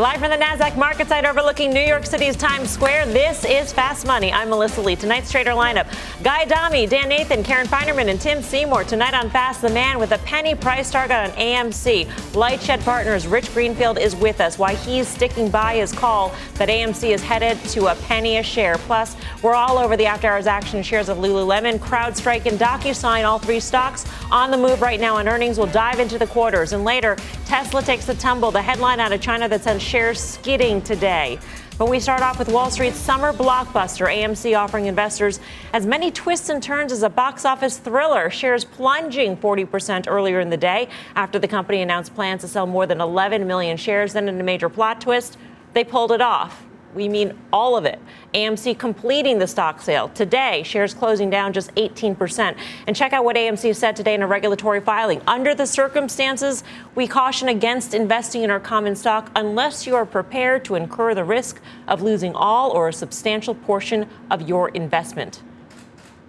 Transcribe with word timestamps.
Live 0.00 0.20
from 0.20 0.30
the 0.30 0.36
NASDAQ 0.38 0.78
market 0.78 1.08
site 1.08 1.26
overlooking 1.26 1.74
New 1.74 1.82
York 1.82 2.06
City's 2.06 2.34
Times 2.34 2.70
Square, 2.70 3.08
this 3.08 3.44
is 3.44 3.70
Fast 3.70 4.06
Money. 4.06 4.32
I'm 4.32 4.48
Melissa 4.48 4.80
Lee. 4.80 4.96
Tonight's 4.96 5.30
trader 5.30 5.50
lineup 5.50 5.92
Guy 6.22 6.44
Adami, 6.44 6.86
Dan 6.86 7.10
Nathan, 7.10 7.42
Karen 7.44 7.66
Finerman, 7.66 8.08
and 8.08 8.18
Tim 8.18 8.40
Seymour. 8.42 8.84
Tonight 8.84 9.12
on 9.12 9.28
Fast, 9.28 9.60
the 9.60 9.68
man 9.68 9.98
with 9.98 10.12
a 10.12 10.18
penny 10.20 10.54
price 10.54 10.90
target 10.90 11.18
on 11.18 11.28
AMC. 11.32 12.06
LightShed 12.32 12.82
Partners, 12.82 13.26
Rich 13.26 13.52
Greenfield 13.52 13.98
is 13.98 14.16
with 14.16 14.40
us. 14.40 14.58
Why 14.58 14.74
he's 14.74 15.06
sticking 15.06 15.50
by 15.50 15.76
his 15.76 15.92
call 15.92 16.34
that 16.54 16.70
AMC 16.70 17.10
is 17.10 17.22
headed 17.22 17.62
to 17.64 17.88
a 17.88 17.94
penny 17.96 18.38
a 18.38 18.42
share. 18.42 18.78
Plus, 18.78 19.16
we're 19.42 19.54
all 19.54 19.76
over 19.76 19.98
the 19.98 20.06
after 20.06 20.28
hours 20.28 20.46
action 20.46 20.82
shares 20.82 21.10
of 21.10 21.18
Lululemon, 21.18 21.78
CrowdStrike, 21.78 22.46
and 22.46 22.58
DocuSign, 22.58 23.26
all 23.26 23.38
three 23.38 23.60
stocks 23.60 24.06
on 24.30 24.50
the 24.50 24.56
move 24.56 24.80
right 24.80 24.98
now 24.98 25.16
on 25.16 25.28
earnings. 25.28 25.58
We'll 25.58 25.66
dive 25.66 26.00
into 26.00 26.16
the 26.16 26.26
quarters. 26.26 26.72
And 26.72 26.84
later, 26.84 27.16
Tesla 27.44 27.82
takes 27.82 28.08
a 28.08 28.14
tumble. 28.14 28.50
The 28.50 28.62
headline 28.62 28.98
out 28.98 29.12
of 29.12 29.20
China 29.20 29.46
that 29.46 29.62
says 29.62 29.89
shares 29.90 30.20
skidding 30.20 30.80
today. 30.80 31.36
But 31.76 31.90
we 31.90 31.98
start 31.98 32.22
off 32.22 32.38
with 32.38 32.48
Wall 32.48 32.70
Street's 32.70 32.96
summer 32.96 33.32
blockbuster, 33.32 34.06
AMC 34.06 34.56
offering 34.56 34.86
investors 34.86 35.40
as 35.72 35.84
many 35.84 36.12
twists 36.12 36.48
and 36.48 36.62
turns 36.62 36.92
as 36.92 37.02
a 37.02 37.10
box 37.10 37.44
office 37.44 37.76
thriller. 37.76 38.30
Shares 38.30 38.64
plunging 38.64 39.36
40% 39.36 40.04
earlier 40.06 40.38
in 40.38 40.48
the 40.48 40.56
day 40.56 40.88
after 41.16 41.40
the 41.40 41.48
company 41.48 41.82
announced 41.82 42.14
plans 42.14 42.42
to 42.42 42.48
sell 42.48 42.66
more 42.66 42.86
than 42.86 43.00
11 43.00 43.48
million 43.48 43.76
shares. 43.76 44.12
Then, 44.12 44.28
in 44.28 44.40
a 44.40 44.44
major 44.44 44.68
plot 44.68 45.00
twist, 45.00 45.36
they 45.72 45.82
pulled 45.82 46.12
it 46.12 46.20
off. 46.20 46.64
We 46.94 47.08
mean 47.08 47.38
all 47.52 47.76
of 47.76 47.84
it. 47.84 48.00
AMC 48.34 48.78
completing 48.78 49.38
the 49.38 49.46
stock 49.46 49.80
sale. 49.80 50.08
Today, 50.08 50.62
shares 50.64 50.92
closing 50.92 51.30
down 51.30 51.52
just 51.52 51.72
18%. 51.76 52.56
And 52.86 52.96
check 52.96 53.12
out 53.12 53.24
what 53.24 53.36
AMC 53.36 53.76
said 53.76 53.94
today 53.94 54.14
in 54.14 54.22
a 54.22 54.26
regulatory 54.26 54.80
filing. 54.80 55.20
Under 55.26 55.54
the 55.54 55.66
circumstances, 55.66 56.64
we 56.94 57.06
caution 57.06 57.48
against 57.48 57.94
investing 57.94 58.42
in 58.42 58.50
our 58.50 58.60
common 58.60 58.96
stock 58.96 59.30
unless 59.36 59.86
you 59.86 59.94
are 59.94 60.06
prepared 60.06 60.64
to 60.64 60.74
incur 60.74 61.14
the 61.14 61.24
risk 61.24 61.60
of 61.86 62.02
losing 62.02 62.34
all 62.34 62.70
or 62.70 62.88
a 62.88 62.92
substantial 62.92 63.54
portion 63.54 64.08
of 64.30 64.48
your 64.48 64.70
investment. 64.70 65.42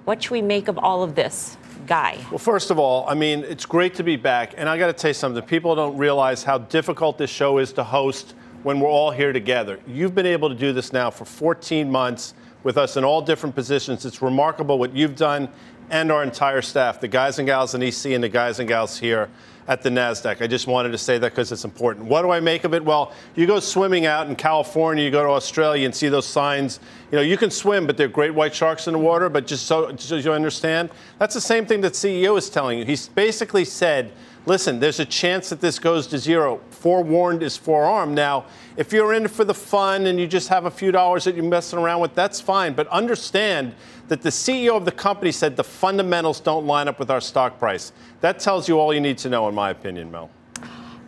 What 0.05 0.21
should 0.23 0.31
we 0.31 0.41
make 0.41 0.67
of 0.67 0.77
all 0.77 1.03
of 1.03 1.15
this? 1.15 1.57
Guy. 1.87 2.19
Well, 2.29 2.37
first 2.37 2.69
of 2.69 2.77
all, 2.77 3.09
I 3.09 3.15
mean, 3.15 3.39
it's 3.39 3.65
great 3.65 3.95
to 3.95 4.03
be 4.03 4.15
back. 4.15 4.53
And 4.55 4.69
I 4.69 4.77
got 4.77 4.87
to 4.87 4.93
tell 4.93 5.09
you 5.09 5.13
something. 5.15 5.41
People 5.43 5.75
don't 5.75 5.97
realize 5.97 6.43
how 6.43 6.59
difficult 6.59 7.17
this 7.17 7.31
show 7.31 7.57
is 7.57 7.73
to 7.73 7.83
host 7.83 8.35
when 8.63 8.79
we're 8.79 8.89
all 8.89 9.11
here 9.11 9.33
together. 9.33 9.79
You've 9.87 10.15
been 10.15 10.25
able 10.25 10.49
to 10.49 10.55
do 10.55 10.73
this 10.73 10.93
now 10.93 11.09
for 11.09 11.25
14 11.25 11.89
months 11.89 12.33
with 12.63 12.77
us 12.77 12.97
in 12.97 13.03
all 13.03 13.21
different 13.21 13.55
positions. 13.55 14.05
It's 14.05 14.21
remarkable 14.21 14.77
what 14.77 14.95
you've 14.95 15.15
done 15.15 15.49
and 15.89 16.11
our 16.11 16.23
entire 16.23 16.61
staff, 16.61 17.01
the 17.01 17.07
guys 17.07 17.39
and 17.39 17.45
gals 17.45 17.75
in 17.75 17.83
EC 17.83 18.07
and 18.07 18.23
the 18.23 18.29
guys 18.29 18.59
and 18.59 18.67
gals 18.67 18.97
here 18.97 19.29
at 19.67 19.81
the 19.81 19.89
NASDAQ. 19.89 20.41
I 20.41 20.47
just 20.47 20.67
wanted 20.67 20.91
to 20.91 20.97
say 20.97 21.17
that 21.17 21.31
because 21.31 21.51
it's 21.51 21.65
important. 21.65 22.05
What 22.05 22.21
do 22.21 22.31
I 22.31 22.39
make 22.39 22.63
of 22.63 22.73
it? 22.73 22.83
Well, 22.83 23.13
you 23.35 23.45
go 23.45 23.59
swimming 23.59 24.05
out 24.05 24.27
in 24.27 24.35
California, 24.35 25.03
you 25.03 25.11
go 25.11 25.23
to 25.23 25.29
Australia 25.29 25.85
and 25.85 25.93
see 25.93 26.09
those 26.09 26.25
signs. 26.25 26.79
You 27.11 27.17
know, 27.17 27.21
you 27.21 27.37
can 27.37 27.51
swim, 27.51 27.85
but 27.85 27.97
there 27.97 28.07
are 28.07 28.09
great 28.09 28.33
white 28.33 28.55
sharks 28.55 28.87
in 28.87 28.93
the 28.93 28.99
water. 28.99 29.29
But 29.29 29.47
just 29.47 29.65
so, 29.65 29.91
just 29.91 30.09
so 30.09 30.15
you 30.15 30.33
understand, 30.33 30.89
that's 31.19 31.33
the 31.33 31.41
same 31.41 31.65
thing 31.65 31.81
that 31.81 31.93
CEO 31.93 32.37
is 32.37 32.49
telling 32.49 32.79
you. 32.79 32.85
He's 32.85 33.07
basically 33.09 33.65
said, 33.65 34.11
listen, 34.45 34.79
there's 34.79 34.99
a 34.99 35.05
chance 35.05 35.49
that 35.49 35.61
this 35.61 35.79
goes 35.79 36.07
to 36.07 36.17
zero. 36.17 36.61
Forewarned 36.69 37.43
is 37.43 37.57
forearmed. 37.57 38.15
Now, 38.15 38.45
if 38.77 38.91
you're 38.91 39.13
in 39.13 39.27
for 39.27 39.45
the 39.45 39.53
fun 39.53 40.07
and 40.07 40.19
you 40.19 40.27
just 40.27 40.49
have 40.49 40.65
a 40.65 40.71
few 40.71 40.91
dollars 40.91 41.25
that 41.25 41.35
you're 41.35 41.45
messing 41.45 41.79
around 41.79 42.01
with, 42.01 42.15
that's 42.15 42.41
fine. 42.41 42.73
But 42.73 42.87
understand 42.87 43.75
that 44.07 44.21
the 44.21 44.29
CEO 44.29 44.75
of 44.75 44.85
the 44.85 44.91
company 44.91 45.31
said 45.31 45.55
the 45.55 45.63
fundamentals 45.63 46.39
don't 46.39 46.65
line 46.65 46.87
up 46.87 46.99
with 46.99 47.11
our 47.11 47.21
stock 47.21 47.59
price. 47.59 47.93
That 48.21 48.39
tells 48.39 48.67
you 48.67 48.79
all 48.79 48.93
you 48.93 49.01
need 49.01 49.17
to 49.19 49.29
know, 49.29 49.47
in 49.47 49.55
my 49.55 49.69
opinion, 49.69 50.11
Mel. 50.11 50.29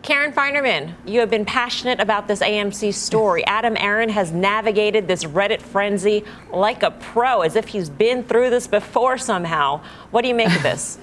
Karen 0.04 0.32
Finerman, 0.32 0.92
you 1.06 1.20
have 1.20 1.30
been 1.30 1.46
passionate 1.46 1.98
about 1.98 2.28
this 2.28 2.40
AMC 2.40 2.92
story. 2.92 3.42
Adam 3.46 3.74
Aron 3.78 4.10
has 4.10 4.32
navigated 4.32 5.08
this 5.08 5.24
Reddit 5.24 5.62
frenzy 5.62 6.24
like 6.52 6.82
a 6.82 6.90
pro, 6.90 7.40
as 7.40 7.56
if 7.56 7.68
he's 7.68 7.88
been 7.88 8.22
through 8.22 8.50
this 8.50 8.66
before 8.66 9.16
somehow. 9.16 9.80
What 10.10 10.20
do 10.20 10.28
you 10.28 10.34
make 10.34 10.54
of 10.54 10.62
this? 10.62 10.98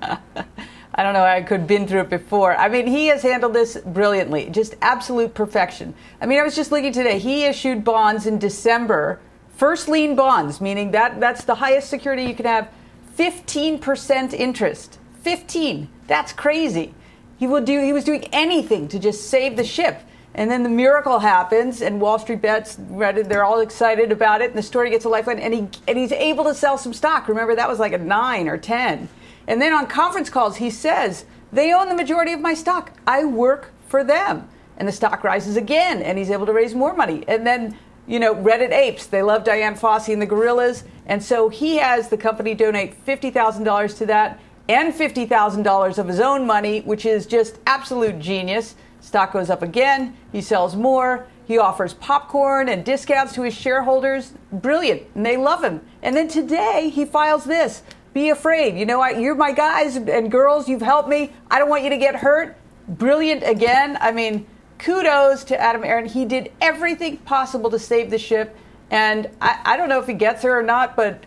I 0.98 1.04
don't 1.04 1.12
know. 1.12 1.22
I 1.22 1.42
could 1.42 1.60
have 1.60 1.68
been 1.68 1.86
through 1.86 2.00
it 2.00 2.10
before. 2.10 2.56
I 2.56 2.68
mean, 2.68 2.88
he 2.88 3.06
has 3.06 3.22
handled 3.22 3.52
this 3.52 3.76
brilliantly, 3.86 4.50
just 4.50 4.74
absolute 4.82 5.32
perfection. 5.32 5.94
I 6.20 6.26
mean, 6.26 6.40
I 6.40 6.42
was 6.42 6.56
just 6.56 6.72
looking 6.72 6.92
today. 6.92 7.20
He 7.20 7.44
issued 7.44 7.84
bonds 7.84 8.26
in 8.26 8.40
December, 8.40 9.20
first 9.54 9.86
lien 9.86 10.16
bonds, 10.16 10.60
meaning 10.60 10.90
that 10.90 11.20
that's 11.20 11.44
the 11.44 11.54
highest 11.54 11.88
security 11.88 12.24
you 12.24 12.34
can 12.34 12.46
have, 12.46 12.68
15% 13.16 14.32
interest. 14.32 14.98
15. 15.22 15.88
That's 16.08 16.32
crazy. 16.32 16.92
He 17.38 17.46
will 17.46 17.64
do. 17.64 17.80
He 17.80 17.92
was 17.92 18.02
doing 18.02 18.24
anything 18.32 18.88
to 18.88 18.98
just 18.98 19.30
save 19.30 19.56
the 19.56 19.62
ship. 19.62 20.00
And 20.34 20.50
then 20.50 20.64
the 20.64 20.68
miracle 20.68 21.20
happens, 21.20 21.80
and 21.80 22.00
Wall 22.00 22.18
Street 22.18 22.42
bets 22.42 22.74
Reddit. 22.76 23.28
They're 23.28 23.44
all 23.44 23.60
excited 23.60 24.10
about 24.10 24.40
it, 24.40 24.50
and 24.50 24.58
the 24.58 24.62
story 24.62 24.90
gets 24.90 25.04
a 25.04 25.08
lifeline. 25.08 25.38
And 25.38 25.54
he 25.54 25.68
and 25.86 25.96
he's 25.96 26.12
able 26.12 26.42
to 26.44 26.54
sell 26.54 26.76
some 26.76 26.92
stock. 26.92 27.28
Remember 27.28 27.54
that 27.54 27.68
was 27.68 27.78
like 27.78 27.92
a 27.92 27.98
nine 27.98 28.48
or 28.48 28.58
ten. 28.58 29.08
And 29.48 29.60
then 29.62 29.72
on 29.72 29.86
conference 29.86 30.28
calls, 30.30 30.58
he 30.58 30.70
says, 30.70 31.24
They 31.50 31.72
own 31.72 31.88
the 31.88 31.94
majority 31.94 32.32
of 32.32 32.40
my 32.40 32.54
stock. 32.54 32.92
I 33.06 33.24
work 33.24 33.72
for 33.88 34.04
them. 34.04 34.48
And 34.76 34.86
the 34.86 34.92
stock 34.92 35.24
rises 35.24 35.56
again, 35.56 36.02
and 36.02 36.18
he's 36.18 36.30
able 36.30 36.46
to 36.46 36.52
raise 36.52 36.74
more 36.74 36.94
money. 36.94 37.24
And 37.26 37.44
then, 37.44 37.76
you 38.06 38.20
know, 38.20 38.34
Reddit 38.34 38.70
apes, 38.70 39.06
they 39.06 39.22
love 39.22 39.42
Dian 39.42 39.74
Fossey 39.74 40.12
and 40.12 40.22
the 40.22 40.26
gorillas. 40.26 40.84
And 41.06 41.24
so 41.24 41.48
he 41.48 41.76
has 41.76 42.10
the 42.10 42.16
company 42.18 42.54
donate 42.54 43.04
$50,000 43.04 43.98
to 43.98 44.06
that 44.06 44.38
and 44.68 44.92
$50,000 44.92 45.98
of 45.98 46.06
his 46.06 46.20
own 46.20 46.46
money, 46.46 46.80
which 46.82 47.06
is 47.06 47.26
just 47.26 47.58
absolute 47.66 48.18
genius. 48.18 48.74
Stock 49.00 49.32
goes 49.32 49.48
up 49.48 49.62
again. 49.62 50.14
He 50.30 50.42
sells 50.42 50.76
more. 50.76 51.26
He 51.46 51.56
offers 51.56 51.94
popcorn 51.94 52.68
and 52.68 52.84
discounts 52.84 53.32
to 53.32 53.42
his 53.42 53.54
shareholders. 53.54 54.34
Brilliant. 54.52 55.04
And 55.14 55.24
they 55.24 55.38
love 55.38 55.64
him. 55.64 55.80
And 56.02 56.14
then 56.14 56.28
today 56.28 56.90
he 56.90 57.06
files 57.06 57.44
this 57.44 57.82
be 58.18 58.30
afraid. 58.30 58.76
You 58.76 58.84
know, 58.84 59.00
I, 59.00 59.10
you're 59.10 59.34
my 59.36 59.52
guys 59.52 59.96
and 59.96 60.30
girls. 60.30 60.68
You've 60.68 60.82
helped 60.82 61.08
me. 61.08 61.32
I 61.50 61.58
don't 61.58 61.68
want 61.68 61.84
you 61.84 61.90
to 61.90 61.96
get 61.96 62.16
hurt. 62.16 62.56
Brilliant 62.88 63.44
again. 63.44 63.96
I 64.00 64.10
mean, 64.10 64.46
kudos 64.78 65.44
to 65.44 65.60
Adam 65.60 65.84
Aron. 65.84 66.06
He 66.06 66.24
did 66.24 66.50
everything 66.60 67.18
possible 67.18 67.70
to 67.70 67.78
save 67.78 68.10
the 68.10 68.18
ship. 68.18 68.56
And 68.90 69.30
I, 69.40 69.60
I 69.64 69.76
don't 69.76 69.88
know 69.88 70.00
if 70.00 70.06
he 70.06 70.14
gets 70.14 70.42
her 70.42 70.58
or 70.58 70.62
not, 70.62 70.96
but 70.96 71.24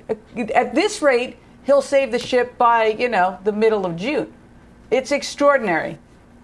at 0.53 0.75
this 0.75 1.01
rate, 1.01 1.38
he'll 1.63 1.81
save 1.81 2.12
the 2.12 2.19
ship 2.19 2.57
by, 2.57 2.88
you 2.88 3.07
know, 3.07 3.40
the 3.44 3.51
middle 3.51 3.85
of 3.85 3.96
June. 3.96 4.34
It's 4.90 5.12
extraordinary. 5.12 5.97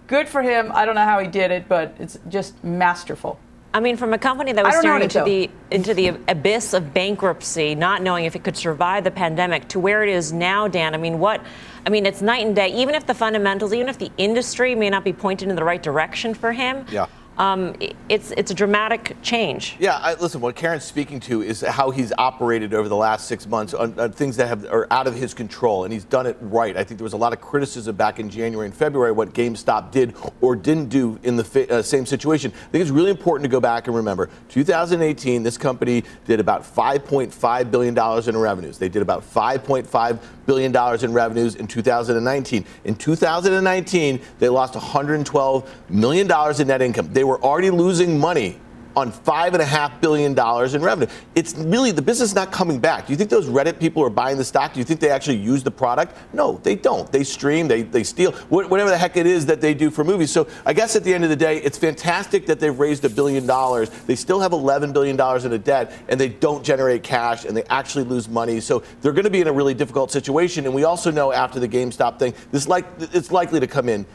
Good 0.06 0.30
for 0.30 0.42
him. 0.42 0.72
I 0.74 0.86
don't 0.86 0.96
know 0.96 1.04
how 1.04 1.20
he 1.20 1.28
did 1.28 1.52
it, 1.52 1.68
but 1.68 1.96
it's 2.00 2.18
just 2.30 2.64
masterful. 2.64 3.40
I 3.78 3.80
mean, 3.80 3.96
from 3.96 4.12
a 4.12 4.18
company 4.18 4.54
that 4.54 4.66
was 4.66 4.76
staring 4.78 5.04
into 5.04 5.24
the 5.24 5.52
into 5.70 5.94
the 5.94 6.08
abyss 6.28 6.74
of 6.74 6.96
bankruptcy, 6.96 7.76
not 7.76 8.02
knowing 8.02 8.26
if 8.26 8.36
it 8.36 8.44
could 8.44 8.58
survive 8.58 9.04
the 9.04 9.12
pandemic, 9.12 9.68
to 9.68 9.80
where 9.80 10.02
it 10.04 10.10
is 10.10 10.34
now, 10.34 10.68
Dan. 10.68 10.96
I 10.96 10.98
mean, 10.98 11.20
what? 11.20 11.46
I 11.86 11.92
mean, 11.92 12.08
it's 12.08 12.24
night 12.24 12.44
and 12.44 12.56
day. 12.56 12.70
Even 12.70 12.96
if 12.96 13.06
the 13.06 13.14
fundamentals, 13.14 13.74
even 13.76 13.88
if 13.88 14.00
the 14.00 14.12
industry 14.18 14.74
may 14.74 14.90
not 14.90 15.04
be 15.04 15.14
pointed 15.14 15.50
in 15.50 15.56
the 15.56 15.64
right 15.64 15.84
direction 15.84 16.34
for 16.34 16.54
him, 16.54 16.88
yeah 16.90 17.06
um, 17.38 17.76
it's 18.10 18.32
it's 18.32 18.50
a 18.50 18.54
dramatic 18.54 19.16
change. 19.22 19.76
Yeah, 19.80 19.98
I, 19.98 20.16
listen. 20.16 20.42
What 20.42 20.56
Karen's 20.56 20.84
speaking 20.84 21.20
to 21.22 21.44
is 21.44 21.62
how 21.62 21.92
he's 21.92 22.12
operated 22.18 22.74
over 22.74 22.90
the 22.90 22.96
last 22.96 23.28
six 23.28 23.46
months 23.46 23.74
on, 23.74 24.00
on, 24.00 24.12
things 24.12 24.38
that 24.38 24.48
have 24.48 24.66
are 24.66 24.88
out 24.92 25.06
of 25.06 25.14
his 25.14 25.34
control, 25.34 25.84
and 25.84 25.94
he's 25.94 26.04
done 26.04 26.26
it 26.26 26.36
right. 26.42 26.76
I 26.76 26.84
think 26.84 26.98
there 26.98 27.04
was 27.04 27.14
a 27.14 27.18
lot 27.18 27.34
of 27.34 27.42
criticism 27.42 27.96
back 27.96 28.20
in 28.20 28.30
January 28.30 28.66
and 28.66 28.76
February 28.76 29.12
what 29.12 29.34
GameStop 29.34 29.92
did 29.92 30.16
or 30.42 30.56
didn't 30.56 30.90
do 30.90 31.20
in 31.24 31.36
the 31.36 31.68
uh, 31.70 31.82
same 31.82 32.06
situation. 32.06 32.52
I 32.52 32.70
think 32.72 32.82
it's 32.82 32.92
really 32.92 33.12
important 33.12 33.44
to 33.44 33.50
go 33.50 33.60
back 33.60 33.88
and 33.88 33.96
remember 33.96 34.30
2018. 34.50 35.44
This 35.44 35.58
company 35.58 36.04
did 36.26 36.40
about 36.40 36.64
5.5 36.64 37.72
billion 37.72 37.94
dollars 37.94 38.28
in 38.28 38.36
revenues. 38.36 38.80
They 38.80 38.90
did 38.90 39.02
about 39.04 39.22
5.5 39.24 40.20
billion 40.48 40.72
dollars 40.72 41.04
in 41.04 41.14
revenues 41.14 41.54
in 41.56 41.68
2019. 41.68 42.66
In 42.86 42.96
2019, 42.96 44.20
they 44.40 44.50
lost 44.50 44.74
112 44.74 45.76
million 45.90 46.26
dollars 46.26 46.60
in 46.60 46.68
net 46.70 46.82
income. 46.82 47.14
They 47.14 47.24
were 47.24 47.40
already 47.44 47.70
losing 47.70 48.20
money 48.20 48.60
on 48.98 49.12
$5.5 49.12 50.02
billion 50.02 50.32
in 50.32 50.82
revenue. 50.82 51.08
It's 51.36 51.54
really, 51.56 51.92
the 51.92 52.02
business 52.02 52.34
not 52.34 52.52
coming 52.52 52.80
back. 52.80 53.06
Do 53.06 53.14
you 53.14 53.18
think 53.18 53.30
those 53.30 53.46
Reddit 53.46 53.80
people 53.80 54.04
are 54.04 54.10
buying 54.10 54.38
the 54.38 54.44
stock? 54.44 54.74
Do 54.74 54.80
you 54.80 54.84
think 54.84 55.00
they 55.00 55.12
actually 55.12 55.38
use 55.38 55.62
the 55.62 55.70
product? 55.70 56.18
No, 56.34 56.60
they 56.64 56.74
don't. 56.74 57.10
They 57.12 57.24
stream, 57.24 57.68
they, 57.68 57.84
they 57.84 58.04
steal, 58.04 58.32
whatever 58.50 58.90
the 58.90 58.98
heck 58.98 59.16
it 59.16 59.28
is 59.28 59.46
that 59.46 59.62
they 59.62 59.76
do 59.76 59.92
for 59.92 60.04
movies. 60.04 60.32
So 60.32 60.48
I 60.66 60.74
guess 60.74 60.96
at 60.96 61.04
the 61.04 61.14
end 61.14 61.24
of 61.24 61.30
the 61.30 61.36
day, 61.36 61.58
it's 61.58 61.78
fantastic 61.78 62.48
that 62.48 62.60
they've 62.60 62.78
raised 62.78 63.06
a 63.06 63.10
billion 63.10 63.46
dollars. 63.46 63.92
They 63.92 64.16
still 64.16 64.40
have 64.40 64.52
$11 64.52 64.94
billion 64.94 65.16
in 65.46 65.54
a 65.54 65.60
debt, 65.60 65.94
and 66.10 66.20
they 66.20 66.30
don't 66.30 66.66
generate 66.66 67.04
cash, 67.04 67.46
and 67.46 67.56
they 67.56 67.66
actually 67.66 68.06
lose 68.06 68.28
money. 68.28 68.60
So 68.60 68.82
they're 69.02 69.12
going 69.12 69.26
to 69.26 69.30
be 69.30 69.42
in 69.42 69.48
a 69.48 69.54
really 69.54 69.76
difficult 69.76 70.12
situation. 70.12 70.66
And 70.66 70.74
we 70.74 70.86
also 70.86 71.12
know 71.12 71.32
after 71.32 71.60
the 71.60 71.68
GameStop 71.68 72.18
thing, 72.18 72.34
this 72.52 72.68
like 72.68 72.86
it's 73.00 73.32
likely 73.32 73.60
to 73.60 73.68
come 73.68 73.90
in 73.90 74.08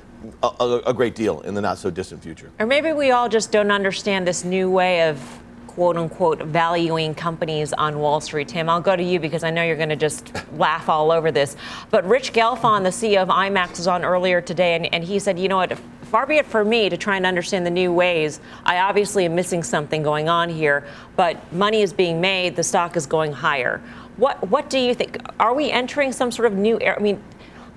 a, 0.42 0.82
a, 0.86 0.94
great 0.94 1.14
deal 1.14 1.40
in 1.40 1.54
the 1.54 1.60
not 1.60 1.78
so 1.78 1.90
distant 1.90 2.22
future. 2.22 2.50
Or 2.58 2.66
maybe 2.66 2.92
we 2.92 3.10
all 3.10 3.28
just 3.28 3.52
don't 3.52 3.70
understand 3.70 4.26
this 4.26 4.44
new 4.44 4.70
way 4.70 5.08
of 5.08 5.42
quote 5.74 5.96
unquote 5.96 6.42
valuing 6.42 7.14
companies 7.14 7.72
on 7.72 7.98
Wall 7.98 8.20
Street. 8.20 8.48
Tim, 8.48 8.68
I'll 8.68 8.80
go 8.80 8.94
to 8.94 9.02
you 9.02 9.18
because 9.18 9.42
I 9.42 9.50
know 9.50 9.62
you're 9.62 9.76
going 9.76 9.88
to 9.88 9.96
just 9.96 10.32
laugh 10.56 10.88
all 10.88 11.10
over 11.10 11.30
this. 11.30 11.56
But 11.90 12.06
Rich 12.06 12.32
Gelfond, 12.32 12.82
the 12.82 12.90
CEO 12.90 13.22
of 13.22 13.28
IMAX, 13.28 13.78
was 13.78 13.86
on 13.86 14.04
earlier 14.04 14.40
today, 14.40 14.74
and, 14.74 14.92
and 14.94 15.02
he 15.02 15.18
said, 15.18 15.38
you 15.38 15.48
know 15.48 15.56
what? 15.56 15.78
Far 16.02 16.26
be 16.26 16.36
it 16.36 16.44
for 16.44 16.62
me 16.62 16.90
to 16.90 16.98
try 16.98 17.16
and 17.16 17.24
understand 17.24 17.64
the 17.64 17.70
new 17.70 17.90
ways. 17.90 18.40
I 18.64 18.80
obviously 18.80 19.24
am 19.24 19.34
missing 19.34 19.62
something 19.62 20.02
going 20.02 20.28
on 20.28 20.50
here, 20.50 20.86
but 21.16 21.50
money 21.54 21.80
is 21.80 21.94
being 21.94 22.20
made, 22.20 22.54
the 22.54 22.62
stock 22.62 22.98
is 22.98 23.06
going 23.06 23.32
higher. 23.32 23.80
What 24.18 24.46
what 24.50 24.68
do 24.68 24.78
you 24.78 24.94
think? 24.94 25.16
Are 25.40 25.54
we 25.54 25.70
entering 25.70 26.12
some 26.12 26.30
sort 26.30 26.52
of 26.52 26.58
new 26.58 26.78
era? 26.82 26.96
I 26.98 27.02
mean, 27.02 27.22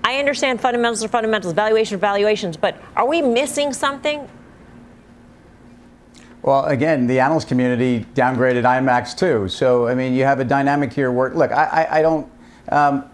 I 0.06 0.20
understand 0.20 0.60
fundamentals 0.60 1.02
are 1.02 1.08
fundamentals, 1.08 1.52
valuation 1.52 1.98
valuations, 1.98 2.56
but 2.56 2.80
are 2.94 3.08
we 3.08 3.20
missing 3.20 3.72
something? 3.72 4.28
Well, 6.42 6.64
again, 6.66 7.08
the 7.08 7.18
analyst 7.18 7.48
community 7.48 8.06
downgraded 8.14 8.62
IMAX 8.62 9.18
too. 9.18 9.48
So, 9.48 9.88
I 9.88 9.96
mean, 9.96 10.14
you 10.14 10.22
have 10.22 10.38
a 10.38 10.44
dynamic 10.44 10.92
here 10.92 11.10
where, 11.10 11.34
look, 11.34 11.50
I, 11.50 11.64
I, 11.64 11.98
I 11.98 12.02
don't. 12.02 12.30
Um, 12.68 13.10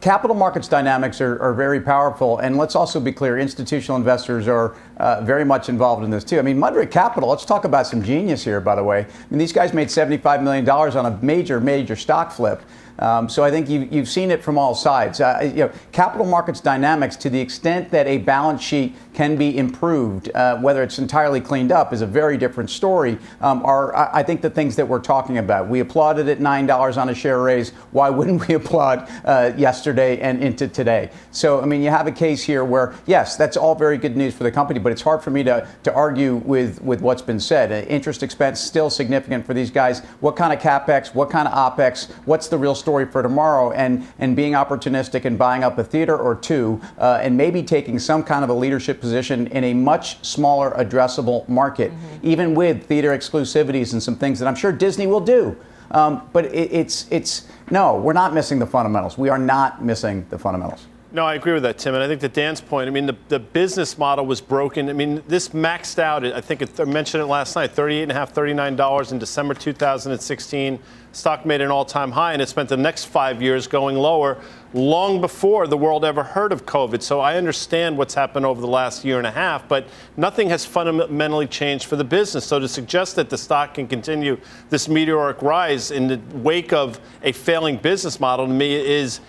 capital 0.00 0.36
markets 0.36 0.68
dynamics 0.68 1.20
are, 1.20 1.40
are, 1.40 1.54
very 1.54 1.80
powerful. 1.80 2.38
And 2.38 2.56
let's 2.56 2.76
also 2.76 3.00
be 3.00 3.12
clear 3.12 3.38
institutional 3.38 3.96
investors 3.96 4.46
are 4.46 4.76
uh, 4.98 5.22
very 5.22 5.44
much 5.44 5.68
involved 5.68 6.04
in 6.04 6.10
this 6.10 6.22
too. 6.24 6.38
I 6.38 6.42
mean, 6.42 6.58
Mudrick 6.58 6.90
Capital, 6.90 7.28
let's 7.30 7.44
talk 7.44 7.64
about 7.64 7.86
some 7.86 8.02
genius 8.02 8.44
here, 8.44 8.60
by 8.60 8.74
the 8.74 8.82
way. 8.82 9.00
I 9.00 9.24
mean, 9.30 9.38
these 9.38 9.52
guys 9.52 9.72
made 9.72 9.88
$75 9.88 10.42
million 10.42 10.68
on 10.68 11.06
a 11.06 11.18
major, 11.22 11.60
major 11.60 11.96
stock 11.96 12.30
flip. 12.30 12.62
Um, 12.98 13.28
so 13.28 13.42
I 13.42 13.50
think 13.50 13.68
you, 13.68 13.88
you've 13.90 14.08
seen 14.08 14.30
it 14.30 14.42
from 14.42 14.58
all 14.58 14.74
sides. 14.74 15.20
Uh, 15.20 15.40
you 15.42 15.64
know, 15.64 15.72
capital 15.92 16.26
markets 16.26 16.60
dynamics, 16.60 17.16
to 17.16 17.30
the 17.30 17.40
extent 17.40 17.90
that 17.90 18.06
a 18.06 18.18
balance 18.18 18.62
sheet 18.62 18.94
can 19.14 19.36
be 19.36 19.56
improved, 19.56 20.30
uh, 20.34 20.56
whether 20.58 20.82
it's 20.82 20.98
entirely 20.98 21.40
cleaned 21.40 21.70
up, 21.70 21.92
is 21.92 22.00
a 22.00 22.06
very 22.06 22.38
different 22.38 22.70
story. 22.70 23.18
Um, 23.40 23.64
are 23.64 23.94
I 23.94 24.22
think 24.22 24.40
the 24.40 24.50
things 24.50 24.76
that 24.76 24.88
we're 24.88 25.00
talking 25.00 25.38
about. 25.38 25.68
We 25.68 25.80
applauded 25.80 26.28
at 26.28 26.40
nine 26.40 26.66
dollars 26.66 26.96
on 26.96 27.08
a 27.08 27.14
share 27.14 27.40
raise. 27.40 27.70
Why 27.90 28.10
wouldn't 28.10 28.48
we 28.48 28.54
applaud 28.60 29.08
uh, 29.24 29.52
yesterday 29.56 30.20
and 30.20 30.42
into 30.42 30.68
today? 30.68 31.10
So 31.30 31.60
I 31.60 31.66
mean, 31.66 31.82
you 31.82 31.90
have 31.90 32.06
a 32.06 32.12
case 32.12 32.42
here 32.42 32.64
where 32.64 32.94
yes, 33.06 33.36
that's 33.36 33.56
all 33.56 33.74
very 33.74 33.98
good 33.98 34.16
news 34.16 34.34
for 34.34 34.44
the 34.44 34.52
company, 34.52 34.78
but 34.78 34.92
it's 34.92 35.02
hard 35.02 35.22
for 35.22 35.30
me 35.30 35.42
to 35.44 35.68
to 35.84 35.92
argue 35.92 36.36
with 36.36 36.80
with 36.82 37.00
what's 37.00 37.22
been 37.22 37.40
said. 37.40 37.70
Uh, 37.70 37.86
interest 37.88 38.22
expense 38.22 38.60
still 38.60 38.88
significant 38.88 39.46
for 39.46 39.54
these 39.54 39.70
guys. 39.70 40.00
What 40.20 40.36
kind 40.36 40.52
of 40.52 40.58
capex? 40.58 41.14
What 41.14 41.30
kind 41.30 41.46
of 41.46 41.54
opex? 41.54 42.10
What's 42.24 42.48
the 42.48 42.58
real 42.58 42.74
story 42.74 43.06
for 43.06 43.22
tomorrow? 43.22 43.72
And 43.72 44.06
and 44.18 44.34
being 44.34 44.52
opportunistic 44.52 45.24
and 45.24 45.38
buying 45.38 45.64
up 45.64 45.76
a 45.78 45.84
theater 45.84 46.16
or 46.16 46.34
two, 46.34 46.80
uh, 46.98 47.20
and 47.20 47.36
maybe 47.36 47.62
taking 47.62 47.98
some 47.98 48.22
kind 48.22 48.44
of 48.44 48.50
a 48.50 48.54
leadership 48.54 49.01
position 49.02 49.48
in 49.48 49.64
a 49.64 49.74
much 49.74 50.24
smaller 50.24 50.70
addressable 50.70 51.46
market, 51.48 51.90
mm-hmm. 51.90 52.26
even 52.26 52.54
with 52.54 52.86
theater 52.86 53.10
exclusivities 53.10 53.92
and 53.92 54.02
some 54.02 54.16
things 54.16 54.38
that 54.38 54.48
I'm 54.48 54.54
sure 54.54 54.72
Disney 54.72 55.06
will 55.06 55.20
do. 55.20 55.54
Um, 55.90 56.26
but 56.32 56.46
it, 56.46 56.72
it's 56.72 57.06
it's 57.10 57.48
no, 57.70 57.96
we're 57.96 58.14
not 58.14 58.32
missing 58.32 58.58
the 58.58 58.66
fundamentals. 58.66 59.18
We 59.18 59.28
are 59.28 59.38
not 59.38 59.84
missing 59.84 60.24
the 60.30 60.38
fundamentals. 60.38 60.86
No, 61.14 61.26
I 61.26 61.34
agree 61.34 61.52
with 61.52 61.62
that, 61.64 61.76
Tim. 61.76 61.94
And 61.94 62.02
I 62.02 62.08
think 62.08 62.22
to 62.22 62.28
Dan's 62.28 62.62
point, 62.62 62.88
I 62.88 62.90
mean, 62.90 63.04
the, 63.04 63.16
the 63.28 63.38
business 63.38 63.98
model 63.98 64.24
was 64.24 64.40
broken. 64.40 64.88
I 64.88 64.94
mean, 64.94 65.22
this 65.28 65.50
maxed 65.50 65.98
out, 65.98 66.24
I 66.24 66.40
think 66.40 66.62
it, 66.62 66.80
I 66.80 66.84
mentioned 66.84 67.22
it 67.22 67.26
last 67.26 67.54
night, 67.54 67.74
$38.5, 67.74 68.32
$39 68.32 69.12
in 69.12 69.18
December 69.18 69.52
2016. 69.52 70.78
Stock 71.14 71.44
made 71.44 71.60
an 71.60 71.70
all 71.70 71.84
time 71.84 72.10
high, 72.12 72.32
and 72.32 72.40
it 72.40 72.48
spent 72.48 72.70
the 72.70 72.78
next 72.78 73.04
five 73.04 73.42
years 73.42 73.66
going 73.66 73.96
lower 73.96 74.38
long 74.72 75.20
before 75.20 75.66
the 75.66 75.76
world 75.76 76.02
ever 76.02 76.22
heard 76.22 76.50
of 76.50 76.64
COVID. 76.64 77.02
So 77.02 77.20
I 77.20 77.36
understand 77.36 77.98
what's 77.98 78.14
happened 78.14 78.46
over 78.46 78.62
the 78.62 78.66
last 78.66 79.04
year 79.04 79.18
and 79.18 79.26
a 79.26 79.30
half, 79.30 79.68
but 79.68 79.86
nothing 80.16 80.48
has 80.48 80.64
fundamentally 80.64 81.46
changed 81.46 81.84
for 81.84 81.96
the 81.96 82.04
business. 82.04 82.46
So 82.46 82.58
to 82.58 82.66
suggest 82.66 83.16
that 83.16 83.28
the 83.28 83.36
stock 83.36 83.74
can 83.74 83.86
continue 83.86 84.40
this 84.70 84.88
meteoric 84.88 85.42
rise 85.42 85.90
in 85.90 86.06
the 86.06 86.18
wake 86.38 86.72
of 86.72 86.98
a 87.22 87.32
failing 87.32 87.76
business 87.76 88.18
model 88.18 88.46
to 88.46 88.52
me 88.52 88.74
is 88.74 89.20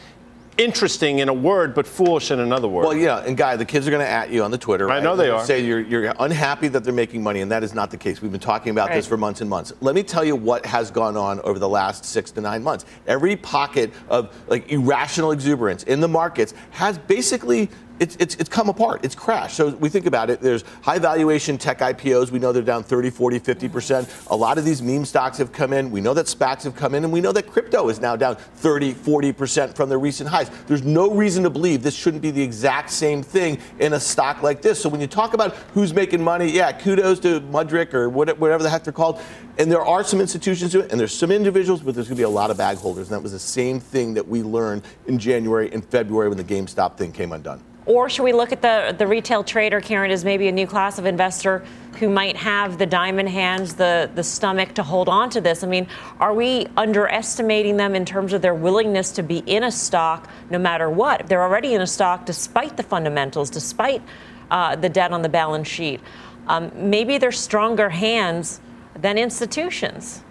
interesting 0.58 1.20
in 1.20 1.30
a 1.30 1.34
word, 1.34 1.74
but 1.74 1.88
foolish 1.88 2.32
in 2.32 2.40
another 2.40 2.68
word. 2.68 2.84
Well, 2.84 2.96
yeah, 2.96 3.20
and 3.20 3.36
Guy, 3.38 3.56
the 3.56 3.66
kids 3.66 3.88
are 3.88 3.92
going 3.92 4.06
to 4.06 4.10
at 4.10 4.30
you 4.30 4.44
on 4.44 4.52
the 4.52 4.58
Twitter. 4.58 4.88
Right? 4.88 4.98
I 4.98 5.04
know 5.04 5.16
they 5.16 5.30
are. 5.30 5.44
Say 5.46 5.66
you're, 5.66 5.80
you're 5.80 6.14
unhappy 6.20 6.68
that 6.70 6.84
they're 6.84 6.94
making 6.94 7.24
money, 7.24 7.42
and 7.42 7.52
that 7.52 7.64
is 7.64 7.74
not 7.74 7.92
the 7.92 7.98
case. 7.98 8.22
We've 8.22 8.32
been 8.32 8.40
talking 8.40 8.72
about 8.72 8.90
right. 8.90 8.96
this 8.96 9.08
for 9.08 9.18
months 9.18 9.42
and 9.42 9.50
months. 9.50 9.74
Let 9.82 9.96
me 9.96 10.04
tell 10.04 10.24
you 10.24 10.36
what 10.36 10.66
has 10.66 10.92
gone 10.92 11.18
on 11.18 11.40
over 11.42 11.60
the 11.60 11.70
last 11.70 12.06
six 12.06 12.32
to 12.32 12.42
nine 12.42 12.64
months. 12.64 12.86
Every 13.08 13.36
pocket 13.36 13.92
of 14.10 14.36
like 14.48 14.72
irrational 14.72 15.32
exuberance 15.32 15.84
in 15.84 16.00
the 16.00 16.08
markets 16.08 16.54
has 16.72 16.98
basically 16.98 17.70
it's, 18.00 18.16
it's, 18.18 18.36
it's 18.36 18.50
come 18.50 18.70
apart. 18.70 19.06
It's 19.06 19.16
crashed. 19.16 19.56
So 19.56 19.70
we 19.70 19.88
think 19.88 20.06
about 20.06 20.30
it. 20.30 20.42
There's 20.42 20.64
high 20.82 21.00
valuation 21.00 21.58
tech 21.58 21.80
IPOs. 21.80 22.32
We 22.32 22.40
know 22.40 22.52
they're 22.52 22.64
down 22.64 22.84
30, 22.84 23.12
40, 23.12 23.40
50%. 23.40 24.32
A 24.32 24.36
lot 24.36 24.58
of 24.58 24.66
these 24.66 24.82
meme 24.82 25.06
stocks 25.06 25.38
have 25.38 25.52
come 25.52 25.74
in. 25.74 25.92
We 25.92 26.02
know 26.02 26.14
that 26.14 26.26
SPACs 26.26 26.64
have 26.64 26.76
come 26.76 26.96
in, 26.96 27.04
and 27.04 27.14
we 27.14 27.22
know 27.22 27.32
that 27.32 27.48
crypto 27.48 27.90
is 27.90 28.02
now 28.02 28.16
down 28.16 28.36
30, 28.36 28.94
40% 28.94 29.76
from 29.76 29.90
their 29.90 30.00
recent 30.00 30.30
highs. 30.30 30.50
There's 30.68 30.84
no 30.84 31.12
reason 31.12 31.44
to 31.44 31.50
believe 31.50 31.84
this 31.84 31.96
shouldn't 31.96 32.24
be 32.24 32.32
the 32.32 32.42
exact 32.42 32.90
same 32.90 33.22
thing 33.22 33.60
in 33.80 33.94
a 33.94 34.00
stock 34.00 34.42
like 34.42 34.62
this. 34.62 34.82
So 34.82 34.90
when 34.90 35.00
you 35.00 35.08
talk 35.08 35.34
about 35.34 35.56
who's 35.74 35.94
making 35.94 36.24
money, 36.24 36.50
yeah, 36.50 36.72
kudos 36.72 37.20
to 37.22 37.42
Mudrick 37.42 37.94
or 37.94 38.10
whatever 38.10 38.64
the 38.64 38.70
heck 38.70 38.84
they're 38.84 38.94
called. 38.94 39.22
And 39.60 39.72
there 39.72 39.86
are 39.86 40.04
some 40.04 40.20
institutions 40.20 40.72
doing 40.72 40.86
it, 40.86 40.92
and 40.92 41.00
there's 41.00 41.14
some 41.14 41.32
individuals, 41.32 41.82
but 41.82 41.94
there's 41.94 42.08
going 42.08 42.18
to 42.18 42.22
be 42.22 42.24
a 42.24 42.30
lot 42.30 42.50
of 42.50 42.58
bag 42.58 42.78
holders. 42.78 43.08
And 43.08 43.16
that 43.16 43.22
was 43.22 43.34
the 43.34 43.40
same 43.40 43.80
thing 43.80 44.16
that 44.16 44.28
we 44.28 44.42
learned 44.42 44.82
in 45.06 45.20
January 45.20 45.72
and 45.72 45.86
February 45.86 46.28
when 46.28 46.38
the 46.38 46.44
GameStop 46.44 46.98
thing 46.98 47.12
came 47.12 47.32
undone. 47.32 47.62
Or 47.86 48.10
should 48.10 48.24
we 48.24 48.32
look 48.32 48.54
at 48.54 48.62
the, 48.62 48.96
the 48.98 49.06
retail 49.06 49.44
trader, 49.44 49.82
Karen, 49.82 50.10
as 50.10 50.24
maybe 50.24 50.48
a 50.48 50.52
new 50.52 50.66
class 50.66 50.98
of 50.98 51.06
investor 51.06 51.66
who 52.00 52.10
might 52.10 52.38
have 52.38 52.78
the 52.78 52.86
diamond 52.86 53.28
hands, 53.30 53.76
the, 53.76 54.10
the 54.16 54.24
stomach 54.24 54.74
to 54.76 54.84
hold 54.84 55.10
on 55.10 55.30
to 55.32 55.42
this? 55.42 55.64
I 55.64 55.68
mean, 55.68 55.88
are 56.20 56.34
we 56.34 56.68
underestimating 56.78 57.76
them 57.76 57.94
in 57.94 58.06
terms 58.06 58.32
of 58.32 58.42
their 58.42 58.56
willingness 58.56 59.12
to 59.14 59.24
be 59.24 59.40
in 59.40 59.66
a 59.66 59.72
stock 59.72 60.30
no 60.50 60.58
matter 60.58 60.90
what? 60.90 61.22
If 61.22 61.28
they're 61.28 61.44
already 61.44 61.74
in 61.74 61.82
a 61.82 61.88
stock 61.88 62.26
despite 62.26 62.78
the 62.78 62.84
fundamentals, 62.84 63.50
despite 63.50 64.02
uh, 64.50 64.78
the 64.78 64.90
debt 64.90 65.12
on 65.12 65.22
the 65.22 65.30
balance 65.30 65.68
sheet, 65.68 66.00
um, 66.48 66.72
maybe 66.76 67.18
they're 67.18 67.32
stronger 67.34 67.90
hands 67.90 68.62
than 68.96 69.18
institutions. 69.18 70.24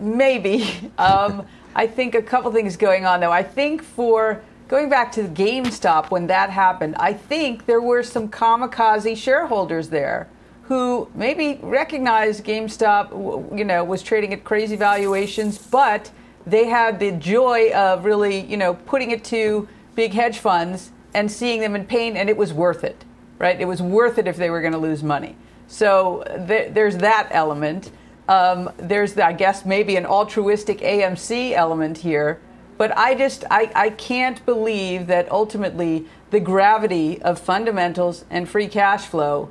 Maybe. 0.00 0.90
Um, 0.98 1.46
I 1.78 1.86
think 1.86 2.16
a 2.16 2.22
couple 2.22 2.50
things 2.50 2.76
going 2.76 3.06
on 3.06 3.20
though. 3.20 3.30
I 3.30 3.44
think 3.44 3.84
for 3.84 4.42
going 4.66 4.88
back 4.88 5.12
to 5.12 5.22
GameStop 5.22 6.10
when 6.10 6.26
that 6.26 6.50
happened, 6.50 6.96
I 6.96 7.12
think 7.12 7.66
there 7.66 7.80
were 7.80 8.02
some 8.02 8.28
kamikaze 8.28 9.16
shareholders 9.16 9.88
there 9.88 10.28
who 10.64 11.08
maybe 11.14 11.60
recognized 11.62 12.44
GameStop, 12.44 13.56
you 13.56 13.64
know, 13.64 13.84
was 13.84 14.02
trading 14.02 14.32
at 14.32 14.42
crazy 14.42 14.74
valuations, 14.74 15.56
but 15.56 16.10
they 16.44 16.66
had 16.66 16.98
the 16.98 17.12
joy 17.12 17.70
of 17.72 18.04
really, 18.04 18.40
you 18.40 18.56
know, 18.56 18.74
putting 18.74 19.12
it 19.12 19.22
to 19.26 19.68
big 19.94 20.12
hedge 20.12 20.40
funds 20.40 20.90
and 21.14 21.30
seeing 21.30 21.60
them 21.60 21.76
in 21.76 21.84
pain, 21.86 22.16
and 22.16 22.28
it 22.28 22.36
was 22.36 22.52
worth 22.52 22.82
it, 22.82 23.04
right? 23.38 23.60
It 23.60 23.66
was 23.66 23.80
worth 23.80 24.18
it 24.18 24.26
if 24.26 24.36
they 24.36 24.50
were 24.50 24.60
going 24.60 24.72
to 24.72 24.80
lose 24.80 25.04
money. 25.04 25.36
So 25.68 26.24
th- 26.48 26.74
there's 26.74 26.96
that 26.96 27.28
element. 27.30 27.92
Um, 28.28 28.70
there's, 28.76 29.16
I 29.18 29.32
guess, 29.32 29.64
maybe 29.64 29.96
an 29.96 30.06
altruistic 30.06 30.78
AMC 30.78 31.52
element 31.52 31.98
here. 31.98 32.40
But 32.76 32.96
I 32.96 33.14
just, 33.14 33.44
I, 33.50 33.72
I 33.74 33.90
can't 33.90 34.44
believe 34.46 35.08
that 35.08 35.30
ultimately 35.32 36.06
the 36.30 36.38
gravity 36.38 37.20
of 37.22 37.40
fundamentals 37.40 38.24
and 38.30 38.48
free 38.48 38.68
cash 38.68 39.06
flow, 39.06 39.50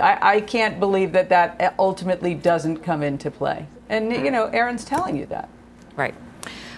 I, 0.00 0.36
I 0.36 0.40
can't 0.40 0.78
believe 0.78 1.12
that 1.12 1.30
that 1.30 1.74
ultimately 1.78 2.34
doesn't 2.34 2.78
come 2.78 3.02
into 3.02 3.30
play. 3.30 3.66
And, 3.88 4.12
you 4.12 4.30
know, 4.30 4.50
Aron's 4.52 4.84
telling 4.84 5.16
you 5.16 5.26
that. 5.26 5.48
Right. 5.96 6.14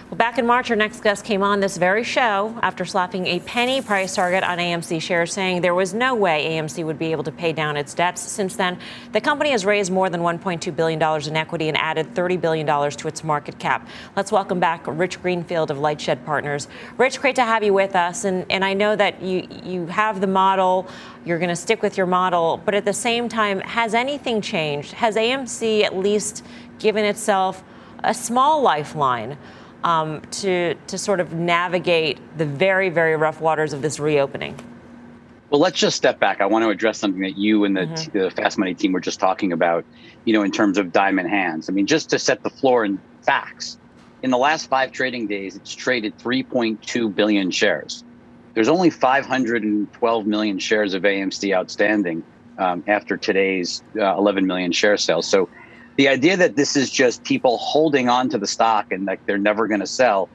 Well, 0.09 0.17
back 0.17 0.37
in 0.37 0.45
March, 0.45 0.69
our 0.69 0.77
next 0.77 1.03
guest 1.03 1.25
came 1.25 1.43
on 1.43 1.59
this 1.59 1.75
very 1.75 2.05
show 2.05 2.57
after 2.61 2.85
slapping 2.85 3.27
a 3.27 3.41
penny 3.41 3.81
price 3.81 4.15
target 4.15 4.41
on 4.41 4.57
AMC 4.57 5.01
shares, 5.01 5.33
saying 5.33 5.59
there 5.59 5.75
was 5.75 5.93
no 5.93 6.15
way 6.15 6.45
AMC 6.51 6.85
would 6.85 6.97
be 6.97 7.11
able 7.11 7.25
to 7.25 7.31
pay 7.33 7.51
down 7.51 7.75
its 7.75 7.93
debts. 7.93 8.21
Since 8.21 8.55
then, 8.55 8.79
the 9.11 9.19
company 9.19 9.51
has 9.51 9.65
raised 9.65 9.91
more 9.91 10.09
than 10.09 10.21
$1.2 10.21 10.73
billion 10.73 11.27
in 11.27 11.35
equity 11.35 11.67
and 11.67 11.77
added 11.77 12.15
$30 12.15 12.39
billion 12.39 12.65
to 12.65 13.07
its 13.09 13.21
market 13.25 13.59
cap. 13.59 13.85
Let's 14.15 14.31
welcome 14.31 14.61
back 14.61 14.85
Rich 14.87 15.21
Greenfield 15.21 15.71
of 15.71 15.77
LightShed 15.79 16.23
Partners. 16.23 16.69
Rich, 16.97 17.19
great 17.19 17.35
to 17.35 17.43
have 17.43 17.61
you 17.61 17.73
with 17.73 17.93
us. 17.93 18.23
And, 18.23 18.45
and 18.49 18.63
I 18.63 18.75
know 18.75 18.95
that 18.95 19.21
you, 19.21 19.45
you 19.61 19.87
have 19.87 20.21
the 20.21 20.27
model, 20.27 20.87
you're 21.25 21.37
going 21.37 21.49
to 21.49 21.55
stick 21.57 21.81
with 21.81 21.97
your 21.97 22.07
model, 22.07 22.61
but 22.63 22.73
at 22.73 22.85
the 22.85 22.93
same 22.93 23.27
time, 23.27 23.59
has 23.59 23.93
anything 23.93 24.39
changed? 24.39 24.93
Has 24.93 25.17
AMC 25.17 25.83
at 25.83 25.97
least 25.97 26.45
given 26.79 27.03
itself 27.03 27.61
a 28.05 28.13
small 28.13 28.61
lifeline? 28.61 29.37
Um, 29.83 30.21
to, 30.31 30.75
to 30.87 30.97
sort 30.97 31.19
of 31.19 31.33
navigate 31.33 32.19
the 32.37 32.45
very, 32.45 32.89
very 32.89 33.15
rough 33.15 33.41
waters 33.41 33.73
of 33.73 33.81
this 33.81 33.99
reopening? 33.99 34.59
Well, 35.49 35.61
let's 35.61 35.79
just 35.79 35.95
step 35.95 36.19
back. 36.19 36.41
I 36.41 36.45
want 36.45 36.63
to 36.63 36.69
address 36.69 36.97
something 36.97 37.21
that 37.21 37.37
you 37.37 37.63
and 37.63 37.75
the, 37.75 37.81
mm-hmm. 37.81 37.95
t- 37.95 38.19
the 38.19 38.31
Fast 38.31 38.57
Money 38.57 38.73
team 38.73 38.91
were 38.91 38.99
just 38.99 39.19
talking 39.19 39.53
about, 39.53 39.85
you 40.25 40.33
know, 40.33 40.43
in 40.43 40.51
terms 40.51 40.77
of 40.77 40.91
diamond 40.91 41.29
hands. 41.29 41.69
I 41.69 41.73
mean, 41.73 41.87
just 41.87 42.09
to 42.09 42.19
set 42.19 42.43
the 42.43 42.49
floor 42.49 42.83
in 42.83 42.99
facts, 43.21 43.77
in 44.23 44.31
the 44.31 44.37
last 44.37 44.67
five 44.69 44.91
trading 44.91 45.27
days, 45.27 45.55
it's 45.55 45.73
traded 45.73 46.17
3.2 46.17 47.15
billion 47.15 47.51
shares. 47.51 48.03
There's 48.55 48.67
only 48.67 48.89
512 48.89 50.27
million 50.27 50.59
shares 50.59 50.93
of 50.93 51.03
AMC 51.03 51.55
outstanding 51.55 52.23
um, 52.57 52.83
after 52.87 53.15
today's 53.15 53.83
uh, 53.97 54.17
11 54.17 54.45
million 54.47 54.71
share 54.71 54.97
sales. 54.97 55.27
So 55.27 55.47
the 55.97 56.07
idea 56.07 56.37
that 56.37 56.55
this 56.55 56.75
is 56.75 56.89
just 56.89 57.23
people 57.23 57.57
holding 57.57 58.07
on 58.07 58.29
to 58.29 58.37
the 58.37 58.47
stock 58.47 58.91
and 58.91 59.05
like 59.05 59.25
they're 59.25 59.37
never 59.37 59.67
going 59.67 59.81
to 59.81 59.87
sell 59.87 60.29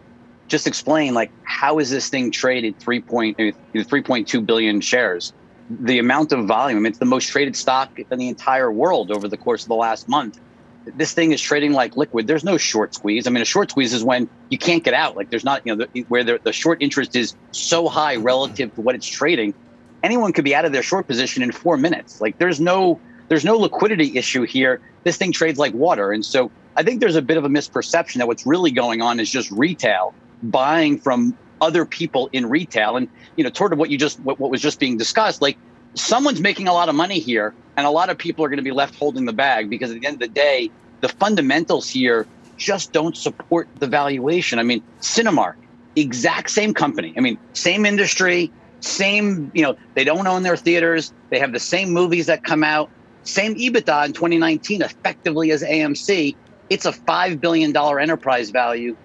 just 0.49 0.66
explain 0.66 1.14
like 1.14 1.31
how 1.45 1.78
is 1.78 1.88
this 1.90 2.11
thing 2.11 2.31
traded 2.31 2.78
3 2.78 3.00
point, 3.00 3.40
uh, 3.40 3.52
3.2 3.75 4.45
billion 4.45 4.81
shares? 4.81 5.33
The 5.71 5.99
amount 5.99 6.33
of 6.33 6.47
volume 6.47 6.85
it's 6.85 6.99
the 6.99 7.07
most 7.07 7.28
traded 7.28 7.57
stock 7.57 7.99
in 7.99 8.19
the 8.19 8.28
entire 8.28 8.71
world 8.71 9.11
over 9.11 9.28
the 9.28 9.38
course 9.38 9.62
of 9.62 9.69
the 9.69 9.76
last 9.76 10.09
month. 10.09 10.38
This 10.85 11.14
thing 11.14 11.31
is 11.31 11.40
trading 11.40 11.73
like 11.73 11.97
liquid. 11.97 12.26
There's 12.26 12.45
no 12.45 12.59
short 12.59 12.95
squeeze. 12.95 13.26
I 13.26 13.31
mean 13.31 13.40
a 13.40 13.47
short 13.47 13.71
squeeze 13.71 13.95
is 13.95 14.04
when 14.04 14.28
you 14.50 14.59
can't 14.59 14.83
get 14.83 14.95
out. 14.95 15.16
Like 15.16 15.31
there's 15.31 15.45
not 15.45 15.62
you 15.64 15.75
know 15.75 15.87
the, 15.95 16.02
where 16.09 16.25
the, 16.25 16.40
the 16.42 16.52
short 16.52 16.83
interest 16.83 17.14
is 17.16 17.35
so 17.52 17.88
high 17.88 18.16
relative 18.16 18.75
to 18.75 18.81
what 18.81 18.95
it's 18.97 19.07
trading. 19.07 19.54
Anyone 20.02 20.33
could 20.33 20.45
be 20.45 20.54
out 20.54 20.64
of 20.64 20.73
their 20.73 20.83
short 20.83 21.07
position 21.07 21.45
in 21.45 21.52
four 21.52 21.76
minutes. 21.76 22.21
Like 22.21 22.37
there's 22.38 22.61
no 22.61 23.00
there's 23.33 23.47
no 23.47 23.57
liquidity 23.57 24.19
issue 24.19 24.43
here 24.43 24.79
this 25.05 25.17
thing 25.17 25.33
trades 25.33 25.59
like 25.59 25.73
water. 25.73 26.12
And 26.12 26.23
so 26.23 26.51
I 26.77 26.83
think 26.83 27.01
there's 27.01 27.17
a 27.17 27.23
bit 27.23 27.39
of 27.39 27.47
a 27.47 27.49
misperception 27.49 28.17
that 28.17 28.27
what's 28.27 28.45
really 28.45 28.71
going 28.71 29.01
on 29.01 29.19
is 29.19 29.31
just 29.31 29.51
retail 29.51 30.15
buying 30.43 30.99
from 30.99 31.35
other 31.62 31.87
people 31.87 32.29
in 32.35 32.45
retail. 32.51 32.99
And, 32.99 33.09
you 33.37 33.43
know, 33.43 33.49
toward 33.49 33.79
what 33.79 33.89
you 33.89 33.97
just, 33.97 34.21
what, 34.21 34.39
what 34.39 34.51
was 34.51 34.61
just 34.61 34.79
being 34.79 34.99
discussed, 34.99 35.41
like 35.41 35.57
someone's 35.95 36.43
making 36.43 36.69
a 36.69 36.75
lot 36.75 36.91
of 36.91 36.95
money 36.95 37.21
here 37.21 37.55
and 37.79 37.87
a 37.87 37.91
lot 37.91 38.11
of 38.11 38.19
people 38.19 38.45
are 38.45 38.49
going 38.49 38.59
to 38.59 38.62
be 38.62 38.71
left 38.71 38.97
holding 38.97 39.25
the 39.25 39.33
bag 39.33 39.71
because 39.71 39.91
at 39.91 39.99
the 39.99 40.07
end 40.07 40.17
of 40.17 40.21
the 40.21 40.29
day, 40.29 40.71
the 41.01 41.09
fundamentals 41.09 41.89
here 41.89 42.27
just 42.59 42.93
don't 42.93 43.17
support 43.17 43.67
the 43.79 43.87
valuation. 43.87 44.59
I 44.59 44.62
mean, 44.62 44.83
Cinemark, 45.01 45.55
exact 45.97 46.51
same 46.51 46.75
company. 46.75 47.15
I 47.17 47.21
mean, 47.21 47.39
same 47.55 47.87
industry, 47.87 48.53
same, 48.81 49.51
you 49.55 49.62
know, 49.62 49.75
they 49.95 50.05
don't 50.05 50.27
own 50.27 50.43
their 50.43 50.59
theaters. 50.59 51.15
They 51.31 51.39
have 51.39 51.53
the 51.53 51.61
same 51.61 51.93
movies 51.93 52.27
that 52.27 52.45
come 52.45 52.62
out. 52.62 52.91
Same 53.25 53.55
EBITDA 53.55 54.07
in 54.07 54.12
2019, 54.12 54.83
effectively 54.83 55.50
as 55.52 55.62
AMC. 55.62 56.35
It's 56.71 56.87
a 56.87 56.93
$5 56.93 57.41
billion 57.41 57.76
enterprise 57.76 58.50
value. 58.50 58.97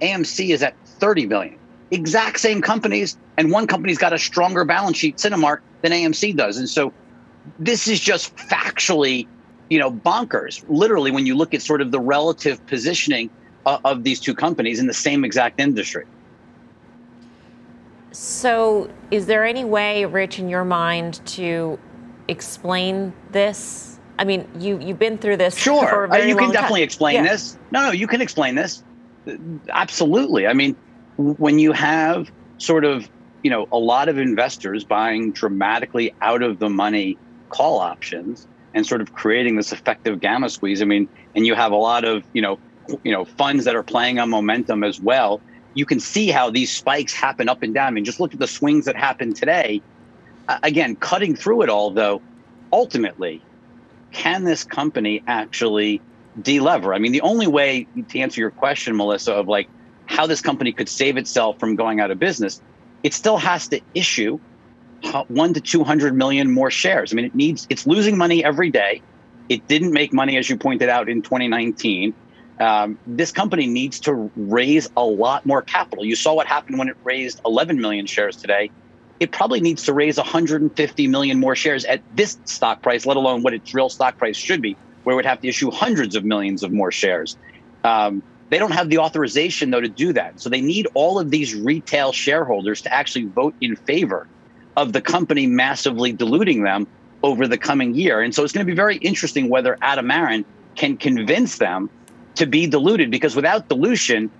AMC 0.00 0.50
is 0.50 0.62
at 0.62 0.74
30 0.86 1.26
billion. 1.26 1.58
Exact 1.90 2.40
same 2.40 2.62
companies, 2.62 3.16
and 3.36 3.50
one 3.50 3.66
company's 3.66 3.98
got 3.98 4.12
a 4.12 4.18
stronger 4.18 4.64
balance 4.64 4.96
sheet, 4.96 5.16
Cinemark, 5.16 5.60
than 5.82 5.92
AMC 5.92 6.36
does. 6.36 6.56
And 6.56 6.68
so 6.68 6.92
this 7.58 7.86
is 7.86 8.00
just 8.00 8.34
factually, 8.36 9.26
you 9.68 9.78
know, 9.78 9.90
bonkers. 9.90 10.64
Literally, 10.68 11.10
when 11.10 11.26
you 11.26 11.34
look 11.34 11.54
at 11.54 11.62
sort 11.62 11.80
of 11.80 11.90
the 11.90 12.00
relative 12.00 12.64
positioning 12.66 13.30
of, 13.66 13.80
of 13.84 14.02
these 14.04 14.20
two 14.20 14.34
companies 14.34 14.78
in 14.78 14.86
the 14.86 14.94
same 14.94 15.24
exact 15.24 15.60
industry. 15.60 16.06
So, 18.12 18.90
is 19.10 19.26
there 19.26 19.44
any 19.44 19.64
way, 19.64 20.06
Rich, 20.06 20.38
in 20.38 20.48
your 20.48 20.64
mind, 20.64 21.20
to 21.26 21.78
explain 22.28 23.12
this? 23.30 23.98
I 24.18 24.24
mean, 24.24 24.48
you 24.58 24.78
you've 24.78 24.98
been 24.98 25.18
through 25.18 25.36
this. 25.36 25.56
Sure, 25.56 26.10
uh, 26.12 26.16
you 26.16 26.36
can 26.36 26.50
definitely 26.50 26.80
time. 26.80 26.84
explain 26.84 27.14
yeah. 27.16 27.30
this. 27.30 27.58
No, 27.70 27.82
no, 27.82 27.90
you 27.90 28.06
can 28.06 28.22
explain 28.22 28.54
this. 28.54 28.82
Absolutely. 29.70 30.46
I 30.46 30.52
mean, 30.52 30.76
when 31.16 31.58
you 31.58 31.72
have 31.72 32.30
sort 32.58 32.84
of 32.84 33.08
you 33.42 33.50
know 33.50 33.68
a 33.72 33.78
lot 33.78 34.08
of 34.08 34.18
investors 34.18 34.84
buying 34.84 35.32
dramatically 35.32 36.14
out 36.20 36.42
of 36.42 36.58
the 36.58 36.70
money 36.70 37.18
call 37.50 37.78
options 37.78 38.46
and 38.74 38.86
sort 38.86 39.00
of 39.00 39.14
creating 39.14 39.56
this 39.56 39.72
effective 39.72 40.20
gamma 40.20 40.50
squeeze. 40.50 40.82
I 40.82 40.84
mean, 40.84 41.08
and 41.34 41.46
you 41.46 41.54
have 41.54 41.72
a 41.72 41.76
lot 41.76 42.04
of 42.04 42.24
you 42.32 42.42
know 42.42 42.58
you 43.02 43.12
know 43.12 43.24
funds 43.24 43.64
that 43.64 43.74
are 43.74 43.82
playing 43.82 44.18
on 44.18 44.30
momentum 44.30 44.82
as 44.82 45.00
well. 45.00 45.40
You 45.74 45.84
can 45.84 46.00
see 46.00 46.28
how 46.28 46.50
these 46.50 46.74
spikes 46.74 47.12
happen 47.12 47.50
up 47.50 47.62
and 47.62 47.74
down. 47.74 47.88
I 47.88 47.90
mean, 47.90 48.04
just 48.04 48.18
look 48.18 48.32
at 48.32 48.40
the 48.40 48.46
swings 48.46 48.86
that 48.86 48.96
happened 48.96 49.36
today 49.36 49.82
again, 50.62 50.96
cutting 50.96 51.34
through 51.34 51.62
it 51.62 51.68
all, 51.68 51.90
though, 51.90 52.22
ultimately, 52.72 53.42
can 54.12 54.44
this 54.44 54.64
company 54.64 55.22
actually 55.26 56.00
delever? 56.40 56.94
I 56.94 56.98
mean, 56.98 57.12
the 57.12 57.20
only 57.20 57.46
way 57.46 57.86
to 58.08 58.18
answer 58.18 58.40
your 58.40 58.50
question, 58.50 58.96
Melissa, 58.96 59.34
of 59.34 59.48
like 59.48 59.68
how 60.06 60.26
this 60.26 60.40
company 60.40 60.72
could 60.72 60.88
save 60.88 61.16
itself 61.16 61.58
from 61.58 61.76
going 61.76 62.00
out 62.00 62.10
of 62.10 62.18
business, 62.18 62.60
it 63.02 63.12
still 63.12 63.38
has 63.38 63.68
to 63.68 63.80
issue 63.94 64.38
one 65.28 65.54
to 65.54 65.60
200 65.60 66.14
million 66.14 66.50
more 66.50 66.70
shares. 66.70 67.12
I 67.12 67.16
mean, 67.16 67.26
it 67.26 67.34
needs, 67.34 67.66
it's 67.70 67.86
losing 67.86 68.16
money 68.16 68.44
every 68.44 68.70
day. 68.70 69.02
It 69.48 69.66
didn't 69.68 69.92
make 69.92 70.12
money, 70.12 70.36
as 70.36 70.48
you 70.48 70.56
pointed 70.56 70.88
out, 70.88 71.08
in 71.08 71.22
2019. 71.22 72.14
Um, 72.58 72.98
this 73.06 73.32
company 73.32 73.66
needs 73.66 74.00
to 74.00 74.30
raise 74.34 74.88
a 74.96 75.04
lot 75.04 75.44
more 75.44 75.62
capital. 75.62 76.04
You 76.04 76.16
saw 76.16 76.34
what 76.34 76.46
happened 76.46 76.78
when 76.78 76.88
it 76.88 76.96
raised 77.04 77.40
11 77.44 77.80
million 77.80 78.06
shares 78.06 78.36
today 78.36 78.70
it 79.20 79.32
probably 79.32 79.60
needs 79.60 79.84
to 79.84 79.92
raise 79.92 80.16
150 80.16 81.06
million 81.06 81.40
more 81.40 81.56
shares 81.56 81.84
at 81.84 82.02
this 82.14 82.38
stock 82.44 82.82
price, 82.82 83.06
let 83.06 83.16
alone 83.16 83.42
what 83.42 83.54
its 83.54 83.74
real 83.74 83.88
stock 83.88 84.18
price 84.18 84.36
should 84.36 84.60
be, 84.60 84.76
where 85.04 85.14
it 85.14 85.16
would 85.16 85.26
have 85.26 85.40
to 85.40 85.48
issue 85.48 85.70
hundreds 85.70 86.14
of 86.16 86.24
millions 86.24 86.62
of 86.62 86.72
more 86.72 86.92
shares. 86.92 87.36
Um, 87.84 88.22
they 88.50 88.58
don't 88.58 88.72
have 88.72 88.90
the 88.90 88.98
authorization, 88.98 89.70
though, 89.70 89.80
to 89.80 89.88
do 89.88 90.12
that. 90.12 90.40
So 90.40 90.50
they 90.50 90.60
need 90.60 90.86
all 90.94 91.18
of 91.18 91.30
these 91.30 91.54
retail 91.54 92.12
shareholders 92.12 92.82
to 92.82 92.92
actually 92.92 93.24
vote 93.24 93.54
in 93.60 93.74
favor 93.74 94.28
of 94.76 94.92
the 94.92 95.00
company 95.00 95.46
massively 95.46 96.12
diluting 96.12 96.62
them 96.62 96.86
over 97.22 97.48
the 97.48 97.58
coming 97.58 97.94
year. 97.94 98.20
And 98.20 98.34
so 98.34 98.44
it's 98.44 98.52
going 98.52 98.64
to 98.64 98.70
be 98.70 98.76
very 98.76 98.98
interesting 98.98 99.48
whether 99.48 99.78
Adam 99.82 100.10
Aron 100.10 100.44
can 100.76 100.96
convince 100.96 101.58
them 101.58 101.90
to 102.36 102.46
be 102.46 102.66
diluted, 102.66 103.10
because 103.10 103.34
without 103.34 103.68
dilution, 103.68 104.30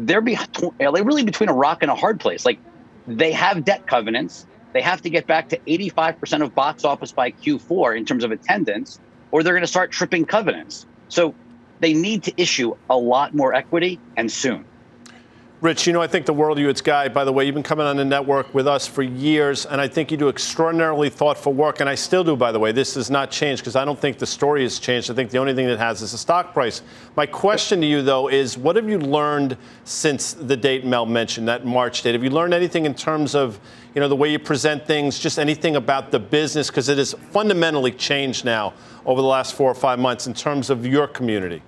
they're, 0.00 0.20
be- 0.20 0.38
they're 0.78 0.90
really 0.90 1.22
between 1.22 1.48
a 1.48 1.54
rock 1.54 1.78
and 1.82 1.90
a 1.90 1.94
hard 1.94 2.18
place. 2.18 2.44
Like 2.44 2.58
they 3.06 3.32
have 3.32 3.64
debt 3.64 3.82
covenants. 3.88 4.46
They 4.74 4.82
have 4.82 5.00
to 5.02 5.10
get 5.10 5.26
back 5.26 5.48
to 5.48 5.60
85% 5.68 6.42
of 6.42 6.54
box 6.54 6.84
office 6.84 7.12
by 7.12 7.32
Q4 7.32 7.96
in 7.96 8.04
terms 8.04 8.24
of 8.24 8.30
attendance, 8.30 9.00
or 9.30 9.42
they're 9.42 9.54
going 9.54 9.62
to 9.62 9.68
start 9.68 9.90
tripping 9.90 10.26
covenants. 10.26 10.86
So 11.08 11.36
they 11.80 11.94
need 11.94 12.24
to 12.24 12.40
issue 12.40 12.74
a 12.90 12.96
lot 12.96 13.34
more 13.34 13.54
equity 13.54 14.02
and 14.16 14.30
soon. 14.30 14.66
Rich, 15.62 15.86
you 15.86 15.94
know, 15.94 16.02
I 16.02 16.06
think 16.06 16.26
the 16.26 16.34
world 16.34 16.58
you. 16.58 16.68
It's 16.68 16.82
Guy. 16.82 17.08
By 17.08 17.24
the 17.24 17.32
way, 17.32 17.46
you've 17.46 17.54
been 17.54 17.62
coming 17.62 17.86
on 17.86 17.96
the 17.96 18.04
network 18.04 18.52
with 18.52 18.68
us 18.68 18.86
for 18.86 19.02
years, 19.02 19.64
and 19.64 19.80
I 19.80 19.88
think 19.88 20.10
you 20.10 20.18
do 20.18 20.28
extraordinarily 20.28 21.08
thoughtful 21.08 21.54
work, 21.54 21.80
and 21.80 21.88
I 21.88 21.94
still 21.94 22.22
do, 22.22 22.36
by 22.36 22.52
the 22.52 22.58
way. 22.58 22.72
This 22.72 22.94
has 22.96 23.10
not 23.10 23.30
changed 23.30 23.62
because 23.62 23.74
I 23.74 23.82
don't 23.86 23.98
think 23.98 24.18
the 24.18 24.26
story 24.26 24.64
has 24.64 24.78
changed. 24.78 25.10
I 25.10 25.14
think 25.14 25.30
the 25.30 25.38
only 25.38 25.54
thing 25.54 25.66
that 25.68 25.78
has 25.78 26.02
is 26.02 26.12
the 26.12 26.18
stock 26.18 26.52
price. 26.52 26.82
My 27.16 27.24
question 27.24 27.80
to 27.80 27.86
you, 27.86 28.02
though, 28.02 28.28
is 28.28 28.58
what 28.58 28.76
have 28.76 28.86
you 28.86 28.98
learned 28.98 29.56
since 29.84 30.34
the 30.34 30.58
date 30.58 30.84
Mel 30.84 31.06
mentioned, 31.06 31.48
that 31.48 31.64
March 31.64 32.02
date? 32.02 32.12
Have 32.12 32.22
you 32.22 32.28
learned 32.28 32.52
anything 32.52 32.84
in 32.84 32.92
terms 32.92 33.34
of, 33.34 33.58
you 33.94 34.02
know, 34.02 34.08
the 34.08 34.16
way 34.16 34.30
you 34.30 34.38
present 34.38 34.86
things, 34.86 35.18
just 35.18 35.38
anything 35.38 35.76
about 35.76 36.10
the 36.10 36.20
business? 36.20 36.66
Because 36.66 36.90
it 36.90 36.98
has 36.98 37.14
fundamentally 37.30 37.92
changed 37.92 38.44
now 38.44 38.74
over 39.06 39.22
the 39.22 39.26
last 39.26 39.54
four 39.54 39.70
or 39.70 39.74
five 39.74 39.98
months 39.98 40.26
in 40.26 40.34
terms 40.34 40.68
of 40.68 40.84
your 40.84 41.06
community. 41.06 41.62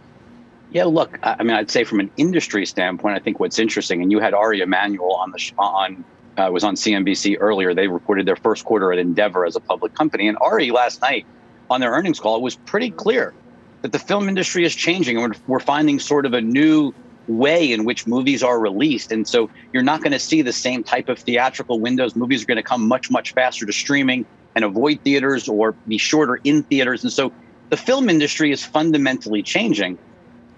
Yeah, 0.70 0.84
look, 0.84 1.18
I 1.22 1.42
mean, 1.42 1.56
I'd 1.56 1.70
say 1.70 1.84
from 1.84 2.00
an 2.00 2.10
industry 2.16 2.66
standpoint, 2.66 3.16
I 3.16 3.20
think 3.20 3.40
what's 3.40 3.58
interesting, 3.58 4.02
and 4.02 4.12
you 4.12 4.20
had 4.20 4.34
Ari 4.34 4.60
Emanuel 4.60 5.14
on 5.14 5.32
the 5.32 5.52
on 5.58 6.04
uh, 6.37 6.50
was 6.52 6.62
on 6.62 6.75
CNBC 6.75 7.37
earlier. 7.40 7.75
They 7.75 7.88
reported 7.88 8.26
their 8.26 8.37
first 8.37 8.64
quarter 8.64 8.92
at 8.92 8.98
Endeavor 8.98 9.46
as 9.46 9.56
a 9.56 9.60
public 9.60 9.94
company, 9.94 10.28
and 10.28 10.37
Ari 10.40 10.70
last 10.70 11.00
night 11.00 11.26
on 11.70 11.80
their 11.80 11.92
earnings 11.92 12.20
call 12.20 12.37
it 12.37 12.42
was 12.42 12.56
pretty 12.56 12.90
clear 12.90 13.34
that 13.82 13.92
the 13.92 13.98
film 13.98 14.28
industry 14.28 14.64
is 14.64 14.75
changing, 14.75 15.16
and 15.16 15.30
we're, 15.30 15.54
we're 15.54 15.60
finding 15.60 15.98
sort 15.98 16.26
of 16.26 16.34
a 16.34 16.40
new 16.40 16.92
way 17.26 17.72
in 17.72 17.84
which 17.84 18.06
movies 18.06 18.42
are 18.42 18.60
released, 18.60 19.10
and 19.10 19.26
so 19.26 19.50
you're 19.72 19.82
not 19.82 20.02
going 20.02 20.12
to 20.12 20.18
see 20.18 20.42
the 20.42 20.52
same 20.52 20.84
type 20.84 21.08
of 21.08 21.18
theatrical 21.18 21.80
windows. 21.80 22.14
Movies 22.14 22.42
are 22.42 22.46
going 22.46 22.56
to 22.56 22.62
come 22.62 22.87
much 22.87 23.10
much 23.10 23.32
faster 23.32 23.64
to 23.64 23.72
streaming 23.72 24.26
and 24.54 24.66
avoid 24.66 25.00
theaters 25.02 25.48
or 25.48 25.76
be 25.87 25.96
shorter 25.96 26.38
in 26.44 26.62
theaters, 26.64 27.02
and 27.02 27.12
so 27.12 27.32
the 27.70 27.76
film 27.78 28.10
industry 28.10 28.52
is 28.52 28.62
fundamentally 28.64 29.42
changing. 29.42 29.98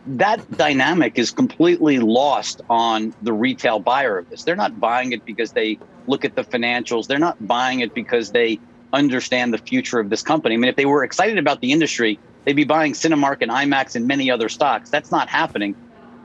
That 0.06 0.50
dynamic 0.56 1.18
is 1.18 1.30
completely 1.30 1.98
lost 1.98 2.60
on 2.70 3.14
the 3.22 3.32
retail 3.32 3.78
buyer 3.78 4.18
of 4.18 4.28
this. 4.28 4.44
They're 4.44 4.56
not 4.56 4.80
buying 4.80 5.12
it 5.12 5.24
because 5.24 5.52
they 5.52 5.78
look 6.06 6.24
at 6.24 6.34
the 6.36 6.42
financials. 6.42 7.06
They're 7.06 7.18
not 7.18 7.46
buying 7.46 7.80
it 7.80 7.94
because 7.94 8.32
they 8.32 8.58
understand 8.92 9.52
the 9.52 9.58
future 9.58 10.00
of 10.00 10.10
this 10.10 10.22
company. 10.22 10.54
I 10.54 10.58
mean, 10.58 10.68
if 10.68 10.76
they 10.76 10.86
were 10.86 11.04
excited 11.04 11.38
about 11.38 11.60
the 11.60 11.72
industry, 11.72 12.18
they'd 12.44 12.54
be 12.54 12.64
buying 12.64 12.92
Cinemark 12.92 13.38
and 13.40 13.50
IMAX 13.50 13.94
and 13.94 14.06
many 14.06 14.30
other 14.30 14.48
stocks. 14.48 14.90
That's 14.90 15.10
not 15.10 15.28
happening. 15.28 15.76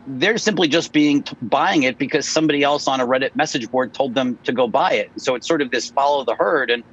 They're 0.07 0.37
simply 0.37 0.67
just 0.67 0.93
being 0.93 1.25
buying 1.41 1.83
it 1.83 1.97
because 1.97 2.27
somebody 2.27 2.63
else 2.63 2.87
on 2.87 3.01
a 3.01 3.07
Reddit 3.07 3.35
message 3.35 3.69
board 3.69 3.93
told 3.93 4.15
them 4.15 4.37
to 4.43 4.53
go 4.53 4.67
buy 4.67 4.93
it. 4.93 5.11
So 5.17 5.35
it's 5.35 5.47
sort 5.47 5.61
of 5.61 5.71
this 5.71 5.89
follow 5.89 6.23
the 6.23 6.35
herd. 6.35 6.69
And 6.69 6.83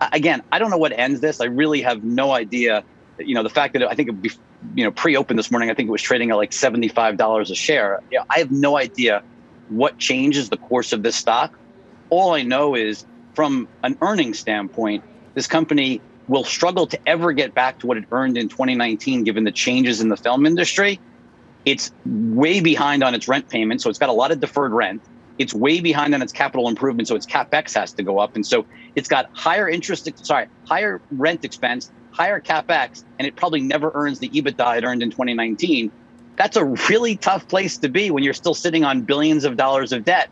uh, 0.00 0.08
again, 0.12 0.42
I 0.50 0.58
don't 0.58 0.70
know 0.70 0.78
what 0.78 0.92
ends 0.98 1.20
this. 1.20 1.40
I 1.40 1.46
really 1.46 1.82
have 1.82 2.02
no 2.02 2.32
idea. 2.32 2.82
You 3.18 3.34
know, 3.34 3.42
the 3.42 3.50
fact 3.50 3.74
that 3.74 3.82
I 3.82 3.94
think 3.94 4.08
it 4.08 4.12
would 4.12 4.22
be, 4.22 4.30
you 4.74 4.84
know 4.84 4.90
pre-open 4.90 5.36
this 5.36 5.50
morning, 5.50 5.70
I 5.70 5.74
think 5.74 5.88
it 5.88 5.92
was 5.92 6.02
trading 6.02 6.30
at 6.30 6.36
like 6.36 6.52
seventy-five 6.52 7.16
dollars 7.16 7.50
a 7.50 7.54
share. 7.54 8.00
You 8.10 8.18
know, 8.18 8.24
I 8.30 8.38
have 8.38 8.50
no 8.50 8.76
idea 8.76 9.22
what 9.68 9.98
changes 9.98 10.50
the 10.50 10.56
course 10.56 10.92
of 10.92 11.02
this 11.02 11.16
stock. 11.16 11.58
All 12.10 12.34
I 12.34 12.42
know 12.42 12.74
is 12.74 13.06
from 13.34 13.68
an 13.82 13.96
earnings 14.00 14.38
standpoint, 14.38 15.04
this 15.34 15.46
company 15.46 16.00
will 16.26 16.44
struggle 16.44 16.86
to 16.86 16.98
ever 17.08 17.32
get 17.32 17.54
back 17.54 17.78
to 17.80 17.86
what 17.86 17.96
it 17.96 18.04
earned 18.12 18.36
in 18.38 18.48
2019, 18.48 19.24
given 19.24 19.44
the 19.44 19.52
changes 19.52 20.00
in 20.00 20.08
the 20.08 20.16
film 20.16 20.46
industry. 20.46 21.00
It's 21.64 21.92
way 22.04 22.60
behind 22.60 23.02
on 23.02 23.14
its 23.14 23.28
rent 23.28 23.48
payment, 23.48 23.80
so 23.80 23.90
it's 23.90 23.98
got 23.98 24.08
a 24.08 24.12
lot 24.14 24.30
of 24.30 24.40
deferred 24.40 24.72
rent. 24.72 25.02
It's 25.38 25.54
way 25.54 25.80
behind 25.80 26.14
on 26.14 26.22
its 26.22 26.32
capital 26.32 26.68
improvement, 26.68 27.08
so 27.08 27.16
its 27.16 27.26
capex 27.26 27.74
has 27.74 27.92
to 27.94 28.02
go 28.02 28.18
up, 28.18 28.36
and 28.36 28.46
so 28.46 28.66
it's 28.94 29.08
got 29.08 29.26
higher 29.32 29.68
interest, 29.68 30.08
sorry, 30.24 30.46
higher 30.66 31.02
rent 31.10 31.44
expense, 31.44 31.90
higher 32.14 32.40
capex, 32.40 33.04
and 33.18 33.26
it 33.26 33.34
probably 33.34 33.60
never 33.60 33.90
earns 33.92 34.20
the 34.20 34.28
EBITDA 34.28 34.78
it 34.78 34.84
earned 34.84 35.02
in 35.02 35.10
2019. 35.10 35.90
That's 36.36 36.56
a 36.56 36.64
really 36.64 37.16
tough 37.16 37.46
place 37.48 37.76
to 37.78 37.88
be 37.88 38.10
when 38.10 38.22
you're 38.22 38.34
still 38.34 38.54
sitting 38.54 38.84
on 38.84 39.02
billions 39.02 39.44
of 39.44 39.56
dollars 39.56 39.92
of 39.92 40.04
debt. 40.04 40.30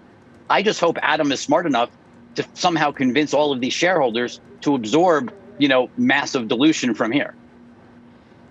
I 0.49 0.63
just 0.63 0.81
hope 0.81 0.97
Adam 1.03 1.33
is 1.33 1.41
smart 1.41 1.67
enough 1.67 1.91
to 2.37 2.45
somehow 2.55 2.93
convince 2.93 3.35
all 3.35 3.53
of 3.53 3.61
these 3.61 3.73
shareholders 3.73 4.41
to 4.63 4.75
absorb, 4.75 5.33
you 5.59 5.69
know, 5.69 5.91
massive 5.97 6.49
dilution 6.49 6.95
from 6.95 7.11
here. 7.13 7.35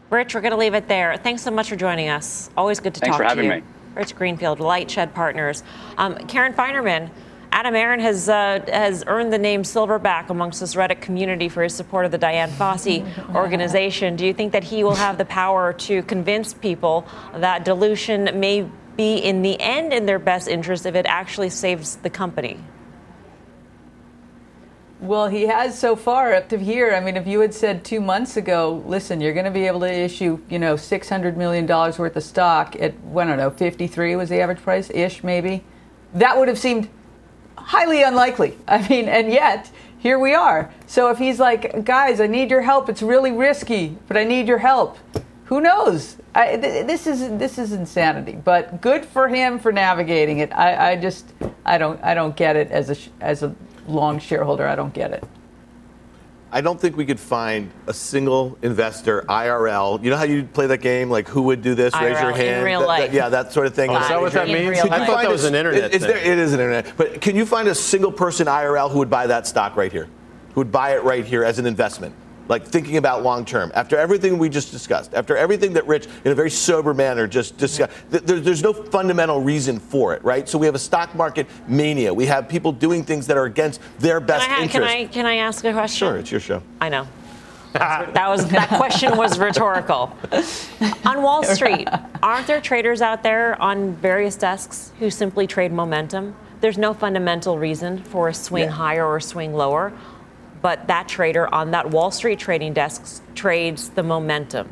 Rich, 0.10 0.36
we're 0.36 0.42
going 0.42 0.52
to 0.52 0.58
leave 0.58 0.74
it 0.74 0.90
there. 0.90 1.16
Thanks 1.18 1.42
so 1.42 1.52
much 1.52 1.70
for 1.70 1.78
joining 1.78 2.10
us. 2.10 2.50
Always 2.58 2.82
good 2.82 2.94
to 2.96 3.00
Thanks 3.00 3.18
talk 3.18 3.34
to 3.34 3.44
you. 3.44 3.50
Me. 3.50 3.64
Rich 3.96 4.16
Greenfield, 4.16 4.60
LightShed 4.60 5.14
Partners. 5.14 5.64
Um, 5.98 6.16
Karen 6.28 6.54
Finerman, 6.54 7.10
Adam 7.54 7.76
Aron 7.76 8.00
has 8.00 8.30
uh, 8.30 8.64
has 8.68 9.04
earned 9.08 9.34
the 9.34 9.38
name 9.38 9.64
Silverback 9.64 10.30
amongst 10.30 10.62
this 10.62 10.76
Reddit 10.76 11.02
community 11.02 11.50
for 11.50 11.64
his 11.64 11.76
support 11.76 12.06
of 12.06 12.12
the 12.12 12.18
Dian 12.18 12.50
Fossey 12.50 13.06
organization. 13.36 14.16
Do 14.16 14.26
you 14.26 14.34
think 14.34 14.54
that 14.54 14.64
he 14.64 14.84
will 14.84 14.96
have 14.96 15.18
the 15.18 15.26
power 15.26 15.74
to 15.74 16.02
convince 16.04 16.54
people 16.54 17.06
that 17.36 17.66
dilution 17.66 18.40
may 18.40 18.70
be 18.96 19.18
in 19.18 19.42
the 19.42 19.60
end 19.60 19.92
in 19.92 20.06
their 20.06 20.20
best 20.20 20.48
interest 20.48 20.86
if 20.86 20.96
it 20.96 21.06
actually 21.06 21.50
saves 21.50 21.98
the 21.98 22.10
company? 22.10 22.58
Well, 25.02 25.28
he 25.28 25.48
has 25.48 25.78
so 25.78 25.96
far 25.96 26.34
up 26.34 26.48
to 26.50 26.58
here. 26.58 26.94
I 26.94 27.00
mean, 27.00 27.18
if 27.18 27.26
you 27.26 27.40
had 27.40 27.56
said 27.56 27.84
two 27.84 28.00
months 28.00 28.38
ago, 28.38 28.84
listen, 28.86 29.20
you're 29.20 29.34
going 29.34 29.46
to 29.46 29.52
be 29.52 29.66
able 29.66 29.80
to 29.80 29.92
issue, 29.92 30.40
you 30.48 30.60
know, 30.60 30.76
$600 30.76 31.36
million 31.36 31.66
worth 31.66 32.16
of 32.16 32.24
stock 32.24 32.76
at, 32.80 32.94
I 32.94 33.26
don't 33.26 33.38
know, 33.38 33.50
53 33.50 34.16
was 34.16 34.30
the 34.30 34.40
average 34.40 34.62
price 34.62 34.92
ish, 34.92 35.24
maybe, 35.24 35.64
that 36.14 36.38
would 36.38 36.48
have 36.48 36.60
seemed 36.60 36.88
highly 37.66 38.04
unlikely. 38.04 38.58
I 38.68 38.88
mean, 38.88 39.08
and 39.08 39.32
yet, 39.32 39.72
here 40.00 40.18
we 40.18 40.34
are. 40.34 40.74
So 40.88 41.10
if 41.10 41.18
he's 41.18 41.40
like, 41.40 41.86
guys, 41.86 42.20
I 42.20 42.28
need 42.28 42.50
your 42.50 42.62
help, 42.62 42.90
it's 42.90 43.02
really 43.02 43.32
risky, 43.32 43.98
but 44.08 44.18
I 44.18 44.24
need 44.24 44.48
your 44.48 44.58
help. 44.58 44.98
Who 45.46 45.62
knows? 45.62 46.18
I, 46.34 46.56
th- 46.56 46.88
this 46.88 47.08
is 47.08 47.38
this 47.38 47.58
is 47.58 47.74
insanity, 47.74 48.40
but 48.42 48.80
good 48.80 49.06
for 49.06 49.28
him 49.28 49.60
for 49.60 49.72
navigating 49.72 50.40
it. 50.40 50.52
I, 50.54 50.92
I 50.92 50.96
just 50.96 51.34
I 51.66 51.78
don't 51.78 52.02
I 52.04 52.14
don't 52.14 52.36
get 52.38 52.56
it 52.56 52.72
as 52.72 52.90
a 52.90 52.96
as 53.20 53.44
a 53.44 53.54
long 53.86 54.18
shareholder, 54.18 54.66
I 54.66 54.76
don't 54.76 54.94
get 54.94 55.12
it. 55.12 55.24
I 56.54 56.60
don't 56.60 56.80
think 56.80 56.98
we 56.98 57.06
could 57.06 57.20
find 57.20 57.72
a 57.88 57.94
single 57.94 58.58
investor 58.62 59.22
IRL. 59.30 60.04
You 60.04 60.10
know 60.10 60.18
how 60.18 60.26
you 60.26 60.44
play 60.44 60.68
that 60.68 60.80
game, 60.80 61.10
like 61.10 61.28
who 61.30 61.44
would 61.44 61.62
do 61.62 61.76
this? 61.76 61.94
IRL, 61.94 62.02
raise 62.02 62.22
your 62.22 62.32
hand. 62.34 62.60
In 62.60 62.66
real 62.66 62.86
life. 62.86 63.10
that- 63.10 63.14
yeah, 63.14 63.30
that 63.30 63.54
sort 63.54 63.68
of 63.68 63.74
thing. 63.74 63.90
Oh, 63.90 63.98
is 63.98 64.08
that 64.10 64.20
what 64.22 64.34
that 64.34 64.48
means? 64.48 64.80
I 64.80 65.06
thought 65.06 65.22
that 65.22 65.32
was 65.32 65.46
an 65.46 65.56
internet 65.56 65.94
Is 65.94 66.02
thing. 66.02 66.10
there, 66.10 66.18
it 66.18 66.38
is 66.38 66.54
an 66.54 66.60
internet. 66.60 66.94
But 66.98 67.22
can 67.22 67.38
you 67.38 67.46
find 67.46 67.70
a 67.70 67.76
single 67.76 68.12
person 68.12 68.48
IRL 68.48 68.92
who 68.92 69.00
would 69.00 69.10
buy 69.10 69.28
that 69.28 69.48
stock 69.48 69.78
right 69.78 69.92
here? 69.92 70.10
Who 70.54 70.60
would 70.62 70.72
buy 70.72 70.96
it 70.96 71.04
right 71.04 71.26
here 71.26 71.46
as 71.46 71.58
an 71.58 71.66
investment? 71.66 72.14
Like 72.48 72.66
thinking 72.66 72.98
about 72.98 73.24
long 73.24 73.46
term. 73.46 73.72
After 73.76 73.98
everything 73.98 74.38
we 74.38 74.50
just 74.50 74.72
discussed, 74.72 75.14
after 75.14 75.38
everything 75.38 75.74
that 75.74 75.88
Rich, 75.88 76.08
in 76.26 76.32
a 76.32 76.36
very 76.36 76.50
sober 76.50 76.94
manner, 76.94 77.28
just 77.28 77.58
discussed, 77.58 77.94
th- 78.12 78.24
there, 78.24 78.40
there's 78.40 78.64
no 78.64 78.74
fundamental 78.74 79.40
reason 79.42 79.80
for 79.80 80.14
it, 80.14 80.24
right? 80.24 80.50
So 80.50 80.58
we 80.58 80.66
have 80.66 80.76
a 80.76 80.80
stock 80.80 81.16
market 81.16 81.48
mania. 81.68 82.14
We 82.14 82.26
have 82.26 82.50
people 82.50 82.72
doing 82.72 83.04
things 83.04 83.28
that 83.28 83.38
are 83.38 83.46
against 83.46 83.80
their 84.00 84.20
best 84.20 84.46
Can 84.48 84.52
I, 84.60 84.64
interest. 84.64 84.74
can 84.74 84.84
I 84.84 85.06
can 85.06 85.26
I 85.26 85.36
ask 85.38 85.64
a 85.64 85.72
question? 85.72 86.08
Sure, 86.08 86.18
it's 86.18 86.32
your 86.32 86.40
show. 86.42 86.62
I 86.82 86.90
know. 86.90 87.08
that 87.74 88.28
was 88.28 88.46
that 88.50 88.68
question 88.70 89.16
was 89.16 89.40
rhetorical. 89.40 90.14
On 91.06 91.22
Wall 91.22 91.44
Street, 91.44 91.88
aren't 92.22 92.48
there 92.48 92.60
traders 92.60 93.02
out 93.02 93.24
there 93.24 93.60
on 93.62 93.94
various 93.96 94.36
desks 94.36 94.92
who 95.00 95.10
simply 95.10 95.48
trade 95.48 95.72
momentum? 95.72 96.36
There's 96.60 96.78
no 96.78 96.94
fundamental 96.94 97.58
reason 97.58 98.04
for 98.04 98.28
a 98.28 98.34
swing 98.34 98.66
Yeah. 98.66 98.72
higher 98.72 99.06
or 99.06 99.18
a 99.18 99.22
swing 99.22 99.54
lower, 99.54 99.94
but 100.62 100.88
that 100.88 101.08
trader 101.08 101.54
on 101.54 101.72
that 101.72 101.90
Wall 101.90 102.12
Street 102.12 102.40
trading 102.40 102.74
desk 102.74 103.22
trades 103.36 103.90
the 103.90 104.04
momentum. 104.04 104.70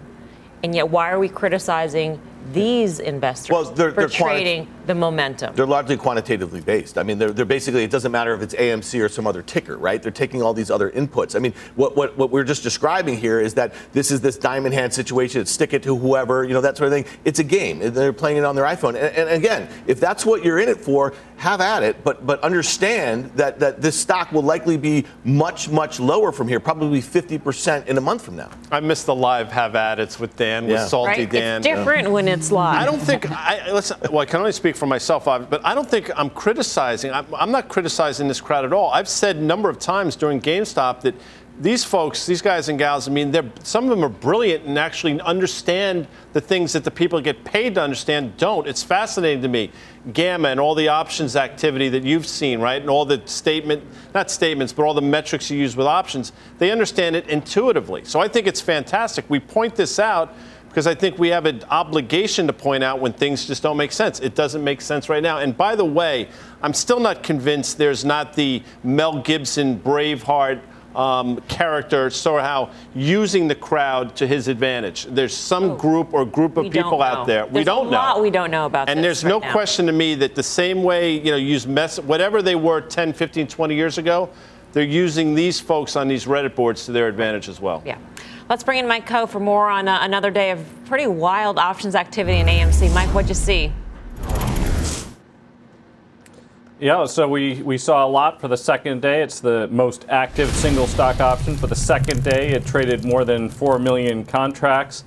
And 0.63 0.75
yet, 0.75 0.89
why 0.89 1.09
are 1.11 1.19
we 1.19 1.29
criticizing 1.29 2.21
these 2.53 2.99
investors 2.99 3.49
Well, 3.51 3.63
they're- 3.65 3.91
for 3.91 4.01
they're 4.01 4.09
quanti- 4.09 4.43
trading 4.43 4.67
the 4.85 4.95
momentum? 4.95 5.55
They're 5.55 5.65
largely 5.67 5.97
quantitatively 5.97 6.61
based. 6.61 6.97
I 6.97 7.03
mean, 7.03 7.17
they're, 7.17 7.31
they're 7.31 7.45
basically, 7.45 7.83
it 7.83 7.91
doesn't 7.91 8.11
matter 8.11 8.33
if 8.33 8.41
it's 8.41 8.53
AMC 8.55 8.99
or 9.03 9.09
some 9.09 9.27
other 9.27 9.41
ticker, 9.41 9.77
right? 9.77 10.01
They're 10.01 10.11
taking 10.11 10.41
all 10.41 10.53
these 10.53 10.71
other 10.71 10.89
inputs. 10.91 11.35
I 11.35 11.39
mean, 11.39 11.53
what, 11.75 11.95
what, 11.95 12.17
what 12.17 12.31
we're 12.31 12.43
just 12.43 12.63
describing 12.63 13.17
here 13.17 13.39
is 13.39 13.53
that 13.55 13.73
this 13.93 14.11
is 14.11 14.21
this 14.21 14.37
diamond 14.37 14.73
hand 14.73 14.93
situation, 14.93 15.45
stick 15.45 15.73
it 15.73 15.83
to 15.83 15.95
whoever, 15.95 16.43
you 16.43 16.53
know, 16.53 16.61
that 16.61 16.77
sort 16.77 16.87
of 16.87 16.93
thing. 16.93 17.05
It's 17.25 17.39
a 17.39 17.43
game. 17.43 17.79
They're 17.93 18.13
playing 18.13 18.37
it 18.37 18.45
on 18.45 18.55
their 18.55 18.65
iPhone. 18.65 18.89
And, 18.89 18.97
and 18.97 19.29
again, 19.29 19.67
if 19.87 19.99
that's 19.99 20.25
what 20.25 20.43
you're 20.43 20.59
in 20.59 20.69
it 20.69 20.77
for, 20.79 21.13
have 21.37 21.61
at 21.61 21.83
it, 21.83 22.03
but, 22.03 22.25
but 22.25 22.41
understand 22.43 23.31
that, 23.35 23.59
that 23.59 23.81
this 23.81 23.97
stock 23.97 24.31
will 24.31 24.41
likely 24.43 24.75
be 24.77 25.05
much, 25.23 25.69
much 25.69 25.99
lower 25.99 26.31
from 26.31 26.47
here, 26.47 26.59
probably 26.59 27.01
50% 27.01 27.87
in 27.87 27.97
a 27.97 28.01
month 28.01 28.23
from 28.23 28.35
now. 28.35 28.49
I 28.71 28.79
missed 28.81 29.05
the 29.05 29.15
live 29.15 29.51
have 29.51 29.75
at 29.75 29.99
it's 29.99 30.19
with 30.19 30.35
Dan, 30.35 30.65
Yeah. 30.67 30.81
with 30.81 30.89
Salty 30.89 31.09
right? 31.09 31.29
Dan. 31.29 31.57
It's 31.57 31.67
different 31.67 32.11
when 32.11 32.27
it's 32.27 32.38
live. 32.51 32.81
I 32.81 32.85
don't 32.85 33.01
think 33.01 33.29
I 33.31 33.71
listen. 33.71 33.99
Well, 34.09 34.19
I 34.19 34.25
can 34.25 34.39
only 34.39 34.51
speak 34.51 34.75
for 34.75 34.85
myself, 34.85 35.25
but 35.25 35.61
I 35.65 35.75
don't 35.75 35.89
think 35.89 36.11
I'm 36.15 36.29
criticizing. 36.29 37.11
I'm, 37.11 37.25
I'm 37.35 37.51
not 37.51 37.67
criticizing 37.67 38.27
this 38.27 38.41
crowd 38.41 38.65
at 38.65 38.73
all. 38.73 38.89
I've 38.91 39.09
said 39.09 39.35
a 39.37 39.41
number 39.41 39.69
of 39.69 39.79
times 39.79 40.15
during 40.15 40.41
GameStop 40.41 41.01
that 41.01 41.15
these 41.59 41.83
folks, 41.83 42.25
these 42.25 42.41
guys 42.41 42.69
and 42.69 42.79
gals, 42.79 43.07
I 43.07 43.11
mean, 43.11 43.33
some 43.63 43.83
of 43.83 43.89
them 43.89 44.03
are 44.03 44.09
brilliant 44.09 44.63
and 44.63 44.79
actually 44.79 45.19
understand 45.19 46.07
the 46.31 46.39
things 46.39 46.71
that 46.71 46.85
the 46.85 46.91
people 46.91 47.19
get 47.19 47.43
paid 47.43 47.75
to 47.75 47.81
understand 47.81 48.37
don't. 48.37 48.65
It's 48.65 48.81
fascinating 48.81 49.41
to 49.41 49.49
me, 49.49 49.71
Gamma 50.13 50.47
and 50.47 50.59
all 50.59 50.73
the 50.73 50.87
options 50.87 51.35
activity 51.35 51.89
that 51.89 52.03
you've 52.03 52.25
seen, 52.25 52.61
right, 52.61 52.79
and 52.79 52.89
all 52.89 53.03
the 53.03 53.21
statement, 53.25 53.83
not 54.13 54.31
statements, 54.31 54.71
but 54.71 54.83
all 54.83 54.93
the 54.93 55.01
metrics 55.01 55.51
you 55.51 55.59
use 55.59 55.75
with 55.75 55.85
options. 55.85 56.31
They 56.59 56.71
understand 56.71 57.17
it 57.17 57.27
intuitively. 57.27 58.05
So 58.05 58.21
I 58.21 58.29
think 58.29 58.47
it's 58.47 58.61
fantastic. 58.61 59.29
We 59.29 59.41
point 59.41 59.75
this 59.75 59.99
out 59.99 60.33
because 60.69 60.87
I 60.87 60.95
think 60.95 61.17
we 61.17 61.29
have 61.29 61.45
an 61.45 61.63
obligation 61.69 62.47
to 62.47 62.53
point 62.53 62.83
out 62.83 62.99
when 62.99 63.11
things 63.11 63.45
just 63.45 63.63
don't 63.63 63.75
make 63.77 63.91
sense. 63.91 64.19
It 64.19 64.35
doesn't 64.35 64.63
make 64.63 64.81
sense 64.81 65.09
right 65.09 65.23
now. 65.23 65.39
And 65.39 65.57
by 65.57 65.75
the 65.75 65.85
way, 65.85 66.29
I'm 66.61 66.73
still 66.73 66.99
not 66.99 67.23
convinced 67.23 67.77
there's 67.77 68.05
not 68.05 68.33
the 68.33 68.63
Mel 68.83 69.21
Gibson 69.21 69.79
Braveheart 69.79 70.61
um, 70.95 71.39
character 71.47 72.09
somehow 72.09 72.71
using 72.95 73.47
the 73.47 73.55
crowd 73.55 74.15
to 74.17 74.27
his 74.27 74.47
advantage. 74.47 75.05
There's 75.05 75.35
some 75.35 75.77
group 75.77 76.13
or 76.13 76.25
group 76.25 76.57
of 76.57 76.71
people 76.71 77.01
out 77.01 77.19
know. 77.19 77.25
there. 77.25 77.45
we 77.47 77.63
don't 77.63 77.87
a 77.87 77.91
know. 77.91 77.97
lot 77.97 78.21
we 78.21 78.29
don't 78.29 78.51
know 78.51 78.65
about 78.65 78.89
And 78.89 79.03
there's 79.03 79.23
no 79.23 79.39
now. 79.39 79.51
question 79.51 79.85
to 79.87 79.91
me 79.91 80.15
that 80.15 80.35
the 80.35 80.43
same 80.43 80.83
way, 80.83 81.13
you 81.17 81.31
know, 81.31 81.37
use 81.37 81.67
mess, 81.67 81.99
whatever 81.99 82.41
they 82.41 82.55
were 82.55 82.81
10, 82.81 83.13
15, 83.13 83.47
20 83.47 83.75
years 83.75 83.97
ago, 83.97 84.29
they're 84.73 84.83
using 84.83 85.33
these 85.35 85.59
folks 85.59 85.95
on 85.95 86.07
these 86.07 86.25
Reddit 86.25 86.55
boards 86.55 86.85
to 86.85 86.91
their 86.91 87.07
advantage 87.07 87.49
as 87.49 87.59
well. 87.59 87.81
Yeah. 87.85 87.97
Let's 88.49 88.63
bring 88.63 88.79
in 88.79 88.87
Mike 88.87 89.07
Khouw 89.07 89.29
for 89.29 89.39
more 89.39 89.69
on 89.69 89.87
uh, 89.87 89.99
another 90.01 90.31
day 90.31 90.49
of 90.49 90.65
pretty 90.85 91.05
wild 91.05 91.59
options 91.59 91.93
activity 91.93 92.39
in 92.39 92.47
AMC. 92.47 92.91
Mike, 92.95 93.13
what'd 93.13 93.29
you 93.29 93.35
see? 93.35 93.71
Yeah, 96.79 97.05
so 97.05 97.27
we, 97.27 97.61
we 97.61 97.77
saw 97.77 98.03
a 98.03 98.09
lot 98.09 98.41
for 98.41 98.47
the 98.47 98.57
second 98.57 99.03
day. 99.03 99.21
It's 99.21 99.39
the 99.39 99.67
most 99.67 100.07
active 100.09 100.49
single 100.49 100.87
stock 100.87 101.19
option 101.19 101.57
for 101.57 101.67
the 101.67 101.75
second 101.75 102.23
day. 102.23 102.49
It 102.49 102.65
traded 102.65 103.05
more 103.05 103.23
than 103.23 103.49
4 103.49 103.77
million 103.77 104.25
contracts. 104.25 105.03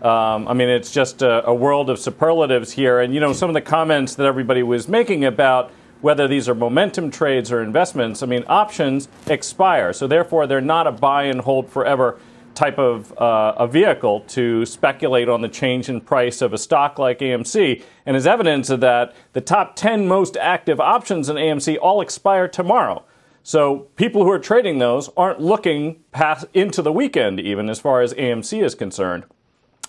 Um, 0.00 0.46
I 0.46 0.52
mean, 0.52 0.68
it's 0.68 0.92
just 0.92 1.20
a, 1.22 1.44
a 1.48 1.54
world 1.54 1.90
of 1.90 1.98
superlatives 1.98 2.70
here. 2.70 3.00
And, 3.00 3.12
you 3.12 3.18
know, 3.18 3.32
some 3.32 3.50
of 3.50 3.54
the 3.54 3.60
comments 3.60 4.14
that 4.14 4.26
everybody 4.26 4.62
was 4.62 4.86
making 4.86 5.24
about 5.24 5.72
whether 6.00 6.28
these 6.28 6.48
are 6.48 6.54
momentum 6.54 7.10
trades 7.10 7.50
or 7.50 7.60
investments, 7.60 8.22
I 8.22 8.26
mean, 8.26 8.44
options 8.46 9.08
expire. 9.26 9.92
So 9.92 10.06
therefore, 10.06 10.46
they're 10.46 10.60
not 10.60 10.86
a 10.86 10.92
buy 10.92 11.24
and 11.24 11.40
hold 11.40 11.68
forever. 11.68 12.20
Type 12.54 12.78
of 12.78 13.16
uh, 13.18 13.54
a 13.56 13.66
vehicle 13.66 14.20
to 14.20 14.64
speculate 14.64 15.28
on 15.28 15.40
the 15.40 15.48
change 15.48 15.88
in 15.88 16.00
price 16.00 16.40
of 16.40 16.52
a 16.52 16.58
stock 16.58 16.98
like 16.98 17.18
AMC. 17.18 17.82
And 18.06 18.16
as 18.16 18.26
evidence 18.26 18.70
of 18.70 18.80
that, 18.80 19.14
the 19.32 19.40
top 19.40 19.76
10 19.76 20.06
most 20.06 20.36
active 20.36 20.80
options 20.80 21.28
in 21.28 21.36
AMC 21.36 21.78
all 21.80 22.00
expire 22.00 22.48
tomorrow. 22.48 23.04
So 23.42 23.80
people 23.96 24.24
who 24.24 24.30
are 24.30 24.38
trading 24.38 24.78
those 24.78 25.10
aren't 25.16 25.40
looking 25.40 26.02
past 26.12 26.46
into 26.54 26.80
the 26.80 26.92
weekend, 26.92 27.38
even 27.40 27.68
as 27.68 27.78
far 27.78 28.00
as 28.00 28.14
AMC 28.14 28.64
is 28.64 28.74
concerned. 28.74 29.24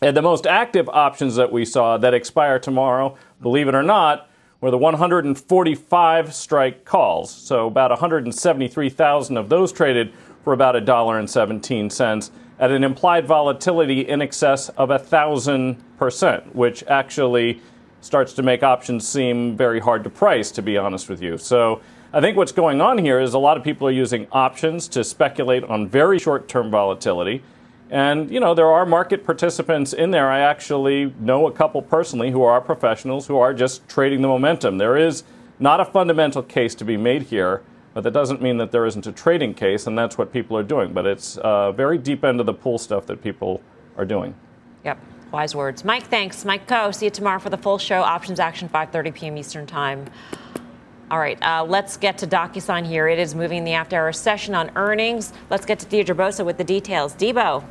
And 0.02 0.16
the 0.16 0.22
most 0.22 0.46
active 0.46 0.90
options 0.90 1.36
that 1.36 1.54
we 1.54 1.64
saw 1.64 1.98
that 1.98 2.14
expire 2.14 2.60
tomorrow, 2.60 3.18
believe 3.42 3.70
it 3.70 3.76
or 3.76 3.84
not, 3.84 4.30
were 4.60 4.72
the 4.72 4.78
145 4.78 6.34
strike 6.34 6.86
calls. 6.86 7.32
So 7.32 7.68
about 7.68 7.92
173,000 7.92 9.38
of 9.38 9.48
those 9.48 9.72
traded 9.72 10.12
for 10.44 10.54
about 10.54 10.76
$1.17 10.76 12.30
at 12.60 12.72
an 12.72 12.84
implied 12.84 13.26
volatility 13.26 14.02
in 14.02 14.22
excess 14.22 14.70
of 14.70 14.90
a 14.90 15.00
thousand 15.00 15.78
percent, 15.98 16.56
which 16.56 16.84
actually 16.88 17.62
starts 18.02 18.34
to 18.34 18.44
make 18.44 18.64
options 18.64 19.08
seem 19.08 19.58
very 19.58 19.80
hard 19.80 20.04
to 20.04 20.10
price, 20.10 20.52
to 20.52 20.62
be 20.62 20.78
honest 20.78 21.10
with 21.10 21.22
you. 21.22 21.38
So 21.38 21.82
I 22.14 22.22
think 22.22 22.38
what's 22.38 22.52
going 22.52 22.80
on 22.80 22.98
here 22.98 23.20
is 23.20 23.34
a 23.34 23.40
lot 23.40 23.58
of 23.58 23.64
people 23.64 23.88
are 23.88 23.92
using 23.92 24.28
options 24.32 24.88
to 24.90 25.04
speculate 25.04 25.64
on 25.64 25.88
very 25.88 26.20
short 26.20 26.48
term 26.48 26.72
volatility. 26.72 27.42
And, 27.90 28.32
you 28.32 28.40
know, 28.40 28.54
there 28.54 28.72
are 28.72 28.86
market 28.86 29.26
participants 29.26 29.94
in 29.94 30.12
there. 30.12 30.32
I 30.32 30.40
actually 30.40 31.14
know 31.20 31.48
a 31.48 31.52
couple 31.52 31.82
personally 31.82 32.32
who 32.32 32.42
are 32.42 32.60
professionals 32.62 33.28
who 33.28 33.38
are 33.38 33.54
just 33.54 33.88
trading 33.88 34.22
the 34.22 34.28
momentum. 34.28 34.78
There 34.78 34.98
is 34.98 35.24
not 35.60 35.80
a 35.80 35.86
fundamental 35.86 36.42
case 36.42 36.74
to 36.76 36.86
be 36.86 36.98
made 36.98 37.24
here 37.24 37.62
but 37.96 38.04
that 38.04 38.12
doesn't 38.12 38.42
mean 38.42 38.58
that 38.58 38.74
there 38.74 38.86
isn't 38.86 39.08
a 39.08 39.12
trading 39.14 39.54
case, 39.54 39.88
and 39.88 39.98
that's 39.98 40.18
what 40.18 40.34
people 40.34 40.58
are 40.58 40.64
doing. 40.64 40.92
But 40.92 41.06
it's 41.06 41.38
uh, 41.38 41.72
very 41.72 41.98
deep 41.98 42.26
end 42.26 42.42
of 42.42 42.46
the 42.46 42.54
pool 42.54 42.78
stuff 42.78 43.06
that 43.06 43.24
people 43.24 43.62
are 43.98 44.04
doing. 44.04 44.36
Yep. 44.84 45.00
Wise 45.32 45.56
words. 45.56 45.86
Mike, 45.86 46.04
thanks. 46.04 46.44
Mike 46.44 46.68
Khouw. 46.68 46.94
See 46.94 47.06
you 47.06 47.10
tomorrow 47.10 47.40
for 47.40 47.50
the 47.50 47.58
full 47.58 47.78
show. 47.78 48.02
Options 48.02 48.38
action, 48.38 48.68
5.30 48.68 49.14
p.m. 49.14 49.38
Eastern 49.38 49.66
Time. 49.66 50.06
All 51.10 51.20
right, 51.20 51.42
uh, 51.42 51.64
let's 51.64 51.96
get 51.96 52.18
to 52.18 52.28
DocuSign 52.28 52.86
here. 52.86 53.08
It 53.08 53.18
is 53.18 53.34
moving 53.34 53.64
the 53.64 53.74
after 53.74 53.96
hour 53.96 54.12
session 54.12 54.56
on 54.56 54.72
earnings. 54.76 55.32
Let's 55.50 55.66
get 55.66 55.80
to 55.80 55.86
Deirdre 55.86 56.16
Bosa 56.16 56.46
with 56.46 56.58
the 56.58 56.64
details. 56.66 57.16
Debo. 57.16 57.64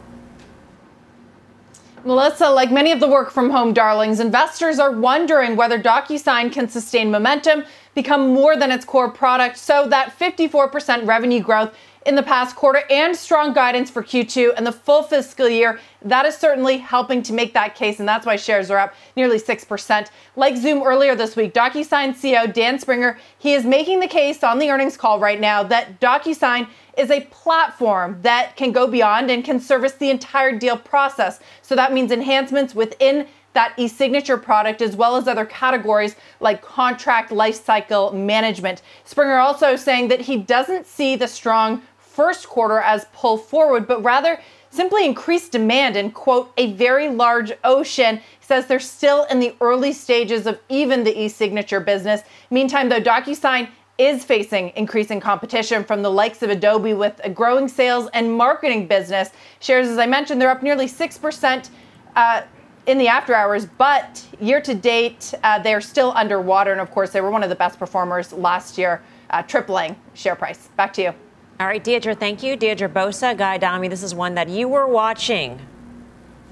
Melissa, 2.05 2.51
like 2.51 2.71
many 2.71 2.93
of 2.93 3.01
the 3.01 3.09
work 3.09 3.31
from 3.31 3.49
home 3.49 3.73
darlings, 3.73 4.21
investors 4.21 4.79
are 4.79 4.90
wondering 4.90 5.57
whether 5.57 5.81
DocuSign 5.81 6.53
can 6.53 6.69
sustain 6.69 7.11
momentum, 7.11 7.64
become 7.95 8.35
more 8.35 8.57
than 8.57 8.71
its 8.71 8.85
core 8.85 9.11
product, 9.11 9.57
so 9.57 9.88
that 9.88 10.19
54% 10.19 11.07
revenue 11.07 11.40
growth 11.40 11.75
in 12.07 12.14
the 12.14 12.23
past 12.23 12.55
quarter 12.57 12.83
and 12.90 13.17
strong 13.17 13.53
guidance 13.53 13.90
for 13.90 14.03
Q2 14.03 14.55
and 14.57 14.67
the 14.67 14.73
full 14.73 15.03
fiscal 15.03 15.49
year. 15.49 15.79
That 16.03 16.27
is 16.27 16.37
certainly 16.37 16.79
helping 16.79 17.23
to 17.25 17.33
make 17.33 17.55
that 17.55 17.75
case, 17.75 17.99
and 17.99 18.09
that's 18.09 18.27
why 18.27 18.37
shares 18.37 18.71
are 18.71 18.79
up 18.79 18.95
nearly 19.17 19.38
6%. 19.38 20.09
Like 20.37 20.57
Zoom 20.57 20.83
earlier 20.83 21.14
this 21.14 21.35
week, 21.37 21.55
DocuSign 21.55 22.14
CEO 22.14 22.53
Dan 22.53 22.79
Springer, 22.79 23.19
he 23.38 23.55
is 23.55 23.64
making 23.64 24.01
the 24.01 24.09
case 24.09 24.45
on 24.45 24.59
the 24.59 24.71
earnings 24.71 24.97
call 24.97 25.19
right 25.19 25.40
now 25.40 25.62
that 25.62 26.01
DocuSign 26.01 26.69
is 26.99 27.11
a 27.11 27.23
platform 27.23 28.19
that 28.23 28.57
can 28.57 28.71
go 28.73 28.87
beyond 28.87 29.31
and 29.31 29.45
can 29.45 29.59
service 29.59 29.93
the 29.93 30.11
entire 30.11 30.57
deal 30.57 30.77
process. 30.77 31.40
So 31.62 31.75
that 31.75 31.93
means 31.93 32.12
enhancements 32.12 32.75
within 32.75 33.27
that 33.55 33.73
e-signature 33.77 34.37
product 34.37 34.83
as 34.83 34.97
well 34.97 35.17
as 35.17 35.27
other 35.27 35.47
categories 35.47 36.17
like 36.40 36.61
contract 36.61 37.31
lifecycle 37.31 38.12
management. 38.12 38.83
Springer 39.05 39.38
also 39.38 39.77
saying 39.77 40.09
that 40.09 40.21
he 40.21 40.37
doesn't 40.37 40.87
see 40.87 41.17
the 41.17 41.29
strong 41.29 41.81
first 42.14 42.48
quarter 42.48 42.79
as 42.79 43.07
pull 43.12 43.37
forward, 43.37 43.87
but 43.87 44.03
rather 44.03 44.40
simply 44.70 45.05
increased 45.05 45.53
demand 45.53 45.96
and 45.96 46.14
quote 46.14 46.53
a 46.57 46.72
very 46.72 47.09
large 47.09 47.53
ocean. 47.62 48.16
He 48.16 48.46
says 48.46 48.66
they're 48.66 48.81
still 48.81 49.24
in 49.24 49.40
the 49.40 49.55
early 49.61 49.92
stages 49.92 50.46
of 50.46 50.61
even 50.68 51.05
the 51.05 51.18
e-signature 51.22 51.81
business. 51.81 52.22
Meantime, 52.50 52.88
though, 52.88 53.00
DocuSign 53.00 53.68
is 53.98 54.24
facing 54.24 54.72
increasing 54.74 55.20
competition 55.20 55.85
from 55.85 56.03
the 56.03 56.11
likes 56.11 56.42
of 56.42 56.50
Adobe 56.50 56.94
with 56.94 57.20
a 57.22 57.31
growing 57.31 57.68
sales 57.68 58.09
and 58.12 58.33
marketing 58.33 58.88
business. 58.88 59.31
Shares, 59.61 59.87
as 59.87 59.98
I 59.98 60.07
mentioned, 60.07 60.40
they're 60.40 60.50
up 60.50 60.62
nearly 60.62 60.87
6% 60.87 61.70
uh, 62.16 62.42
in 62.87 62.98
the 62.98 63.09
after 63.09 63.35
hours, 63.35 63.66
but 63.66 64.24
year 64.40 64.61
to 64.61 64.74
date, 64.74 65.33
uh, 65.42 65.61
they're 65.61 65.81
still 65.81 66.12
underwater. 66.16 66.72
And 66.72 66.81
of 66.81 66.90
course, 66.90 67.11
they 67.11 67.20
were 67.20 67.31
one 67.31 67.42
of 67.42 67.48
the 67.48 67.55
best 67.55 67.79
performers 67.79 68.33
last 68.33 68.77
year, 68.77 69.03
uh, 69.31 69.42
tripling 69.42 69.96
share 70.14 70.35
price. 70.35 70.68
Back 70.77 70.92
to 70.94 71.03
you. 71.03 71.24
All 71.61 71.67
right, 71.67 71.83
Deirdre, 71.83 72.14
thank 72.14 72.43
you. 72.43 72.57
Deirdre 72.57 72.88
Bosa, 72.88 73.37
Guy 73.37 73.55
Adami, 73.55 73.88
this 73.88 74.03
is 74.03 74.14
one 74.14 74.35
that 74.35 74.49
you 74.49 74.67
were 74.67 74.88
watching 74.88 75.61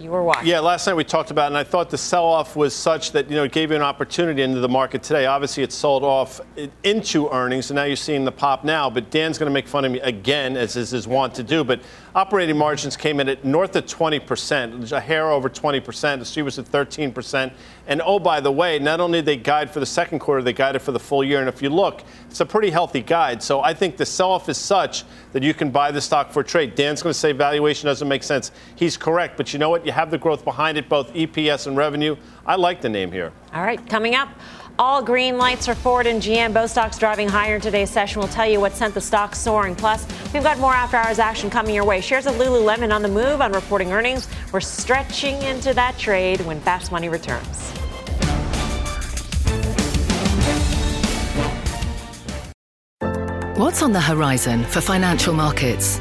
you 0.03 0.11
were 0.11 0.23
watching. 0.23 0.49
Yeah, 0.49 0.61
last 0.61 0.87
night 0.87 0.95
we 0.95 1.05
talked 1.05 1.31
about, 1.31 1.45
it, 1.45 1.47
and 1.49 1.57
I 1.57 1.65
thought 1.65 1.91
the 1.91 1.99
sell-off 1.99 2.57
was 2.57 2.75
such 2.75 3.12
that 3.12 3.31
you 3.31 3.37
know 3.37 3.45
it 3.45 3.53
gave 3.53 3.71
you 3.71 3.77
an 3.77 3.83
opportunity 3.83 4.43
into 4.43 4.61
the 4.61 4.69
market 4.69 5.03
today. 5.03 5.27
Obviously, 5.27 5.62
it 5.62 5.73
sold 5.73 6.03
off 6.03 6.41
into 6.83 7.31
earnings, 7.31 7.71
and 7.71 7.77
now 7.77 7.85
you're 7.85 7.97
seeing 7.97 8.25
the 8.25 8.33
pop 8.33 8.65
now. 8.65 8.91
But 8.91 9.11
Dan's 9.11 9.38
going 9.38 9.49
to 9.49 9.53
make 9.55 9.69
fun 9.69 9.85
of 9.85 9.93
me 9.93 10.01
again, 10.01 10.57
as 10.57 10.77
is 10.77 10.91
his 10.91 11.07
want 11.07 11.35
to 11.37 11.43
do. 11.43 11.62
But 11.62 11.81
operating 12.14 12.57
margins 12.57 12.96
came 12.96 13.20
in 13.20 13.29
at 13.29 13.44
north 13.44 13.75
of 13.77 13.87
20 13.87 14.20
percent, 14.20 14.92
a 14.92 15.01
hair 15.01 15.31
over 15.31 15.48
20 15.48 15.81
percent. 15.81 16.20
The 16.20 16.25
street 16.27 16.42
was 16.42 16.59
at 16.59 16.66
13 16.66 17.12
percent. 17.12 17.53
And 17.87 18.01
oh, 18.05 18.18
by 18.18 18.40
the 18.40 18.53
way, 18.53 18.79
not 18.79 19.01
only 19.01 19.20
they 19.20 19.37
guide 19.37 19.70
for 19.70 19.81
the 19.81 19.87
second 19.87 20.20
quarter, 20.20 20.42
they 20.42 20.53
guided 20.53 20.83
for 20.83 20.92
the 20.92 21.01
full 21.01 21.25
year. 21.25 21.40
And 21.40 21.48
if 21.48 21.62
you 21.62 21.70
look, 21.70 22.03
it's 22.31 22.40
a 22.40 22.46
pretty 22.46 22.70
healthy 22.70 23.03
guide. 23.03 23.42
So 23.42 23.61
I 23.61 23.75
think 23.75 23.96
the 23.96 24.07
sell-off 24.07 24.48
is 24.48 24.59
such 24.59 25.05
that 25.33 25.42
you 25.42 25.55
can 25.55 25.70
buy 25.70 25.90
the 25.90 26.01
stock 26.01 26.31
for 26.31 26.42
trade. 26.42 26.75
Dan's 26.75 27.03
going 27.03 27.12
to 27.12 27.18
say 27.18 27.33
valuation 27.33 27.87
doesn't 27.87 28.09
make 28.09 28.22
sense. 28.22 28.53
He's 28.77 28.96
correct, 28.96 29.37
but 29.37 29.53
you 29.53 29.59
know 29.59 29.70
what? 29.70 29.85
You 29.85 29.92
have 29.92 30.11
the 30.11 30.18
growth 30.18 30.44
behind 30.44 30.79
it, 30.79 30.88
both 30.88 31.12
EPS 31.14 31.66
and 31.66 31.77
revenue. 31.77 32.16
I 32.46 32.57
like 32.57 32.81
the 32.81 32.88
name 32.88 33.11
here. 33.11 33.33
All 33.53 33.62
right, 33.62 33.85
coming 33.88 34.14
up. 34.14 34.29
All 34.79 35.03
green 35.03 35.37
lights 35.37 35.69
are 35.69 35.75
Ford 35.75 36.07
and 36.07 36.23
GM. 36.23 36.55
Both 36.55 36.71
stocks 36.71 36.99
driving 36.99 37.29
higher 37.29 37.57
in 37.57 37.61
today's 37.61 37.91
session. 37.91 38.21
We'll 38.21 38.29
tell 38.29 38.49
you 38.49 38.59
what 38.59 38.73
sent 38.73 38.95
the 38.95 39.01
stock 39.01 39.35
soaring. 39.35 39.77
Plus, 39.77 40.07
we've 40.33 40.43
got 40.43 40.59
more 40.59 40.73
after 40.73 40.97
hours 40.97 41.19
action 41.19 41.51
coming 41.51 41.75
your 41.75 41.85
way. 41.85 42.01
Shares 42.01 42.27
of 42.27 42.35
Lululemon 42.37 42.95
on 42.95 43.03
the 43.03 43.09
move 43.09 43.43
on 43.43 43.53
reporting 43.53 43.93
earnings. 43.93 44.29
We're 44.51 44.61
stretching 44.61 45.41
into 45.43 45.75
that 45.75 45.99
trade 45.99 46.41
when 46.43 46.59
Fast 46.61 46.91
Money 46.91 47.09
returns. 47.09 47.71
What's 53.59 53.83
on 53.83 53.93
the 53.93 54.01
horizon 54.01 54.65
for 54.65 54.81
financial 54.81 55.35
markets? 55.35 56.01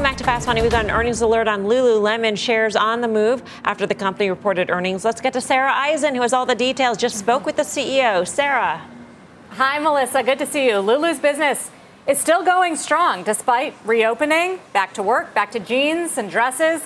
Welcome 0.00 0.12
back 0.12 0.18
to 0.20 0.24
Fast 0.24 0.46
Money. 0.46 0.62
We've 0.62 0.70
got 0.70 0.86
an 0.86 0.90
earnings 0.90 1.20
alert 1.20 1.46
on 1.46 1.64
Lululemon 1.64 2.38
shares 2.38 2.74
on 2.74 3.02
the 3.02 3.06
move 3.06 3.42
after 3.66 3.84
the 3.84 3.94
company 3.94 4.30
reported 4.30 4.70
earnings. 4.70 5.04
Let's 5.04 5.20
get 5.20 5.34
to 5.34 5.42
Sarah 5.42 5.74
Eisen, 5.74 6.14
who 6.14 6.22
has 6.22 6.32
all 6.32 6.46
the 6.46 6.54
details. 6.54 6.96
Just 6.96 7.18
spoke 7.18 7.44
with 7.44 7.56
the 7.56 7.64
CEO. 7.64 8.26
Sarah. 8.26 8.80
Hi, 9.50 9.78
Melissa. 9.78 10.22
Good 10.22 10.38
to 10.38 10.46
see 10.46 10.68
you. 10.68 10.78
Lulu's 10.78 11.18
business 11.18 11.70
is 12.06 12.18
still 12.18 12.42
going 12.42 12.76
strong 12.76 13.24
despite 13.24 13.74
reopening, 13.84 14.60
back 14.72 14.94
to 14.94 15.02
work, 15.02 15.34
back 15.34 15.50
to 15.50 15.60
jeans 15.60 16.16
and 16.16 16.30
dresses. 16.30 16.80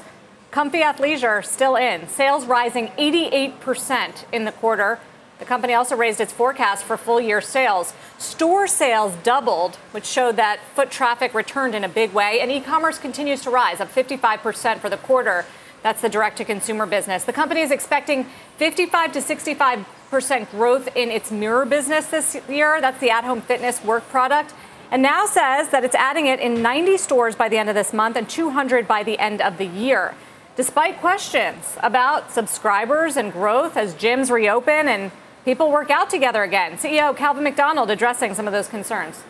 Comfy 0.51 0.81
athleisure 0.81 1.45
still 1.45 1.77
in. 1.77 2.09
Sales 2.09 2.47
rising 2.47 2.89
88% 2.99 4.25
in 4.33 4.45
the 4.45 4.51
quarter. 4.51 4.99
The 5.45 5.49
company 5.49 5.75
also 5.75 5.95
raised 5.95 6.23
its 6.23 6.33
forecast 6.33 6.87
for 6.87 6.97
full 6.97 7.21
year 7.21 7.43
sales. 7.43 7.93
Store 8.17 8.67
sales 8.67 9.15
doubled, 9.25 9.77
which 9.91 10.07
showed 10.07 10.37
that 10.37 10.59
foot 10.75 10.91
traffic 10.91 11.35
returned 11.35 11.75
in 11.75 11.85
a 11.85 11.89
big 11.89 12.15
way, 12.15 12.41
and 12.41 12.51
e 12.51 12.63
commerce 12.63 12.99
continues 12.99 13.43
to 13.43 13.51
rise, 13.51 13.79
up 13.79 13.93
55% 13.95 14.79
for 14.79 14.89
the 14.89 14.97
quarter. 14.97 15.45
That's 15.83 16.01
the 16.01 16.09
direct 16.09 16.39
to 16.39 16.47
consumer 16.47 16.87
business. 16.87 17.25
The 17.25 17.35
company 17.35 17.61
is 17.61 17.71
expecting 17.71 18.25
55 18.57 19.13
to 19.13 19.19
65% 19.21 20.51
growth 20.51 20.89
in 20.97 21.11
its 21.11 21.31
mirror 21.31 21.67
business 21.67 22.07
this 22.07 22.39
year. 22.49 22.81
That's 22.81 22.99
the 23.01 23.11
at 23.11 23.25
home 23.25 23.43
fitness 23.43 23.85
work 23.85 24.09
product. 24.09 24.55
And 24.91 25.03
now 25.03 25.27
says 25.27 25.69
that 25.69 25.85
it's 25.85 25.95
adding 25.95 26.27
it 26.27 26.41
in 26.41 26.63
90 26.63 26.97
stores 26.97 27.37
by 27.37 27.51
the 27.51 27.59
end 27.59 27.69
of 27.69 27.75
this 27.75 27.93
month 27.93 28.17
and 28.17 28.27
200 28.27 28.89
by 28.89 29.03
the 29.03 29.19
end 29.19 29.43
of 29.43 29.59
the 29.59 29.67
year. 29.67 30.15
Despite 30.57 31.01
questions 31.01 31.77
about 31.83 32.33
subscribers 32.33 33.19
and 33.19 33.31
growth 33.31 33.77
as 33.77 33.93
gyms 33.95 34.31
reopen 34.31 34.89
and 34.89 35.11
people 35.45 35.71
work 35.71 35.91
out 35.91 36.11
together 36.11 36.43
again. 36.43 36.73
CEO 36.77 37.17
Calvin 37.17 37.45
McDonald 37.45 37.91
addressing 37.91 38.35
some 38.35 38.47
of 38.47 38.53
those 38.53 38.69
concerns. 38.69 39.23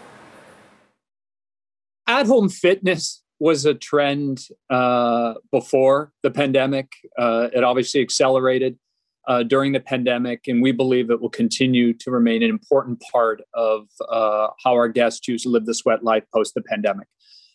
At 2.06 2.26
home 2.26 2.48
fitness 2.48 3.22
was 3.40 3.64
a 3.64 3.74
trend 3.74 4.46
uh, 4.70 5.34
before 5.50 6.12
the 6.22 6.30
pandemic. 6.30 6.92
Uh, 7.18 7.48
it 7.52 7.64
obviously 7.64 8.00
accelerated 8.00 8.78
uh, 9.26 9.42
during 9.42 9.72
the 9.72 9.80
pandemic, 9.80 10.46
and 10.46 10.62
we 10.62 10.70
believe 10.70 11.10
it 11.10 11.20
will 11.20 11.30
continue 11.30 11.94
to 11.94 12.10
remain 12.10 12.42
an 12.42 12.50
important 12.50 13.02
part 13.12 13.42
of 13.54 13.88
uh, 14.08 14.48
how 14.62 14.74
our 14.74 14.88
guests 14.88 15.20
choose 15.20 15.42
to 15.42 15.48
live 15.48 15.66
the 15.66 15.74
sweat 15.74 16.04
life 16.04 16.24
post 16.32 16.54
the 16.54 16.62
pandemic. 16.62 17.08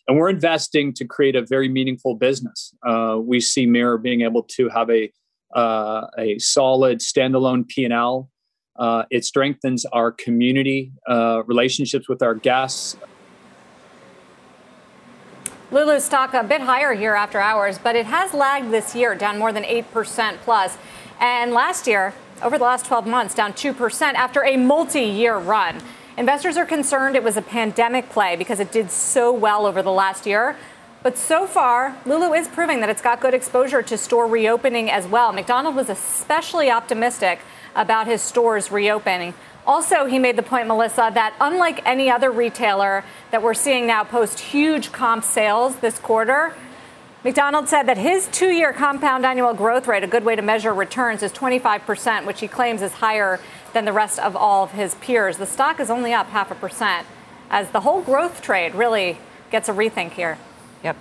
And 0.08 0.18
we're 0.18 0.30
investing 0.30 0.92
to 0.94 1.04
create 1.04 1.36
a 1.36 1.42
very 1.42 1.68
meaningful 1.68 2.16
business. 2.16 2.74
Uh, 2.84 3.18
we 3.22 3.40
see 3.40 3.66
Mirror 3.66 3.98
being 3.98 4.22
able 4.22 4.42
to 4.42 4.68
have 4.68 4.90
a 4.90 5.12
uh, 5.54 6.06
a 6.16 6.38
solid 6.38 7.00
standalone 7.00 7.66
P&L. 7.66 8.30
Uh, 8.76 9.04
it 9.10 9.24
strengthens 9.24 9.84
our 9.86 10.10
community 10.10 10.92
uh, 11.08 11.42
relationships 11.46 12.08
with 12.08 12.22
our 12.22 12.34
guests. 12.34 12.96
Lulu 15.70 16.00
stock 16.00 16.34
a 16.34 16.42
bit 16.42 16.62
higher 16.62 16.94
here 16.94 17.14
after 17.14 17.38
hours, 17.38 17.78
but 17.78 17.94
it 17.94 18.06
has 18.06 18.34
lagged 18.34 18.70
this 18.72 18.94
year, 18.94 19.14
down 19.14 19.38
more 19.38 19.52
than 19.52 19.62
8% 19.62 20.38
plus. 20.38 20.76
And 21.20 21.52
last 21.52 21.86
year, 21.86 22.12
over 22.42 22.58
the 22.58 22.64
last 22.64 22.86
12 22.86 23.06
months, 23.06 23.34
down 23.34 23.52
2% 23.52 24.14
after 24.14 24.44
a 24.44 24.56
multi 24.56 25.02
year 25.02 25.36
run. 25.36 25.80
Investors 26.16 26.56
are 26.56 26.66
concerned 26.66 27.14
it 27.14 27.22
was 27.22 27.36
a 27.36 27.42
pandemic 27.42 28.08
play 28.08 28.34
because 28.36 28.60
it 28.60 28.72
did 28.72 28.90
so 28.90 29.32
well 29.32 29.64
over 29.64 29.80
the 29.80 29.92
last 29.92 30.26
year. 30.26 30.56
But 31.02 31.16
so 31.16 31.46
far, 31.46 31.96
Lulu 32.04 32.34
is 32.34 32.46
proving 32.46 32.80
that 32.80 32.90
it's 32.90 33.00
got 33.00 33.20
good 33.20 33.32
exposure 33.32 33.80
to 33.80 33.96
store 33.96 34.26
reopening 34.26 34.90
as 34.90 35.06
well. 35.06 35.32
McDonald 35.32 35.74
was 35.74 35.88
especially 35.88 36.70
optimistic 36.70 37.38
about 37.74 38.06
his 38.06 38.20
stores 38.20 38.70
reopening. 38.70 39.32
Also, 39.66 40.04
he 40.04 40.18
made 40.18 40.36
the 40.36 40.42
point, 40.42 40.66
Melissa, 40.66 41.10
that 41.14 41.34
unlike 41.40 41.80
any 41.86 42.10
other 42.10 42.30
retailer 42.30 43.02
that 43.30 43.42
we're 43.42 43.54
seeing 43.54 43.86
now 43.86 44.04
post 44.04 44.40
huge 44.40 44.92
comp 44.92 45.24
sales 45.24 45.76
this 45.76 45.98
quarter, 45.98 46.54
McDonald 47.24 47.68
said 47.68 47.84
that 47.84 47.96
his 47.96 48.28
two 48.28 48.50
year 48.50 48.72
compound 48.72 49.24
annual 49.24 49.54
growth 49.54 49.86
rate, 49.86 50.04
a 50.04 50.06
good 50.06 50.24
way 50.24 50.36
to 50.36 50.42
measure 50.42 50.74
returns, 50.74 51.22
is 51.22 51.32
25%, 51.32 52.26
which 52.26 52.40
he 52.40 52.48
claims 52.48 52.82
is 52.82 52.92
higher 52.92 53.40
than 53.72 53.86
the 53.86 53.92
rest 53.92 54.18
of 54.18 54.36
all 54.36 54.64
of 54.64 54.72
his 54.72 54.94
peers. 54.96 55.38
The 55.38 55.46
stock 55.46 55.80
is 55.80 55.88
only 55.88 56.12
up 56.12 56.28
half 56.28 56.50
a 56.50 56.54
percent 56.54 57.06
as 57.50 57.70
the 57.70 57.80
whole 57.80 58.02
growth 58.02 58.42
trade 58.42 58.74
really 58.74 59.18
gets 59.50 59.68
a 59.68 59.72
rethink 59.72 60.12
here. 60.12 60.36
Yep. 60.84 60.96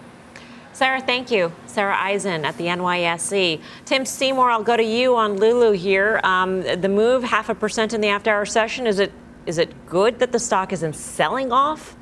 Sarah, 0.73 1.01
thank 1.01 1.31
you. 1.31 1.51
Sarah 1.65 1.97
Eisen 1.97 2.45
at 2.45 2.57
the 2.57 2.65
NYSE. 2.65 3.61
Tim 3.85 4.05
Seymour, 4.05 4.49
I'll 4.49 4.63
go 4.63 4.77
to 4.77 4.83
you 4.83 5.15
on 5.15 5.37
Lulu 5.37 5.71
here. 5.71 6.21
Um, 6.23 6.61
the 6.61 6.89
move, 6.89 7.23
half 7.23 7.49
a 7.49 7.55
percent 7.55 7.93
in 7.93 8.01
the 8.01 8.07
after 8.07 8.31
hour 8.31 8.45
session, 8.45 8.87
is 8.87 8.99
it 8.99 9.11
is 9.45 9.57
it 9.57 9.73
good 9.87 10.19
that 10.19 10.31
the 10.31 10.39
stock 10.39 10.71
isn't 10.73 10.93
selling 10.93 11.51
off? 11.51 11.95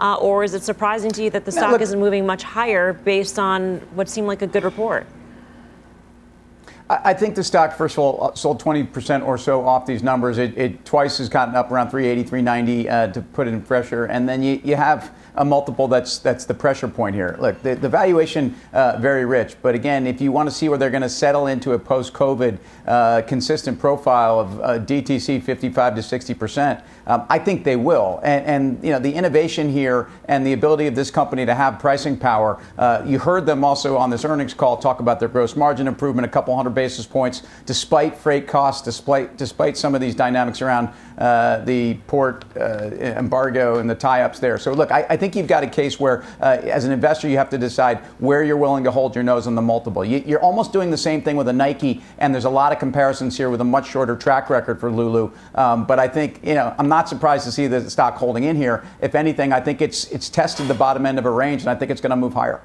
Uh, 0.00 0.16
or 0.16 0.42
is 0.42 0.52
it 0.52 0.64
surprising 0.64 1.12
to 1.12 1.22
you 1.22 1.30
that 1.30 1.44
the 1.44 1.52
stock 1.52 1.70
look, 1.70 1.80
isn't 1.80 2.00
moving 2.00 2.26
much 2.26 2.42
higher 2.42 2.92
based 2.92 3.38
on 3.38 3.76
what 3.94 4.08
seemed 4.08 4.26
like 4.26 4.42
a 4.42 4.48
good 4.48 4.64
report? 4.64 5.06
I 6.90 7.14
think 7.14 7.34
the 7.34 7.44
stock, 7.44 7.76
first 7.76 7.94
of 7.94 8.00
all, 8.00 8.24
uh, 8.24 8.34
sold 8.34 8.60
20% 8.60 9.24
or 9.24 9.38
so 9.38 9.66
off 9.66 9.86
these 9.86 10.02
numbers. 10.02 10.38
It, 10.38 10.58
it 10.58 10.84
twice 10.84 11.18
has 11.18 11.28
gotten 11.28 11.54
up 11.54 11.70
around 11.70 11.90
380, 11.90 12.28
390 12.28 12.88
uh, 12.88 13.06
to 13.12 13.22
put 13.22 13.46
it 13.46 13.54
in 13.54 13.62
pressure. 13.62 14.06
And 14.06 14.28
then 14.28 14.42
you, 14.42 14.60
you 14.64 14.76
have 14.76 15.14
a 15.36 15.44
multiple 15.44 15.88
that's 15.88 16.18
that's 16.18 16.44
the 16.44 16.54
pressure 16.54 16.88
point 16.88 17.14
here. 17.14 17.36
Look, 17.40 17.62
the, 17.62 17.74
the 17.74 17.88
valuation 17.88 18.54
uh, 18.72 18.98
very 18.98 19.24
rich, 19.24 19.56
but 19.62 19.74
again, 19.74 20.06
if 20.06 20.20
you 20.20 20.30
want 20.32 20.48
to 20.48 20.54
see 20.54 20.68
where 20.68 20.78
they're 20.78 20.90
going 20.90 21.02
to 21.02 21.08
settle 21.08 21.46
into 21.46 21.72
a 21.72 21.78
post-COVID 21.78 22.58
uh, 22.86 23.22
consistent 23.22 23.78
profile 23.78 24.40
of 24.40 24.60
uh, 24.60 24.78
DTC 24.80 25.42
55 25.42 25.94
to 25.96 26.02
60 26.02 26.34
percent, 26.34 26.80
um, 27.06 27.26
I 27.28 27.38
think 27.38 27.64
they 27.64 27.76
will. 27.76 28.20
And, 28.22 28.46
and, 28.46 28.84
you 28.84 28.90
know 28.90 28.98
the 28.98 29.12
innovation 29.12 29.70
here 29.70 30.08
and 30.26 30.46
the 30.46 30.52
ability 30.52 30.86
of 30.86 30.94
this 30.94 31.10
company 31.10 31.46
to 31.46 31.54
have 31.54 31.78
pricing 31.78 32.16
power. 32.16 32.60
Uh, 32.76 33.02
you 33.06 33.18
heard 33.18 33.46
them 33.46 33.64
also 33.64 33.96
on 33.96 34.10
this 34.10 34.24
earnings 34.24 34.54
call 34.54 34.76
talk 34.76 35.00
about 35.00 35.18
their 35.18 35.28
gross 35.28 35.56
margin 35.56 35.88
improvement, 35.88 36.26
a 36.26 36.30
couple 36.30 36.54
hundred 36.56 36.74
basis 36.74 37.06
points, 37.06 37.42
despite 37.66 38.16
freight 38.16 38.46
costs, 38.46 38.82
despite 38.82 39.36
despite 39.36 39.76
some 39.76 39.94
of 39.94 40.00
these 40.00 40.14
dynamics 40.14 40.60
around 40.62 40.90
uh, 41.18 41.58
the 41.64 41.94
port 42.06 42.44
uh, 42.56 42.90
embargo 43.16 43.78
and 43.78 43.88
the 43.88 43.94
tie-ups 43.94 44.38
there. 44.38 44.58
So 44.58 44.72
look, 44.72 44.90
I, 44.90 45.06
I 45.10 45.16
think 45.22 45.36
you've 45.36 45.46
got 45.46 45.62
a 45.62 45.68
case 45.68 46.00
where, 46.00 46.24
uh, 46.40 46.58
as 46.64 46.84
an 46.84 46.90
investor, 46.90 47.28
you 47.28 47.36
have 47.36 47.48
to 47.50 47.56
decide 47.56 47.98
where 48.18 48.42
you're 48.42 48.56
willing 48.56 48.82
to 48.82 48.90
hold 48.90 49.14
your 49.14 49.22
nose 49.22 49.46
on 49.46 49.54
the 49.54 49.62
multiple. 49.62 50.04
You, 50.04 50.36
are 50.36 50.40
almost 50.40 50.72
doing 50.72 50.90
the 50.90 50.96
same 50.96 51.22
thing 51.22 51.36
with 51.36 51.46
a 51.46 51.52
Nike, 51.52 52.02
and 52.18 52.34
there's 52.34 52.44
a 52.44 52.50
lot 52.50 52.72
of 52.72 52.80
comparisons 52.80 53.36
here 53.36 53.48
with 53.48 53.60
a 53.60 53.64
much 53.64 53.88
shorter 53.88 54.16
track 54.16 54.50
record 54.50 54.80
for 54.80 54.90
Lulu. 54.90 55.30
Um, 55.54 55.84
but 55.86 56.00
I 56.00 56.08
think 56.08 56.40
you 56.44 56.54
know 56.54 56.74
I'm 56.76 56.88
not 56.88 57.08
surprised 57.08 57.44
to 57.44 57.52
see 57.52 57.68
the 57.68 57.88
stock 57.88 58.16
holding 58.16 58.42
in 58.42 58.56
here. 58.56 58.84
If 59.00 59.14
anything, 59.14 59.52
I 59.52 59.60
think 59.60 59.80
it's 59.80 60.10
it's 60.10 60.28
tested 60.28 60.66
the 60.66 60.74
bottom 60.74 61.06
end 61.06 61.20
of 61.20 61.24
a 61.24 61.30
range, 61.30 61.62
and 61.62 61.70
I 61.70 61.76
think 61.76 61.92
it's 61.92 62.00
going 62.00 62.10
to 62.10 62.16
move 62.16 62.34
higher. 62.34 62.60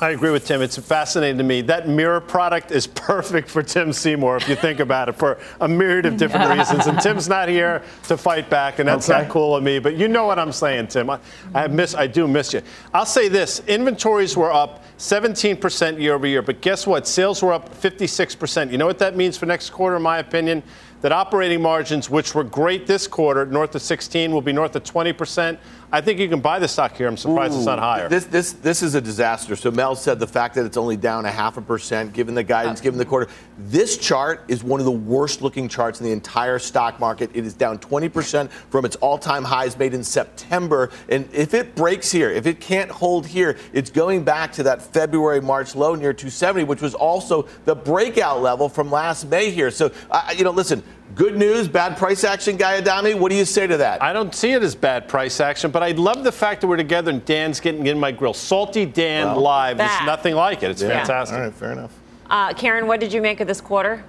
I 0.00 0.10
agree 0.10 0.30
with 0.30 0.46
Tim. 0.46 0.62
It's 0.62 0.76
fascinating 0.76 1.38
to 1.38 1.44
me. 1.44 1.60
That 1.60 1.88
mirror 1.88 2.20
product 2.20 2.72
is 2.72 2.88
perfect 2.88 3.48
for 3.48 3.62
Tim 3.62 3.92
Seymour, 3.92 4.36
if 4.36 4.48
you 4.48 4.56
think 4.56 4.80
about 4.80 5.08
it, 5.08 5.12
for 5.12 5.38
a 5.60 5.68
myriad 5.68 6.06
of 6.06 6.16
different 6.16 6.50
reasons. 6.58 6.88
And 6.88 7.00
Tim's 7.00 7.28
not 7.28 7.48
here 7.48 7.84
to 8.08 8.16
fight 8.16 8.50
back, 8.50 8.80
and 8.80 8.88
that's 8.88 9.08
okay. 9.08 9.22
not 9.22 9.30
cool 9.30 9.54
of 9.54 9.62
me. 9.62 9.78
But 9.78 9.96
you 9.96 10.08
know 10.08 10.26
what 10.26 10.40
I'm 10.40 10.50
saying, 10.50 10.88
Tim. 10.88 11.08
I, 11.08 11.20
I 11.54 11.68
miss, 11.68 11.94
I 11.94 12.08
do 12.08 12.26
miss 12.26 12.52
you. 12.52 12.62
I'll 12.92 13.06
say 13.06 13.28
this: 13.28 13.60
inventories 13.68 14.36
were 14.36 14.52
up 14.52 14.82
17% 14.98 16.00
year 16.00 16.14
over 16.14 16.26
year, 16.26 16.42
but 16.42 16.60
guess 16.60 16.84
what? 16.86 17.06
Sales 17.06 17.40
were 17.42 17.52
up 17.52 17.72
56%. 17.72 18.72
You 18.72 18.78
know 18.78 18.86
what 18.86 18.98
that 18.98 19.16
means 19.16 19.36
for 19.36 19.46
next 19.46 19.70
quarter, 19.70 19.96
in 19.96 20.02
my 20.02 20.18
opinion? 20.18 20.64
That 21.02 21.12
operating 21.12 21.60
margins, 21.60 22.08
which 22.08 22.34
were 22.34 22.44
great 22.44 22.86
this 22.86 23.06
quarter, 23.06 23.44
north 23.44 23.74
of 23.74 23.82
16, 23.82 24.32
will 24.32 24.40
be 24.40 24.52
north 24.52 24.74
of 24.74 24.84
20%. 24.84 25.58
I 25.94 26.00
think 26.00 26.18
you 26.18 26.28
can 26.28 26.40
buy 26.40 26.58
the 26.58 26.68
stock 26.68 26.96
here. 26.96 27.06
I'm 27.06 27.18
surprised 27.18 27.52
Ooh, 27.52 27.58
it's 27.58 27.66
not 27.66 27.78
higher. 27.78 28.08
This, 28.08 28.24
this, 28.24 28.52
this 28.52 28.82
is 28.82 28.94
a 28.94 29.00
disaster. 29.00 29.54
So 29.56 29.70
Mel 29.70 29.94
said 29.94 30.18
the 30.18 30.26
fact 30.26 30.54
that 30.54 30.64
it's 30.64 30.78
only 30.78 30.96
down 30.96 31.26
a 31.26 31.30
half 31.30 31.58
a 31.58 31.60
percent, 31.60 32.14
given 32.14 32.34
the 32.34 32.42
guidance, 32.42 32.80
given 32.80 32.98
the 32.98 33.04
quarter. 33.04 33.30
This 33.58 33.98
chart 33.98 34.44
is 34.48 34.64
one 34.64 34.80
of 34.80 34.86
the 34.86 34.92
worst 34.92 35.42
looking 35.42 35.68
charts 35.68 36.00
in 36.00 36.06
the 36.06 36.12
entire 36.12 36.58
stock 36.58 36.98
market. 36.98 37.30
It 37.34 37.44
is 37.44 37.52
down 37.52 37.78
20% 37.78 38.50
from 38.50 38.86
its 38.86 38.96
all 38.96 39.18
time 39.18 39.44
highs 39.44 39.76
made 39.76 39.92
in 39.92 40.02
September. 40.02 40.90
And 41.10 41.28
if 41.30 41.52
it 41.52 41.74
breaks 41.74 42.10
here, 42.10 42.30
if 42.30 42.46
it 42.46 42.58
can't 42.58 42.90
hold 42.90 43.26
here, 43.26 43.58
it's 43.74 43.90
going 43.90 44.24
back 44.24 44.52
to 44.52 44.62
that 44.62 44.80
February, 44.80 45.42
March 45.42 45.74
low 45.74 45.94
near 45.94 46.14
270, 46.14 46.64
which 46.64 46.80
was 46.80 46.94
also 46.94 47.46
the 47.66 47.74
breakout 47.74 48.40
level 48.40 48.70
from 48.70 48.90
last 48.90 49.28
May 49.28 49.50
here. 49.50 49.70
So, 49.70 49.92
uh, 50.10 50.32
you 50.34 50.44
know, 50.44 50.52
listen, 50.52 50.82
Good 51.14 51.36
news, 51.36 51.68
bad 51.68 51.98
price 51.98 52.24
action, 52.24 52.56
Guy 52.56 52.78
Adami. 52.78 53.12
What 53.12 53.30
do 53.30 53.36
you 53.36 53.44
say 53.44 53.66
to 53.66 53.76
that? 53.76 54.02
I 54.02 54.14
don't 54.14 54.34
see 54.34 54.52
it 54.52 54.62
as 54.62 54.74
bad 54.74 55.08
price 55.08 55.40
action, 55.40 55.70
but 55.70 55.82
I 55.82 55.90
love 55.90 56.24
the 56.24 56.32
fact 56.32 56.62
that 56.62 56.68
we're 56.68 56.78
together 56.78 57.10
and 57.10 57.22
Dan's 57.26 57.60
getting 57.60 57.86
in 57.86 58.00
my 58.00 58.12
grill. 58.12 58.32
Salty 58.32 58.86
Dan 58.86 59.26
well, 59.26 59.40
live 59.40 59.78
is 59.78 59.90
nothing 60.06 60.34
like 60.34 60.62
it. 60.62 60.70
It's 60.70 60.80
yeah. 60.80 61.04
fantastic. 61.04 61.36
All 61.36 61.44
right, 61.44 61.54
fair 61.54 61.72
enough. 61.72 61.92
Uh, 62.30 62.54
Karen, 62.54 62.86
what 62.86 62.98
did 62.98 63.12
you 63.12 63.20
make 63.20 63.40
of 63.40 63.46
this 63.46 63.60
quarter? 63.60 64.02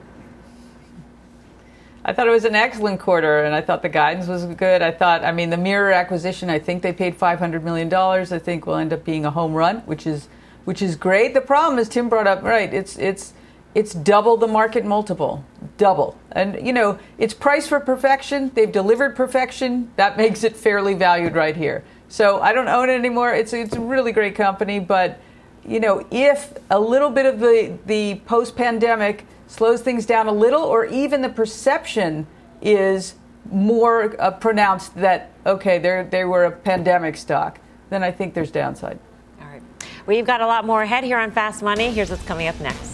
I 2.05 2.13
thought 2.13 2.27
it 2.27 2.31
was 2.31 2.45
an 2.45 2.55
excellent 2.55 2.99
quarter, 2.99 3.43
and 3.43 3.55
I 3.55 3.61
thought 3.61 3.81
the 3.81 3.89
guidance 3.89 4.27
was 4.27 4.45
good. 4.45 4.81
I 4.81 4.91
thought, 4.91 5.23
I 5.23 5.31
mean, 5.31 5.49
the 5.49 5.57
Mirror 5.57 5.91
acquisition. 5.91 6.49
I 6.49 6.59
think 6.59 6.81
they 6.81 6.91
paid 6.91 7.15
500 7.15 7.63
million 7.63 7.89
dollars. 7.89 8.31
I 8.31 8.39
think 8.39 8.65
will 8.65 8.75
end 8.75 8.93
up 8.93 9.05
being 9.05 9.25
a 9.25 9.31
home 9.31 9.53
run, 9.53 9.77
which 9.81 10.05
is 10.05 10.27
which 10.65 10.81
is 10.81 10.95
great. 10.95 11.33
The 11.33 11.41
problem, 11.41 11.79
is 11.79 11.89
Tim 11.89 12.09
brought 12.09 12.27
up, 12.27 12.43
right? 12.43 12.73
It's 12.73 12.97
it's 12.97 13.33
it's 13.75 13.93
double 13.93 14.38
the 14.38 14.47
market 14.47 14.86
multiple. 14.86 15.43
Double. 15.77 16.17
And 16.31 16.65
you 16.65 16.73
know 16.73 16.99
it's 17.17 17.33
priced 17.33 17.69
for 17.69 17.79
perfection. 17.79 18.51
They've 18.53 18.71
delivered 18.71 19.15
perfection. 19.15 19.91
That 19.95 20.17
makes 20.23 20.43
it 20.43 20.55
fairly 20.55 20.93
valued 20.93 21.33
right 21.33 21.55
here. 21.55 21.83
So 22.07 22.41
i 22.41 22.53
don't 22.53 22.67
own 22.67 22.89
it 22.89 22.93
anymore. 22.93 23.33
It's, 23.33 23.53
it's 23.53 23.75
a 23.75 23.81
really 23.81 24.12
great 24.12 24.36
company 24.36 24.79
but 24.79 25.19
you 25.65 25.79
know 25.79 26.05
if 26.12 26.53
a 26.69 26.79
little 26.79 27.09
bit 27.09 27.25
of 27.25 27.39
the, 27.39 27.77
the 27.86 28.15
post-pandemic 28.25 29.25
slows 29.47 29.81
things 29.81 30.05
down 30.05 30.27
a 30.27 30.31
little 30.31 30.62
or 30.62 30.86
even 30.86 31.21
the 31.21 31.29
perception 31.29 32.27
is 32.62 33.15
more 33.49 34.19
uh, 34.21 34.31
pronounced 34.31 34.95
that 34.95 35.31
okay 35.45 35.77
they 35.77 36.25
were 36.25 36.45
a 36.45 36.51
pandemic 36.51 37.15
stock 37.15 37.59
then 37.89 38.03
i 38.03 38.12
think 38.12 38.33
there's 38.33 38.51
downside. 38.51 38.99
All 39.41 39.47
right. 39.47 39.62
We've 40.05 40.25
got 40.25 40.41
a 40.41 40.47
lot 40.47 40.65
more 40.65 40.81
ahead 40.81 41.03
here 41.05 41.17
on 41.17 41.31
fast 41.31 41.63
money. 41.63 41.91
Here's 41.91 42.09
what's 42.09 42.25
coming 42.25 42.47
up 42.47 42.59
next 42.59 42.92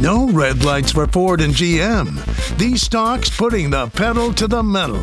no 0.00 0.28
red 0.30 0.64
lights 0.64 0.92
for 0.92 1.06
Ford 1.06 1.40
and 1.40 1.52
GM. 1.52 2.56
These 2.56 2.82
stocks 2.82 3.28
putting 3.28 3.70
the 3.70 3.88
pedal 3.88 4.32
to 4.34 4.46
the 4.46 4.62
metal. 4.62 5.02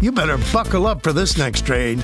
You 0.00 0.12
better 0.12 0.38
buckle 0.52 0.86
up 0.86 1.02
for 1.02 1.12
this 1.12 1.36
next 1.36 1.66
trade. 1.66 2.00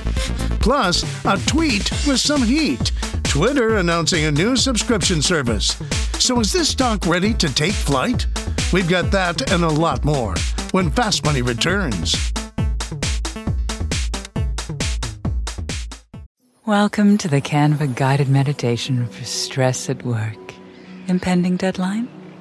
Plus, 0.59 1.03
a 1.25 1.37
tweet 1.45 1.89
with 2.05 2.19
some 2.19 2.43
heat. 2.43 2.91
Twitter 3.23 3.77
announcing 3.77 4.25
a 4.25 4.31
new 4.31 4.55
subscription 4.55 5.21
service. 5.21 5.75
So 6.19 6.39
is 6.39 6.51
this 6.51 6.69
stock 6.69 7.05
ready 7.05 7.33
to 7.35 7.53
take 7.53 7.73
flight? 7.73 8.25
We've 8.71 8.89
got 8.89 9.11
that 9.11 9.51
and 9.51 9.63
a 9.63 9.69
lot 9.69 10.03
more 10.03 10.35
when 10.71 10.91
Fast 10.91 11.25
Money 11.25 11.41
returns. 11.41 12.33
Welcome 16.65 17.17
to 17.19 17.29
the 17.29 17.39
Canva 17.39 17.95
guided 17.95 18.27
meditation 18.27 19.07
for 19.07 19.23
stress 19.23 19.89
at 19.89 20.03
work. 20.03 20.37
Impending 21.07 21.55
deadline? 21.55 22.16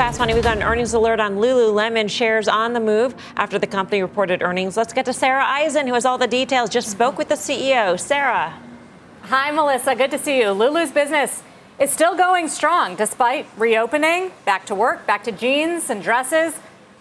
Fast 0.00 0.18
Money. 0.18 0.32
We've 0.32 0.42
got 0.42 0.56
an 0.56 0.62
earnings 0.62 0.94
alert 0.94 1.20
on 1.20 1.36
Lululemon 1.36 2.08
shares 2.08 2.48
on 2.48 2.72
the 2.72 2.80
move 2.80 3.14
after 3.36 3.58
the 3.58 3.66
company 3.66 4.00
reported 4.00 4.40
earnings. 4.40 4.74
Let's 4.74 4.94
get 4.94 5.04
to 5.04 5.12
Sarah 5.12 5.44
Eisen, 5.44 5.86
who 5.86 5.92
has 5.92 6.06
all 6.06 6.16
the 6.16 6.26
details. 6.26 6.70
Just 6.70 6.88
spoke 6.88 7.18
with 7.18 7.28
the 7.28 7.34
CEO. 7.34 8.00
Sarah. 8.00 8.58
Hi, 9.24 9.50
Melissa. 9.50 9.94
Good 9.94 10.10
to 10.12 10.18
see 10.18 10.38
you. 10.40 10.52
Lulu's 10.52 10.90
business 10.90 11.42
is 11.78 11.90
still 11.90 12.16
going 12.16 12.48
strong 12.48 12.96
despite 12.96 13.46
reopening, 13.58 14.32
back 14.46 14.64
to 14.66 14.74
work, 14.74 15.06
back 15.06 15.22
to 15.24 15.32
jeans 15.32 15.90
and 15.90 16.02
dresses. 16.02 16.58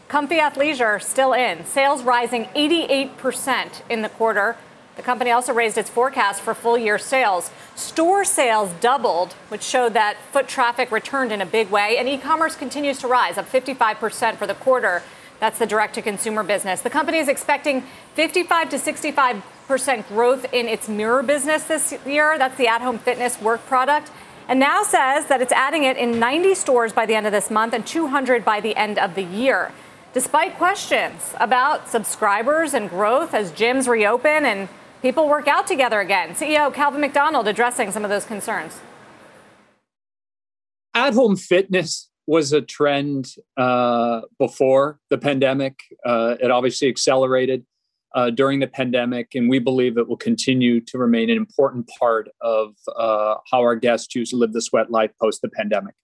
Comfy 0.10 0.40
athleisure 0.40 1.02
still 1.02 1.32
in. 1.32 1.66
Sales 1.66 2.04
rising 2.04 2.48
88% 2.54 3.82
in 3.90 4.02
the 4.02 4.10
quarter. 4.10 4.58
The 4.98 5.04
company 5.04 5.32
also 5.32 5.54
raised 5.54 5.78
its 5.78 5.90
forecast 5.90 6.42
for 6.42 6.54
full 6.54 6.78
year 6.78 6.98
sales. 6.98 7.50
Store 7.80 8.26
sales 8.26 8.74
doubled, 8.82 9.32
which 9.48 9.64
showed 9.64 9.94
that 9.94 10.18
foot 10.34 10.50
traffic 10.50 10.92
returned 10.92 11.32
in 11.32 11.40
a 11.40 11.46
big 11.46 11.70
way, 11.70 11.98
and 11.98 12.10
e 12.10 12.18
commerce 12.18 12.54
continues 12.54 12.98
to 13.00 13.08
rise, 13.08 13.38
up 13.38 13.50
55% 13.50 14.36
for 14.36 14.46
the 14.46 14.54
quarter. 14.54 15.02
That's 15.40 15.58
the 15.58 15.66
direct 15.66 15.96
to 15.96 16.02
consumer 16.02 16.44
business. 16.44 16.82
The 16.82 16.90
company 16.90 17.20
is 17.20 17.30
expecting 17.30 17.84
55 18.16 18.72
to 18.72 18.76
65% 18.76 20.08
growth 20.10 20.46
in 20.54 20.68
its 20.68 20.90
mirror 20.90 21.24
business 21.24 21.64
this 21.64 21.94
year. 22.06 22.38
That's 22.38 22.58
the 22.58 22.68
at 22.68 22.82
home 22.82 23.00
fitness 23.00 23.40
work 23.42 23.66
product. 23.66 24.12
And 24.50 24.60
now 24.60 24.84
says 24.84 25.28
that 25.28 25.42
it's 25.42 25.54
adding 25.54 25.86
it 25.86 25.96
in 25.96 26.20
90 26.20 26.56
stores 26.56 26.92
by 26.92 27.06
the 27.06 27.16
end 27.16 27.28
of 27.28 27.32
this 27.32 27.50
month 27.50 27.74
and 27.74 27.88
200 27.88 28.44
by 28.44 28.60
the 28.60 28.76
end 28.76 29.00
of 29.00 29.16
the 29.16 29.24
year. 29.24 29.72
Despite 30.12 30.58
questions 30.58 31.34
about 31.40 31.88
subscribers 31.88 32.74
and 32.74 32.90
growth 32.90 33.34
as 33.34 33.54
gyms 33.54 33.88
reopen 33.88 34.44
and 34.44 34.68
people 35.02 35.28
work 35.28 35.48
out 35.48 35.68
together 35.68 36.00
again. 36.00 36.36
CEO 36.36 36.74
Calvin 36.74 37.02
McDonald 37.02 37.48
addressing 37.48 37.92
some 37.92 38.04
of 38.04 38.10
those 38.10 38.26
concerns. 38.26 38.80
At 40.94 41.14
home 41.14 41.36
fitness 41.36 42.10
was 42.28 42.54
a 42.54 42.62
trend 42.62 43.34
uh, 43.58 44.22
before 44.38 45.00
the 45.10 45.18
pandemic. 45.18 45.80
Uh, 46.06 46.36
it 46.40 46.52
obviously 46.52 46.88
accelerated 46.88 47.66
uh, 48.16 48.30
during 48.30 48.60
the 48.60 48.68
pandemic, 48.68 49.36
and 49.36 49.50
we 49.50 49.60
believe 49.60 49.98
it 49.98 50.08
will 50.08 50.18
continue 50.18 50.82
to 50.82 50.98
remain 50.98 51.30
an 51.30 51.38
important 51.38 51.90
part 52.00 52.30
of 52.42 52.76
uh, 52.96 53.36
how 53.52 53.62
our 53.62 53.76
guests 53.76 54.08
choose 54.08 54.32
to 54.32 54.36
live 54.36 54.54
the 54.54 54.62
sweat 54.62 54.92
life 54.92 55.12
post 55.22 55.42
the 55.42 55.50
pandemic. 55.50 55.96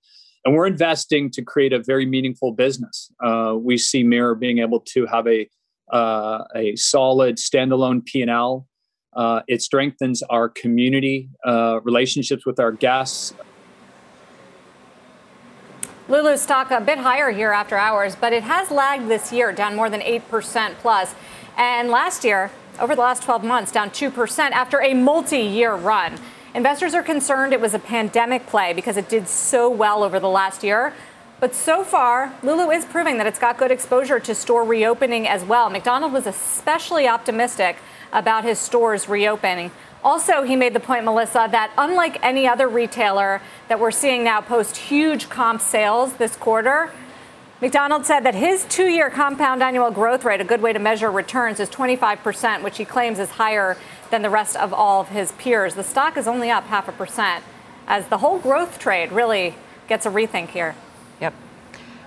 And 0.45 0.53
we're 0.53 0.67
investing 0.67 1.31
to 1.31 1.41
create 1.41 1.73
a 1.73 1.79
very 1.79 2.05
meaningful 2.05 2.51
business. 2.51 3.11
Uh, 3.23 3.55
we 3.59 3.77
see 3.77 4.03
Mirror 4.03 4.35
being 4.35 4.59
able 4.59 4.79
to 4.79 5.07
have 5.07 5.27
a 5.27 5.49
uh, 5.91 6.43
a 6.55 6.75
solid 6.75 7.37
standalone 7.37 8.03
P&L 8.03 8.67
uh, 9.15 9.41
it 9.47 9.61
strengthens 9.61 10.21
our 10.23 10.49
community 10.49 11.29
uh, 11.45 11.79
relationships 11.83 12.45
with 12.45 12.59
our 12.59 12.71
guests. 12.71 13.33
Lulu 16.07 16.37
stock 16.37 16.69
a 16.69 16.79
bit 16.79 16.99
higher 16.99 17.31
here 17.31 17.51
after 17.51 17.77
hours, 17.77 18.15
but 18.15 18.31
it 18.31 18.43
has 18.43 18.69
lagged 18.69 19.07
this 19.07 19.31
year, 19.31 19.51
down 19.51 19.75
more 19.75 19.89
than 19.89 20.01
8% 20.01 20.75
plus. 20.75 21.15
And 21.57 21.89
last 21.89 22.23
year, 22.23 22.51
over 22.79 22.93
the 22.93 23.01
last 23.01 23.23
12 23.23 23.43
months, 23.43 23.71
down 23.71 23.89
2% 23.89 24.51
after 24.51 24.81
a 24.81 24.93
multi 24.93 25.39
year 25.39 25.73
run. 25.73 26.19
Investors 26.53 26.93
are 26.93 27.03
concerned 27.03 27.53
it 27.53 27.59
was 27.59 27.73
a 27.73 27.79
pandemic 27.79 28.45
play 28.45 28.71
because 28.73 28.97
it 28.97 29.09
did 29.09 29.27
so 29.27 29.69
well 29.69 30.03
over 30.03 30.19
the 30.19 30.29
last 30.29 30.63
year. 30.63 30.93
But 31.39 31.53
so 31.53 31.83
far, 31.83 32.33
Lulu 32.43 32.69
is 32.71 32.85
proving 32.85 33.17
that 33.17 33.27
it's 33.27 33.39
got 33.39 33.57
good 33.57 33.71
exposure 33.71 34.19
to 34.19 34.35
store 34.35 34.63
reopening 34.63 35.27
as 35.27 35.43
well. 35.43 35.69
McDonald 35.69 36.13
was 36.13 36.27
especially 36.27 37.07
optimistic 37.07 37.77
about 38.15 38.43
his 38.43 38.57
stores 38.57 39.07
reopening. 39.07 39.69
Also, 40.03 40.43
he 40.43 40.55
made 40.55 40.73
the 40.73 40.79
point, 40.79 41.03
Melissa, 41.03 41.47
that 41.51 41.71
unlike 41.77 42.17
any 42.23 42.47
other 42.47 42.67
retailer 42.67 43.41
that 43.67 43.79
we're 43.79 43.91
seeing 43.91 44.23
now 44.23 44.39
post 44.41 44.77
huge 44.77 45.29
comp 45.29 45.61
sales 45.61 46.13
this 46.13 46.35
quarter, 46.35 46.91
McDonald 47.61 48.05
said 48.05 48.21
that 48.21 48.35
his 48.35 48.65
two 48.65 48.87
year 48.87 49.09
compound 49.09 49.61
annual 49.61 49.91
growth 49.91 50.23
rate, 50.23 50.41
a 50.41 50.43
good 50.43 50.61
way 50.61 50.73
to 50.73 50.79
measure 50.79 51.11
returns, 51.11 51.59
is 51.59 51.69
25%, 51.69 52.63
which 52.63 52.77
he 52.77 52.85
claims 52.85 53.19
is 53.19 53.31
higher 53.31 53.77
than 54.11 54.21
the 54.21 54.29
rest 54.29 54.55
of 54.55 54.73
all 54.73 55.01
of 55.01 55.09
his 55.09 55.31
peers. 55.33 55.75
The 55.75 55.83
stock 55.83 56.17
is 56.17 56.27
only 56.27 56.51
up 56.51 56.65
half 56.65 56.87
a 56.87 56.91
percent 56.91 57.43
as 57.87 58.07
the 58.07 58.19
whole 58.19 58.39
growth 58.39 58.79
trade 58.79 59.11
really 59.11 59.55
gets 59.87 60.05
a 60.05 60.09
rethink 60.09 60.49
here. 60.49 60.75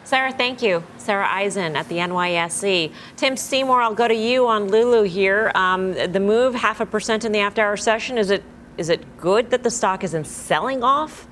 Sarah, 0.08 0.32
thank 0.32 0.62
you. 0.62 0.82
Sarah 0.96 1.28
Eisen 1.30 1.76
at 1.76 1.86
the 1.90 1.96
NYSE. 1.96 2.94
Tim 3.16 3.36
Seymour, 3.36 3.82
I'll 3.82 3.94
go 3.94 4.08
to 4.08 4.14
you 4.14 4.46
on 4.46 4.68
Lulu 4.68 5.02
here. 5.02 5.52
Um, 5.54 5.92
the 5.92 6.18
move, 6.18 6.54
half 6.54 6.80
a 6.80 6.86
percent 6.86 7.26
in 7.26 7.32
the 7.32 7.40
after 7.40 7.60
hour 7.60 7.76
session, 7.76 8.16
is 8.16 8.30
it 8.30 8.42
is 8.78 8.88
it 8.88 9.18
good 9.18 9.50
that 9.50 9.62
the 9.62 9.70
stock 9.70 10.02
isn't 10.04 10.26
selling 10.26 10.82
off? 10.82 11.28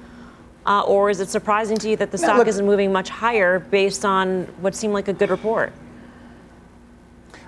Uh, 0.67 0.83
or 0.83 1.09
is 1.09 1.21
it 1.21 1.31
surprising 1.31 1.79
to 1.79 1.89
you 1.89 1.97
that 1.97 2.11
the 2.11 2.19
stock 2.19 2.37
look, 2.37 2.49
isn't 2.49 2.67
moving 2.67 2.93
much 2.93 3.09
higher 3.09 3.61
based 3.61 4.05
on 4.05 4.43
what 4.61 4.75
seemed 4.75 4.93
like 4.93 5.09
a 5.09 5.15
good 5.15 5.31
report? 5.31 5.73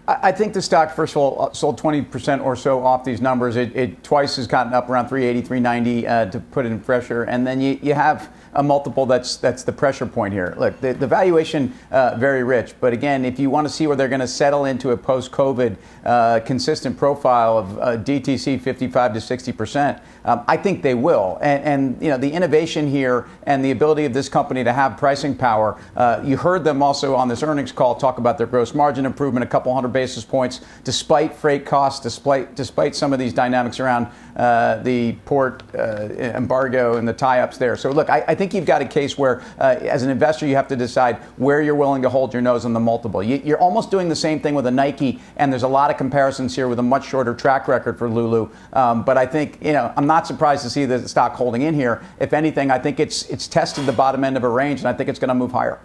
I 0.07 0.33
think 0.33 0.55
the 0.55 0.63
stock, 0.63 0.97
first 0.97 1.13
of 1.13 1.19
all, 1.19 1.43
uh, 1.43 1.53
sold 1.53 1.79
20% 1.79 2.43
or 2.43 2.57
so 2.57 2.83
off 2.83 3.05
these 3.05 3.21
numbers. 3.21 3.57
It, 3.57 3.77
it 3.77 4.03
twice 4.03 4.37
has 4.37 4.47
gotten 4.47 4.73
up 4.73 4.89
around 4.89 5.09
380, 5.09 5.47
390 5.47 6.07
uh, 6.07 6.31
to 6.31 6.41
put 6.41 6.65
it 6.65 6.73
in 6.73 6.81
pressure. 6.81 7.25
And 7.25 7.47
then 7.47 7.61
you, 7.61 7.79
you 7.83 7.93
have 7.93 8.33
a 8.55 8.63
multiple 8.63 9.07
that's 9.07 9.37
that's 9.37 9.63
the 9.63 9.73
pressure 9.73 10.07
point 10.07 10.33
here. 10.33 10.55
Look, 10.59 10.81
the, 10.81 10.95
the 10.95 11.07
valuation 11.07 11.73
uh, 11.91 12.17
very 12.17 12.45
rich, 12.45 12.75
but 12.81 12.93
again, 12.93 13.25
if 13.25 13.39
you 13.39 13.51
want 13.51 13.67
to 13.67 13.73
see 13.73 13.87
where 13.87 13.97
they're 13.97 14.09
going 14.09 14.21
to 14.21 14.29
settle 14.29 14.65
into 14.65 14.91
a 14.91 14.97
post-COVID 14.97 15.77
uh, 16.09 16.41
consistent 16.41 16.97
profile 16.97 17.59
of 17.59 17.79
uh, 17.79 17.97
DTC 17.99 18.59
55 18.61 19.13
to 19.13 19.21
60 19.21 19.53
percent, 19.53 19.99
um, 20.25 20.43
I 20.49 20.57
think 20.57 20.83
they 20.83 20.95
will. 20.95 21.39
And, 21.43 21.65
and, 21.65 22.03
you 22.03 22.09
know 22.09 22.17
the 22.17 22.31
innovation 22.31 22.89
here 22.89 23.27
and 23.43 23.63
the 23.63 23.73
ability 23.73 24.07
of 24.07 24.15
this 24.15 24.29
company 24.29 24.65
to 24.65 24.73
have 24.73 24.97
pricing 24.97 25.37
power. 25.37 25.79
Uh, 25.95 26.23
you 26.25 26.39
heard 26.39 26.65
them 26.65 26.83
also 26.83 27.15
on 27.15 27.29
this 27.29 27.43
earnings 27.43 27.73
call 27.73 27.95
talk 27.95 28.17
about 28.17 28.39
their 28.39 28.47
gross 28.47 28.75
margin 28.75 29.05
improvement, 29.05 29.45
a 29.45 29.47
couple 29.47 29.75
hundred 29.75 29.93
basis 29.93 30.25
points, 30.25 30.63
despite 30.83 31.35
freight 31.35 31.67
costs, 31.67 32.01
despite 32.01 32.55
despite 32.55 32.97
some 32.97 33.13
of 33.13 33.19
these 33.19 33.35
dynamics 33.35 33.79
around 33.79 34.07
uh, 34.39 34.81
the 34.83 35.13
port 35.25 35.63
uh, 35.75 36.09
embargo 36.37 36.97
and 36.97 37.07
the 37.07 37.13
tie-ups 37.13 37.59
there. 37.59 37.77
So 37.77 37.91
look, 37.91 38.09
I, 38.09 38.25
I, 38.29 38.35
think 38.37 38.55
you've 38.55 38.65
got 38.65 38.81
a 38.81 38.87
case 38.87 39.19
where, 39.19 39.43
uh, 39.59 39.77
as 39.81 40.05
an 40.05 40.11
investor, 40.11 40.47
you 40.47 40.55
have 40.55 40.69
to 40.69 40.77
decide 40.77 41.17
where 41.37 41.61
you're 41.61 41.75
willing 41.75 42.03
to 42.03 42.09
hold 42.09 42.33
your 42.33 42.41
nose 42.41 42.65
on 42.65 42.73
the 42.73 42.81
multiple. 42.81 43.21
You, 43.21 43.55
are 43.57 43.59
almost 43.59 43.91
doing 43.91 44.09
the 44.09 44.17
same 44.17 44.39
thing 44.39 44.55
with 44.55 44.67
a 44.67 44.71
Nike, 44.71 45.21
and 45.37 45.53
there's 45.53 45.65
a 45.65 45.69
lot 45.69 45.91
of 45.91 45.98
comparisons 45.99 46.55
here 46.57 46.69
with 46.69 46.79
a 46.79 46.83
much 46.83 47.07
shorter 47.07 47.35
track 47.35 47.69
record 47.69 47.99
for 47.99 48.09
Lulu. 48.09 48.49
Um, 48.73 49.05
but 49.05 49.19
I 49.19 49.27
think 49.27 49.59
you 49.61 49.73
know 49.73 49.93
I'm 49.97 50.07
not 50.07 50.27
surprised 50.27 50.63
to 50.63 50.71
see 50.71 50.85
the 50.87 51.07
stock 51.09 51.35
holding 51.35 51.63
in 51.63 51.75
here. 51.75 52.03
If 52.21 52.33
anything, 52.33 52.71
I 52.71 52.79
think 52.79 53.01
it's 53.01 53.29
it's 53.29 53.47
tested 53.47 53.85
the 53.87 53.93
bottom 53.93 54.25
end 54.25 54.37
of 54.37 54.45
a 54.45 54.49
range, 54.49 54.81
and 54.81 54.89
I 54.89 54.93
think 54.93 55.09
it's 55.09 55.19
going 55.19 55.29
to 55.29 55.35
move 55.35 55.53
higher. 55.53 55.81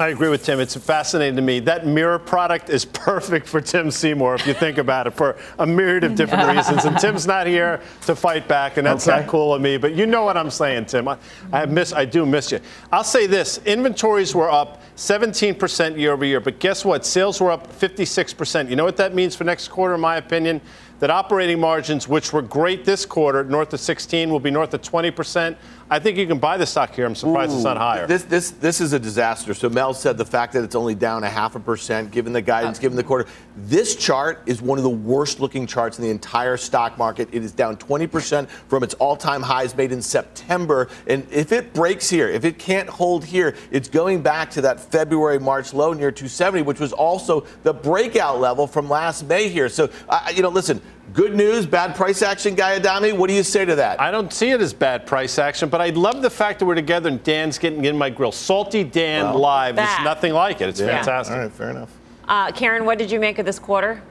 I 0.00 0.08
agree 0.08 0.28
with 0.28 0.44
Tim. 0.44 0.60
It's 0.60 0.76
fascinating 0.76 1.34
to 1.34 1.42
me. 1.42 1.58
That 1.58 1.84
mirror 1.84 2.20
product 2.20 2.70
is 2.70 2.84
perfect 2.84 3.48
for 3.48 3.60
Tim 3.60 3.90
Seymour, 3.90 4.36
if 4.36 4.46
you 4.46 4.54
think 4.54 4.78
about 4.78 5.08
it, 5.08 5.10
for 5.10 5.36
a 5.58 5.66
myriad 5.66 6.04
of 6.04 6.14
different 6.14 6.56
reasons. 6.56 6.84
And 6.84 6.96
Tim's 6.96 7.26
not 7.26 7.48
here 7.48 7.80
to 8.06 8.14
fight 8.14 8.46
back, 8.46 8.76
and 8.76 8.86
that's 8.86 9.08
okay. 9.08 9.20
not 9.20 9.28
cool 9.28 9.52
of 9.52 9.60
me. 9.60 9.76
But 9.76 9.94
you 9.94 10.06
know 10.06 10.22
what 10.22 10.36
I'm 10.36 10.50
saying, 10.50 10.86
Tim. 10.86 11.08
I, 11.08 11.18
I 11.52 11.66
miss, 11.66 11.92
I 11.92 12.04
do 12.04 12.24
miss 12.24 12.52
you. 12.52 12.60
I'll 12.92 13.02
say 13.02 13.26
this: 13.26 13.58
inventories 13.64 14.36
were 14.36 14.48
up 14.48 14.82
17% 14.94 15.98
year 15.98 16.12
over 16.12 16.24
year, 16.24 16.38
but 16.38 16.60
guess 16.60 16.84
what? 16.84 17.04
Sales 17.04 17.40
were 17.40 17.50
up 17.50 17.68
56%. 17.72 18.70
You 18.70 18.76
know 18.76 18.84
what 18.84 18.96
that 18.98 19.16
means 19.16 19.34
for 19.34 19.42
next 19.42 19.66
quarter, 19.66 19.96
in 19.96 20.00
my 20.00 20.16
opinion? 20.18 20.60
That 21.00 21.10
operating 21.10 21.60
margins, 21.60 22.08
which 22.08 22.32
were 22.32 22.42
great 22.42 22.84
this 22.84 23.06
quarter, 23.06 23.44
north 23.44 23.72
of 23.72 23.80
16, 23.80 24.30
will 24.30 24.40
be 24.40 24.50
north 24.50 24.74
of 24.74 24.82
20 24.82 25.10
percent. 25.10 25.56
I 25.90 25.98
think 25.98 26.18
you 26.18 26.26
can 26.26 26.38
buy 26.38 26.58
the 26.58 26.66
stock 26.66 26.94
here. 26.94 27.06
I'm 27.06 27.14
surprised 27.14 27.52
Ooh, 27.52 27.56
it's 27.56 27.64
not 27.64 27.78
higher. 27.78 28.06
This 28.06 28.24
this 28.24 28.50
this 28.50 28.80
is 28.80 28.92
a 28.92 28.98
disaster. 28.98 29.54
So 29.54 29.70
Mel 29.70 29.94
said 29.94 30.18
the 30.18 30.24
fact 30.24 30.52
that 30.52 30.62
it's 30.62 30.74
only 30.74 30.94
down 30.94 31.24
a 31.24 31.30
half 31.30 31.56
a 31.56 31.60
percent, 31.60 32.10
given 32.10 32.32
the 32.32 32.42
guidance, 32.42 32.78
uh, 32.78 32.82
given 32.82 32.96
the 32.96 33.02
quarter. 33.02 33.26
This 33.56 33.96
chart 33.96 34.42
is 34.44 34.60
one 34.60 34.78
of 34.78 34.84
the 34.84 34.90
worst 34.90 35.40
looking 35.40 35.66
charts 35.66 35.98
in 35.98 36.04
the 36.04 36.10
entire 36.10 36.56
stock 36.56 36.98
market. 36.98 37.28
It 37.32 37.42
is 37.42 37.52
down 37.52 37.76
20 37.78 38.06
percent 38.06 38.50
from 38.50 38.82
its 38.82 38.94
all-time 38.94 39.42
highs 39.42 39.74
made 39.76 39.92
in 39.92 40.02
September. 40.02 40.88
And 41.06 41.26
if 41.30 41.52
it 41.52 41.72
breaks 41.72 42.10
here, 42.10 42.28
if 42.28 42.44
it 42.44 42.58
can't 42.58 42.88
hold 42.88 43.24
here, 43.24 43.56
it's 43.70 43.88
going 43.88 44.22
back 44.22 44.50
to 44.50 44.60
that 44.62 44.80
February 44.80 45.38
March 45.38 45.72
low 45.72 45.94
near 45.94 46.10
270, 46.10 46.62
which 46.62 46.80
was 46.80 46.92
also 46.92 47.46
the 47.62 47.72
breakout 47.72 48.40
level 48.40 48.66
from 48.66 48.90
last 48.90 49.26
May 49.26 49.48
here. 49.48 49.70
So 49.70 49.88
uh, 50.08 50.30
you 50.34 50.42
know, 50.42 50.50
listen. 50.50 50.82
Good 51.12 51.34
news, 51.34 51.64
bad 51.64 51.96
price 51.96 52.20
action, 52.20 52.54
Guy 52.54 52.76
Adami. 52.76 53.12
What 53.12 53.28
do 53.28 53.34
you 53.34 53.42
say 53.42 53.64
to 53.64 53.74
that? 53.76 54.00
I 54.00 54.10
don't 54.10 54.30
see 54.32 54.50
it 54.50 54.60
as 54.60 54.74
bad 54.74 55.06
price 55.06 55.38
action, 55.38 55.70
but 55.70 55.80
I 55.80 55.88
love 55.90 56.20
the 56.20 56.28
fact 56.28 56.58
that 56.58 56.66
we're 56.66 56.74
together 56.74 57.08
and 57.08 57.22
Dan's 57.22 57.58
getting 57.58 57.86
in 57.86 57.96
my 57.96 58.10
grill. 58.10 58.30
Salty 58.30 58.84
Dan 58.84 59.24
well, 59.24 59.38
live. 59.38 59.76
There's 59.76 60.04
nothing 60.04 60.34
like 60.34 60.60
it. 60.60 60.68
It's 60.68 60.80
yeah. 60.80 60.98
fantastic. 60.98 61.34
All 61.34 61.42
right, 61.42 61.52
fair 61.52 61.70
enough. 61.70 61.90
Uh, 62.28 62.52
Karen, 62.52 62.84
what 62.84 62.98
did 62.98 63.10
you 63.10 63.18
make 63.18 63.38
of 63.38 63.46
this 63.46 63.58
quarter? 63.58 64.02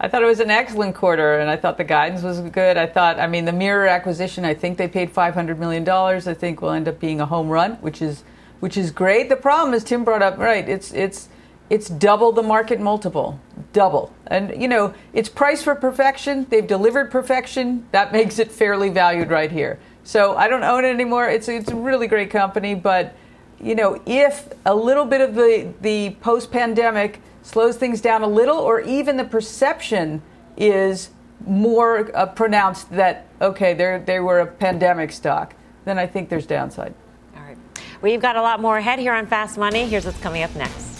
I 0.00 0.08
thought 0.08 0.22
it 0.22 0.26
was 0.26 0.40
an 0.40 0.50
excellent 0.50 0.94
quarter, 0.94 1.40
and 1.40 1.50
I 1.50 1.56
thought 1.56 1.76
the 1.76 1.84
guidance 1.84 2.22
was 2.22 2.40
good. 2.40 2.76
I 2.76 2.86
thought, 2.86 3.18
I 3.18 3.26
mean, 3.26 3.44
the 3.44 3.52
Mirror 3.52 3.88
acquisition. 3.88 4.44
I 4.44 4.54
think 4.54 4.78
they 4.78 4.88
paid 4.88 5.10
500 5.10 5.58
million 5.58 5.84
dollars. 5.84 6.26
I 6.26 6.34
think 6.34 6.62
will 6.62 6.70
end 6.70 6.88
up 6.88 7.00
being 7.00 7.20
a 7.20 7.26
home 7.26 7.48
run, 7.48 7.72
which 7.76 8.00
is 8.00 8.24
which 8.60 8.76
is 8.78 8.90
great. 8.90 9.28
The 9.28 9.36
problem 9.36 9.74
is 9.74 9.84
Tim 9.84 10.04
brought 10.04 10.22
up 10.22 10.38
right. 10.38 10.66
It's 10.66 10.92
it's 10.92 11.28
it's 11.68 11.88
double 11.88 12.32
the 12.32 12.42
market 12.42 12.80
multiple, 12.80 13.40
double. 13.72 14.14
And 14.26 14.60
you 14.60 14.68
know, 14.68 14.94
it's 15.12 15.28
priced 15.28 15.64
for 15.64 15.74
perfection. 15.74 16.46
They've 16.48 16.66
delivered 16.66 17.10
perfection. 17.10 17.86
That 17.92 18.12
makes 18.12 18.38
it 18.38 18.52
fairly 18.52 18.88
valued 18.88 19.30
right 19.30 19.50
here. 19.50 19.78
So 20.04 20.36
I 20.36 20.48
don't 20.48 20.62
own 20.62 20.84
it 20.84 20.90
anymore. 20.90 21.28
It's 21.28 21.48
it's 21.48 21.70
a 21.70 21.76
really 21.76 22.06
great 22.06 22.30
company, 22.30 22.74
but 22.74 23.14
you 23.60 23.74
know, 23.74 24.00
if 24.06 24.48
a 24.64 24.74
little 24.74 25.04
bit 25.04 25.20
of 25.20 25.34
the 25.34 25.72
the 25.80 26.10
post-pandemic 26.20 27.20
slows 27.42 27.76
things 27.76 28.00
down 28.00 28.22
a 28.22 28.28
little, 28.28 28.58
or 28.58 28.80
even 28.80 29.16
the 29.16 29.24
perception 29.24 30.22
is 30.56 31.10
more 31.44 32.16
uh, 32.16 32.26
pronounced 32.26 32.90
that 32.90 33.26
okay, 33.40 33.74
they 33.74 34.20
were 34.20 34.40
a 34.40 34.46
pandemic 34.46 35.10
stock, 35.10 35.54
then 35.84 35.98
I 35.98 36.06
think 36.06 36.28
there's 36.28 36.46
downside. 36.46 36.94
All 37.36 37.42
right, 37.42 37.58
we've 38.00 38.22
got 38.22 38.36
a 38.36 38.42
lot 38.42 38.60
more 38.60 38.78
ahead 38.78 39.00
here 39.00 39.12
on 39.12 39.26
Fast 39.26 39.58
Money. 39.58 39.86
Here's 39.86 40.04
what's 40.04 40.20
coming 40.20 40.44
up 40.44 40.54
next. 40.54 40.95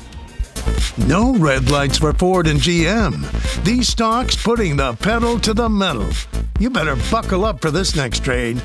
No 1.07 1.35
red 1.37 1.71
lights 1.71 1.99
for 1.99 2.13
Ford 2.13 2.47
and 2.47 2.59
GM. 2.59 3.65
These 3.65 3.89
stocks 3.89 4.35
putting 4.35 4.77
the 4.77 4.95
pedal 4.95 5.39
to 5.41 5.55
the 5.55 5.69
metal. 5.69 6.09
You 6.59 6.71
better 6.71 6.97
buckle 7.11 7.45
up 7.45 7.61
for 7.61 7.71
this 7.71 7.95
next 7.95 8.25
trade. 8.25 8.59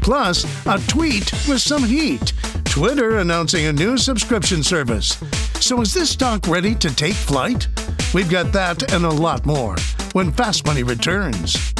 Plus, 0.00 0.44
a 0.66 0.78
tweet 0.88 1.30
with 1.48 1.60
some 1.60 1.84
heat. 1.84 2.32
Twitter 2.64 3.18
announcing 3.18 3.66
a 3.66 3.72
new 3.72 3.98
subscription 3.98 4.62
service. 4.62 5.18
So 5.60 5.80
is 5.80 5.92
this 5.92 6.10
stock 6.10 6.46
ready 6.48 6.74
to 6.76 6.94
take 6.94 7.14
flight? 7.14 7.68
We've 8.14 8.30
got 8.30 8.52
that 8.52 8.92
and 8.92 9.04
a 9.04 9.10
lot 9.10 9.44
more 9.44 9.76
when 10.12 10.32
Fast 10.32 10.66
Money 10.66 10.82
returns. 10.82 11.75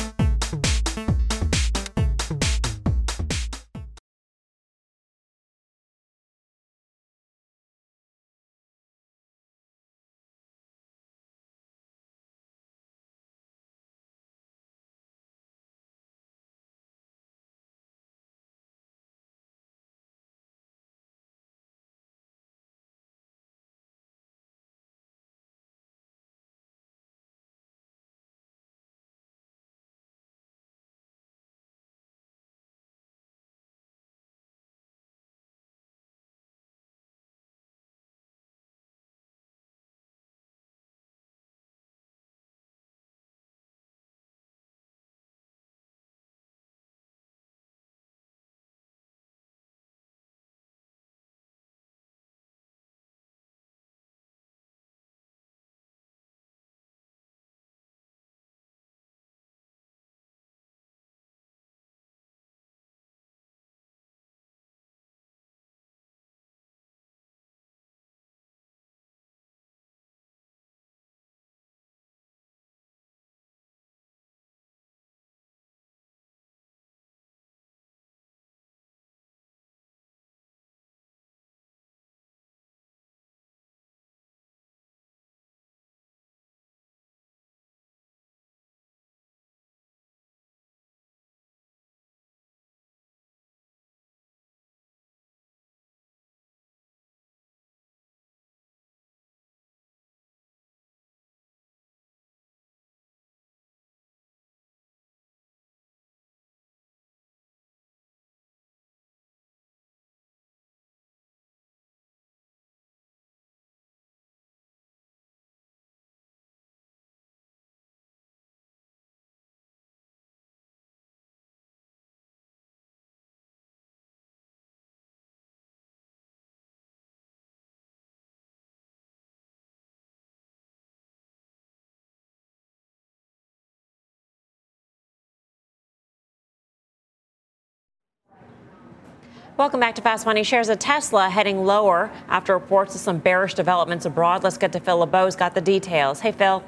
Welcome 139.57 139.81
back 139.81 139.95
to 139.95 140.03
Fast 140.03 140.27
Money. 140.27 140.43
Shares 140.43 140.69
of 140.69 140.79
Tesla 140.79 141.31
heading 141.31 141.65
lower 141.65 142.11
after 142.29 142.53
reports 142.53 142.95
of 142.95 143.01
some 143.01 143.17
bearish 143.17 143.55
developments 143.55 144.05
abroad. 144.05 144.45
Let's 144.45 144.59
get 144.59 144.71
to 144.73 144.81
Phil 144.81 144.99
LeBeau's 144.99 145.35
got 145.35 145.55
the 145.55 145.63
details. 145.63 146.21
Hey, 146.21 146.33
Phil. 146.33 146.63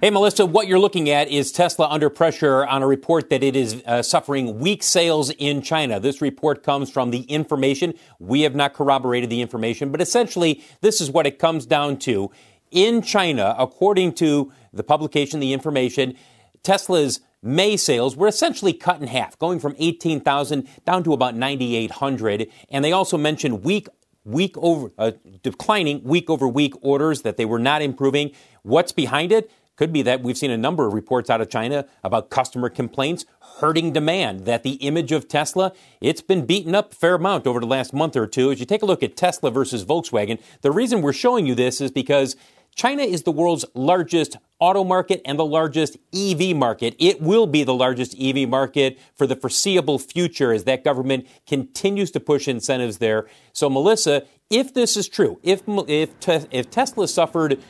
Hey, 0.00 0.08
Melissa, 0.08 0.46
what 0.46 0.66
you're 0.66 0.78
looking 0.78 1.10
at 1.10 1.28
is 1.28 1.52
Tesla 1.52 1.86
under 1.90 2.08
pressure 2.08 2.64
on 2.64 2.82
a 2.82 2.86
report 2.86 3.28
that 3.28 3.42
it 3.42 3.56
is 3.56 3.82
uh, 3.84 4.00
suffering 4.00 4.58
weak 4.58 4.82
sales 4.82 5.28
in 5.32 5.60
China. 5.60 6.00
This 6.00 6.22
report 6.22 6.62
comes 6.62 6.90
from 6.90 7.10
the 7.10 7.24
information. 7.24 7.92
We 8.18 8.40
have 8.40 8.54
not 8.54 8.72
corroborated 8.72 9.28
the 9.28 9.42
information, 9.42 9.92
but 9.92 10.00
essentially, 10.00 10.64
this 10.80 11.02
is 11.02 11.10
what 11.10 11.26
it 11.26 11.38
comes 11.38 11.66
down 11.66 11.98
to. 11.98 12.30
In 12.70 13.02
China, 13.02 13.54
according 13.58 14.14
to 14.14 14.50
the 14.72 14.82
publication, 14.82 15.40
the 15.40 15.52
information, 15.52 16.14
Tesla's 16.62 17.20
May 17.42 17.76
sales 17.76 18.16
were 18.16 18.26
essentially 18.26 18.72
cut 18.72 19.00
in 19.00 19.06
half, 19.06 19.38
going 19.38 19.60
from 19.60 19.76
18,000 19.78 20.68
down 20.84 21.04
to 21.04 21.12
about 21.12 21.36
9,800. 21.36 22.48
And 22.70 22.84
they 22.84 22.92
also 22.92 23.16
mentioned 23.16 23.64
weak 23.64 23.88
week 24.24 24.56
over 24.58 24.92
uh, 24.98 25.12
declining 25.42 26.04
week 26.04 26.28
over 26.28 26.46
week 26.46 26.74
orders 26.82 27.22
that 27.22 27.36
they 27.36 27.44
were 27.44 27.58
not 27.58 27.80
improving. 27.80 28.30
What's 28.62 28.92
behind 28.92 29.32
it? 29.32 29.50
Could 29.76 29.92
be 29.92 30.02
that 30.02 30.22
we've 30.22 30.36
seen 30.36 30.50
a 30.50 30.56
number 30.56 30.86
of 30.86 30.92
reports 30.92 31.30
out 31.30 31.40
of 31.40 31.48
China 31.48 31.86
about 32.02 32.30
customer 32.30 32.68
complaints 32.68 33.24
hurting 33.58 33.92
demand, 33.92 34.44
that 34.44 34.62
the 34.62 34.72
image 34.74 35.12
of 35.12 35.28
Tesla, 35.28 35.72
it's 36.00 36.20
been 36.20 36.46
beaten 36.46 36.74
up 36.74 36.92
a 36.92 36.94
fair 36.96 37.14
amount 37.14 37.46
over 37.46 37.60
the 37.60 37.66
last 37.66 37.92
month 37.92 38.16
or 38.16 38.26
two. 38.26 38.50
As 38.50 38.60
you 38.60 38.66
take 38.66 38.82
a 38.82 38.86
look 38.86 39.02
at 39.02 39.16
Tesla 39.16 39.50
versus 39.50 39.84
Volkswagen, 39.84 40.40
the 40.62 40.70
reason 40.70 41.00
we're 41.00 41.12
showing 41.12 41.46
you 41.46 41.54
this 41.54 41.80
is 41.80 41.90
because 41.90 42.36
China 42.78 43.02
is 43.02 43.24
the 43.24 43.32
world's 43.32 43.64
largest 43.74 44.36
auto 44.60 44.84
market 44.84 45.20
and 45.24 45.36
the 45.36 45.44
largest 45.44 45.96
EV 46.14 46.54
market. 46.54 46.94
It 47.00 47.20
will 47.20 47.48
be 47.48 47.64
the 47.64 47.74
largest 47.74 48.14
EV 48.20 48.48
market 48.48 49.00
for 49.16 49.26
the 49.26 49.34
foreseeable 49.34 49.98
future 49.98 50.52
as 50.52 50.62
that 50.62 50.84
government 50.84 51.26
continues 51.44 52.12
to 52.12 52.20
push 52.20 52.46
incentives 52.46 52.98
there. 52.98 53.26
So, 53.52 53.68
Melissa, 53.68 54.22
if 54.48 54.72
this 54.72 54.96
is 54.96 55.08
true, 55.08 55.40
if, 55.42 55.62
if, 55.66 56.10
if 56.52 56.70
Tesla 56.70 57.08
suffered 57.08 57.60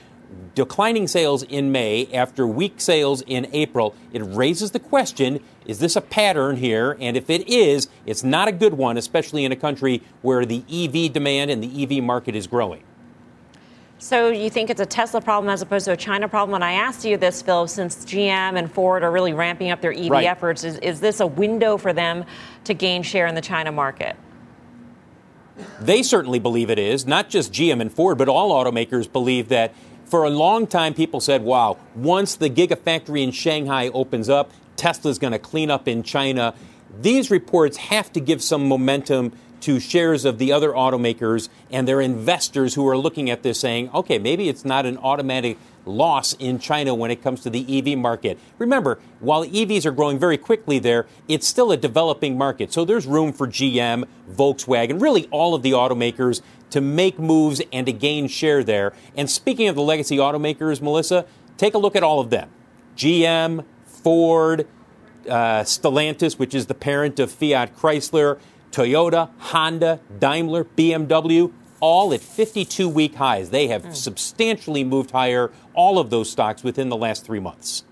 declining 0.55 1.09
sales 1.09 1.43
in 1.43 1.73
May 1.73 2.07
after 2.13 2.47
weak 2.47 2.79
sales 2.79 3.23
in 3.23 3.49
April, 3.55 3.95
it 4.13 4.21
raises 4.21 4.73
the 4.73 4.81
question 4.81 5.41
is 5.65 5.79
this 5.79 5.97
a 5.97 6.03
pattern 6.03 6.57
here? 6.57 6.99
And 7.01 7.17
if 7.17 7.31
it 7.31 7.49
is, 7.49 7.89
it's 8.05 8.23
not 8.23 8.47
a 8.47 8.53
good 8.53 8.75
one, 8.75 8.99
especially 8.99 9.47
in 9.47 9.53
a 9.53 9.57
country 9.57 10.03
where 10.21 10.45
the 10.45 10.65
EV 10.71 11.15
demand 11.15 11.51
and 11.51 11.63
the 11.63 11.83
EV 11.83 12.05
market 12.05 12.37
is 12.37 12.47
growing. 12.47 12.83
So 14.01 14.29
you 14.29 14.49
think 14.49 14.71
it's 14.71 14.81
a 14.81 14.87
Tesla 14.87 15.21
problem 15.21 15.51
as 15.51 15.61
opposed 15.61 15.85
to 15.87 15.93
a 15.93 15.97
China 15.97 16.29
problem? 16.29 16.55
And 16.55 16.65
I 16.65 16.73
asked 16.73 17.05
you 17.05 17.17
this, 17.17 17.43
Phil, 17.43 17.67
since 17.67 18.05
GM 18.05 18.57
and 18.57 18.71
Ford 18.71 19.03
are 19.03 19.11
really 19.11 19.33
ramping 19.33 19.71
up 19.71 19.81
their 19.81 19.93
EV 19.93 20.11
right. 20.11 20.27
efforts, 20.27 20.63
is, 20.63 20.79
is 20.79 21.01
this 21.01 21.19
a 21.19 21.27
window 21.27 21.77
for 21.77 21.93
them 21.93 22.25
to 22.65 22.75
gain 22.75 23.03
share 23.03 23.27
in 23.27 23.35
the 23.35 23.41
China 23.41 23.73
market? 23.73 24.17
They 25.81 26.05
certainly 26.05 26.39
believe 26.39 26.71
it 26.71 26.79
is. 26.79 27.07
Not 27.07 27.29
just 27.29 27.53
GM 27.53 27.81
and 27.81 27.93
Ford, 27.93 28.17
but 28.19 28.29
all 28.29 28.53
automakers 28.53 29.11
believe 29.11 29.49
that 29.49 29.75
For 30.09 30.25
a 30.25 30.31
long 30.31 30.67
time, 30.67 30.95
people 30.95 31.21
said, 31.21 31.43
wow, 31.43 31.77
once 31.95 32.37
the 32.37 32.49
Gigafactory 32.49 33.23
in 33.23 33.31
Shanghai 33.31 33.89
opens 33.89 34.31
up, 34.31 34.53
Tesla's 34.77 35.19
going 35.19 35.35
to 35.35 35.39
clean 35.39 35.71
up 35.71 35.87
in 35.87 36.03
China. 36.03 36.55
These 36.99 37.31
reports 37.31 37.77
have 37.77 38.11
to 38.15 38.21
give 38.21 38.43
some 38.43 38.67
momentum 38.69 39.33
to 39.61 39.81
shares 39.81 40.25
of 40.25 40.39
the 40.39 40.53
other 40.53 40.71
automakers 40.71 41.49
and 41.71 41.87
their 41.87 42.01
investors 42.01 42.75
who 42.75 42.87
are 42.89 42.97
looking 42.97 43.31
at 43.31 43.43
this 43.43 43.61
saying, 43.61 43.91
okay, 43.93 44.19
maybe 44.19 44.49
it's 44.49 44.65
not 44.65 44.87
an 44.87 44.99
automatic 44.99 45.59
loss 45.85 46.35
in 46.35 46.59
China 46.59 46.95
when 46.95 47.11
it 47.11 47.23
comes 47.23 47.41
to 47.41 47.51
the 47.51 47.79
EV 47.79 47.99
market. 47.99 48.39
Remember, 48.59 48.99
while 49.21 49.45
EVs 49.45 49.87
are 49.87 49.91
growing 49.91 50.19
very 50.19 50.37
quickly 50.37 50.79
there, 50.79 51.07
it's 51.27 51.47
still 51.47 51.73
a 51.73 51.77
developing 51.77 52.37
market. 52.37 52.73
So 52.73 52.85
there's 52.85 53.07
room 53.07 53.33
for 53.33 53.47
GM, 53.47 54.05
Volkswagen, 54.31 55.01
really 55.01 55.27
all 55.31 55.55
of 55.55 55.63
the 55.63 55.73
automakers 55.73 56.43
to 56.71 56.81
make 56.81 57.19
moves 57.19 57.63
and 57.73 57.87
to 57.87 57.93
gain 57.93 58.29
share 58.29 58.63
there. 58.63 58.93
And 59.17 59.31
speaking 59.31 59.69
of 59.69 59.75
the 59.75 59.83
legacy 59.83 60.19
automakers, 60.19 60.83
Melissa, 60.83 61.25
take 61.57 61.75
a 61.75 61.79
look 61.79 61.97
at 61.97 62.03
all 62.03 62.21
of 62.21 62.31
them 62.31 62.51
GM, 62.97 63.65
Ford, 63.87 64.67
uh, 65.29 65.63
Stellantis, 65.63 66.39
which 66.39 66.55
is 66.55 66.67
the 66.67 66.75
parent 66.75 67.19
of 67.19 67.31
Fiat 67.31 67.77
Chrysler, 67.77 68.39
Toyota, 68.71 69.31
Honda, 69.39 70.01
Daimler, 70.19 70.65
BMW, 70.65 71.53
all 71.81 72.13
at 72.13 72.21
52 72.21 72.89
week 72.89 73.15
highs. 73.15 73.51
They 73.51 73.69
have 73.69 73.85
mm. 73.85 73.95
substantially 73.95 74.85
moved 74.85 75.11
higher, 75.11 75.51
all 75.75 75.99
of 75.99 76.11
those 76.11 76.31
stocks 76.31 76.63
within 76.63 76.89
the 76.89 76.97
last 76.97 77.25
three 77.25 77.41
months. 77.41 77.85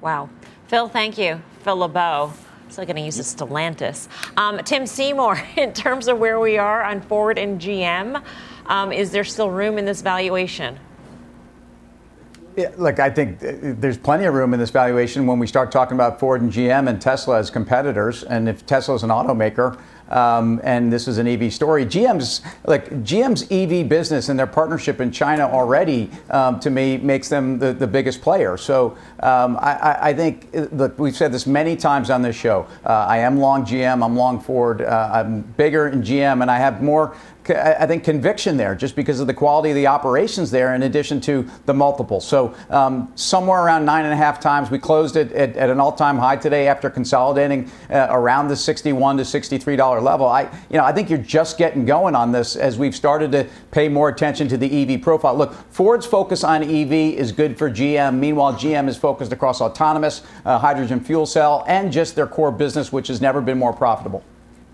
Wow. 0.00 0.28
Phil, 0.68 0.88
thank 0.88 1.18
you. 1.18 1.40
Phil 1.62 1.76
LeBeau. 1.76 2.32
Still 2.68 2.84
going 2.84 2.96
to 2.96 3.02
use 3.02 3.16
the 3.16 3.22
Stellantis. 3.22 4.08
Um, 4.36 4.58
Tim 4.58 4.86
Seymour, 4.86 5.40
in 5.56 5.72
terms 5.72 6.08
of 6.08 6.18
where 6.18 6.40
we 6.40 6.58
are 6.58 6.82
on 6.82 7.00
Ford 7.00 7.38
and 7.38 7.60
GM, 7.60 8.22
um, 8.66 8.92
is 8.92 9.12
there 9.12 9.24
still 9.24 9.50
room 9.50 9.78
in 9.78 9.84
this 9.84 10.02
valuation? 10.02 10.78
Look, 12.78 13.00
I 13.00 13.10
think 13.10 13.38
there's 13.40 13.98
plenty 13.98 14.24
of 14.24 14.32
room 14.32 14.54
in 14.54 14.60
this 14.60 14.70
valuation 14.70 15.26
when 15.26 15.38
we 15.38 15.46
start 15.46 15.70
talking 15.70 15.94
about 15.94 16.18
Ford 16.18 16.40
and 16.40 16.50
GM 16.50 16.88
and 16.88 16.98
Tesla 16.98 17.38
as 17.38 17.50
competitors. 17.50 18.22
And 18.22 18.48
if 18.48 18.64
Tesla 18.64 18.94
is 18.94 19.02
an 19.02 19.10
automaker, 19.10 19.78
um, 20.08 20.60
and 20.62 20.92
this 20.92 21.08
is 21.08 21.18
an 21.18 21.26
EV 21.26 21.52
story. 21.52 21.84
GM's 21.84 22.40
like 22.64 22.88
GM's 23.02 23.42
EV 23.50 23.88
business 23.88 24.28
and 24.28 24.38
their 24.38 24.46
partnership 24.46 25.00
in 25.00 25.10
China 25.10 25.44
already, 25.44 26.10
um, 26.30 26.60
to 26.60 26.70
me, 26.70 26.96
makes 26.96 27.28
them 27.28 27.58
the, 27.58 27.72
the 27.72 27.86
biggest 27.86 28.22
player. 28.22 28.56
So 28.56 28.96
um, 29.20 29.56
I, 29.60 29.98
I, 30.00 30.14
think 30.14 30.48
look, 30.72 30.98
we've 30.98 31.16
said 31.16 31.32
this 31.32 31.46
many 31.46 31.76
times 31.76 32.08
on 32.10 32.22
this 32.22 32.36
show. 32.36 32.66
Uh, 32.84 33.06
I 33.08 33.18
am 33.18 33.38
long 33.38 33.64
GM. 33.64 34.04
I'm 34.04 34.16
long 34.16 34.40
Ford. 34.40 34.80
Uh, 34.80 35.10
I'm 35.12 35.42
bigger 35.42 35.88
in 35.88 36.02
GM, 36.02 36.40
and 36.42 36.50
I 36.50 36.58
have 36.58 36.82
more 36.82 37.16
I 37.50 37.86
think, 37.86 38.04
conviction 38.04 38.56
there 38.56 38.74
just 38.74 38.96
because 38.96 39.20
of 39.20 39.26
the 39.26 39.34
quality 39.34 39.70
of 39.70 39.76
the 39.76 39.86
operations 39.86 40.50
there, 40.50 40.74
in 40.74 40.82
addition 40.82 41.20
to 41.22 41.48
the 41.66 41.74
multiple. 41.74 42.20
So, 42.20 42.54
um, 42.70 43.12
somewhere 43.14 43.62
around 43.62 43.84
nine 43.84 44.04
and 44.04 44.12
a 44.12 44.16
half 44.16 44.40
times. 44.40 44.70
We 44.70 44.78
closed 44.78 45.16
it 45.16 45.32
at, 45.32 45.56
at 45.56 45.70
an 45.70 45.80
all 45.80 45.92
time 45.92 46.18
high 46.18 46.36
today 46.36 46.68
after 46.68 46.90
consolidating 46.90 47.70
uh, 47.90 48.08
around 48.10 48.48
the 48.48 48.56
61 48.56 49.18
to 49.18 49.22
$63 49.22 50.02
level. 50.02 50.26
I, 50.26 50.42
you 50.70 50.76
know, 50.76 50.84
I 50.84 50.92
think 50.92 51.10
you're 51.10 51.18
just 51.18 51.58
getting 51.58 51.84
going 51.84 52.14
on 52.14 52.32
this 52.32 52.56
as 52.56 52.78
we've 52.78 52.94
started 52.94 53.32
to 53.32 53.46
pay 53.70 53.88
more 53.88 54.08
attention 54.08 54.48
to 54.48 54.56
the 54.56 54.94
EV 54.94 55.02
profile. 55.02 55.36
Look, 55.36 55.54
Ford's 55.70 56.06
focus 56.06 56.44
on 56.44 56.62
EV 56.62 56.92
is 56.92 57.32
good 57.32 57.58
for 57.58 57.70
GM. 57.70 58.18
Meanwhile, 58.18 58.54
GM 58.54 58.88
is 58.88 58.96
focused 58.96 59.32
across 59.32 59.60
autonomous, 59.60 60.22
uh, 60.44 60.58
hydrogen 60.58 61.00
fuel 61.00 61.26
cell, 61.26 61.64
and 61.66 61.92
just 61.92 62.16
their 62.16 62.26
core 62.26 62.52
business, 62.52 62.92
which 62.92 63.08
has 63.08 63.20
never 63.20 63.40
been 63.40 63.58
more 63.58 63.72
profitable. 63.72 64.22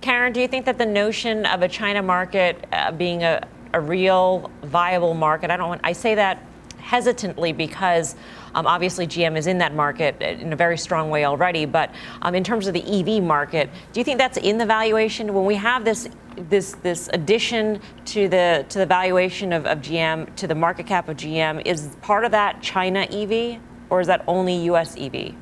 Karen, 0.02 0.32
do 0.32 0.40
you 0.40 0.48
think 0.48 0.66
that 0.66 0.78
the 0.78 0.86
notion 0.86 1.46
of 1.46 1.62
a 1.62 1.68
China 1.68 2.02
market 2.02 2.66
uh, 2.72 2.90
being 2.90 3.22
a, 3.22 3.46
a 3.72 3.80
real 3.80 4.50
viable 4.64 5.14
market, 5.14 5.48
I 5.48 5.56
don't 5.56 5.68
want, 5.68 5.80
I 5.84 5.92
say 5.92 6.16
that 6.16 6.44
hesitantly 6.78 7.52
because 7.52 8.16
um, 8.56 8.66
obviously 8.66 9.06
GM 9.06 9.36
is 9.36 9.46
in 9.46 9.58
that 9.58 9.74
market 9.74 10.20
in 10.20 10.52
a 10.52 10.56
very 10.56 10.76
strong 10.76 11.08
way 11.08 11.24
already. 11.24 11.66
But 11.66 11.94
um, 12.20 12.34
in 12.34 12.42
terms 12.42 12.66
of 12.66 12.74
the 12.74 12.82
EV 12.82 13.22
market, 13.22 13.70
do 13.92 14.00
you 14.00 14.04
think 14.04 14.18
that's 14.18 14.38
in 14.38 14.58
the 14.58 14.66
valuation 14.66 15.32
when 15.32 15.46
we 15.46 15.54
have 15.54 15.84
this 15.84 16.08
this 16.36 16.72
this 16.82 17.08
addition 17.12 17.80
to 18.06 18.26
the 18.26 18.66
to 18.70 18.78
the 18.78 18.86
valuation 18.86 19.52
of, 19.52 19.66
of 19.66 19.78
GM 19.78 20.34
to 20.34 20.48
the 20.48 20.54
market 20.54 20.86
cap 20.86 21.08
of 21.08 21.16
GM? 21.16 21.64
Is 21.64 21.96
part 22.02 22.24
of 22.24 22.32
that 22.32 22.60
China 22.60 23.06
EV 23.10 23.60
or 23.88 24.00
is 24.00 24.08
that 24.08 24.24
only 24.26 24.56
U.S. 24.64 24.96
EV? 24.98 25.34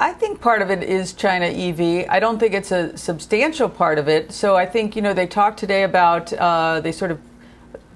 I 0.00 0.14
think 0.14 0.40
part 0.40 0.62
of 0.62 0.70
it 0.70 0.82
is 0.82 1.12
China 1.12 1.44
EV. 1.44 2.06
I 2.08 2.20
don't 2.20 2.38
think 2.38 2.54
it's 2.54 2.72
a 2.72 2.96
substantial 2.96 3.68
part 3.68 3.98
of 3.98 4.08
it. 4.08 4.32
So 4.32 4.56
I 4.56 4.64
think, 4.64 4.96
you 4.96 5.02
know, 5.02 5.12
they 5.12 5.26
talked 5.26 5.58
today 5.58 5.82
about, 5.82 6.32
uh, 6.32 6.80
they 6.80 6.90
sort 6.90 7.10
of 7.10 7.20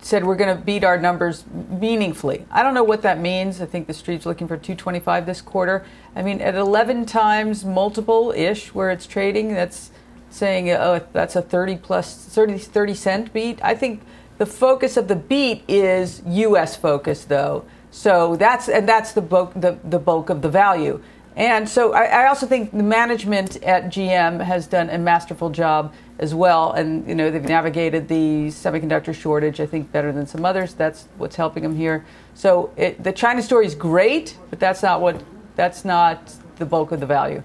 said 0.02 0.22
we're 0.22 0.36
going 0.36 0.54
to 0.54 0.62
beat 0.62 0.84
our 0.84 0.98
numbers 0.98 1.44
meaningfully. 1.70 2.44
I 2.50 2.62
don't 2.62 2.74
know 2.74 2.84
what 2.84 3.00
that 3.02 3.20
means. 3.20 3.62
I 3.62 3.64
think 3.64 3.86
the 3.86 3.94
street's 3.94 4.26
looking 4.26 4.46
for 4.46 4.58
225 4.58 5.24
this 5.24 5.40
quarter. 5.40 5.86
I 6.14 6.20
mean, 6.20 6.42
at 6.42 6.54
11 6.54 7.06
times 7.06 7.64
multiple 7.64 8.34
ish 8.36 8.74
where 8.74 8.90
it's 8.90 9.06
trading, 9.06 9.54
that's 9.54 9.90
saying, 10.28 10.70
oh, 10.72 11.00
that's 11.14 11.36
a 11.36 11.40
30 11.40 11.78
plus 11.78 12.22
30, 12.26 12.58
30 12.58 12.94
cent 12.94 13.32
beat. 13.32 13.64
I 13.64 13.74
think 13.74 14.02
the 14.36 14.44
focus 14.44 14.98
of 14.98 15.08
the 15.08 15.16
beat 15.16 15.64
is 15.66 16.20
U.S. 16.26 16.76
focus, 16.76 17.24
though. 17.24 17.64
So 17.90 18.34
that's 18.34 18.68
and 18.68 18.88
that's 18.88 19.12
the 19.12 19.20
bulk 19.22 19.52
the, 19.54 19.78
the 19.84 20.00
bulk 20.00 20.28
of 20.28 20.42
the 20.42 20.48
value. 20.48 21.00
And 21.36 21.68
so 21.68 21.92
I, 21.94 22.04
I, 22.04 22.26
also 22.28 22.46
think 22.46 22.70
the 22.70 22.82
management 22.82 23.60
at 23.64 23.86
GM 23.86 24.40
has 24.40 24.68
done 24.68 24.88
a 24.88 24.98
masterful 24.98 25.50
job 25.50 25.92
as 26.20 26.32
well. 26.32 26.72
And, 26.72 27.06
you 27.08 27.14
know, 27.14 27.30
they've 27.30 27.42
navigated 27.42 28.06
the 28.06 28.46
semiconductor 28.48 29.12
shortage, 29.12 29.58
I 29.58 29.66
think, 29.66 29.90
better 29.90 30.12
than 30.12 30.26
some 30.26 30.44
others. 30.44 30.74
That's 30.74 31.08
what's 31.16 31.34
helping 31.34 31.64
them 31.64 31.74
here. 31.74 32.04
So 32.34 32.72
it, 32.76 33.02
the 33.02 33.12
China 33.12 33.42
story 33.42 33.66
is 33.66 33.74
great, 33.74 34.36
but 34.50 34.60
that's 34.60 34.82
not 34.82 35.00
what, 35.00 35.20
that's 35.56 35.84
not 35.84 36.32
the 36.56 36.66
bulk 36.66 36.92
of 36.92 37.00
the 37.00 37.06
value. 37.06 37.42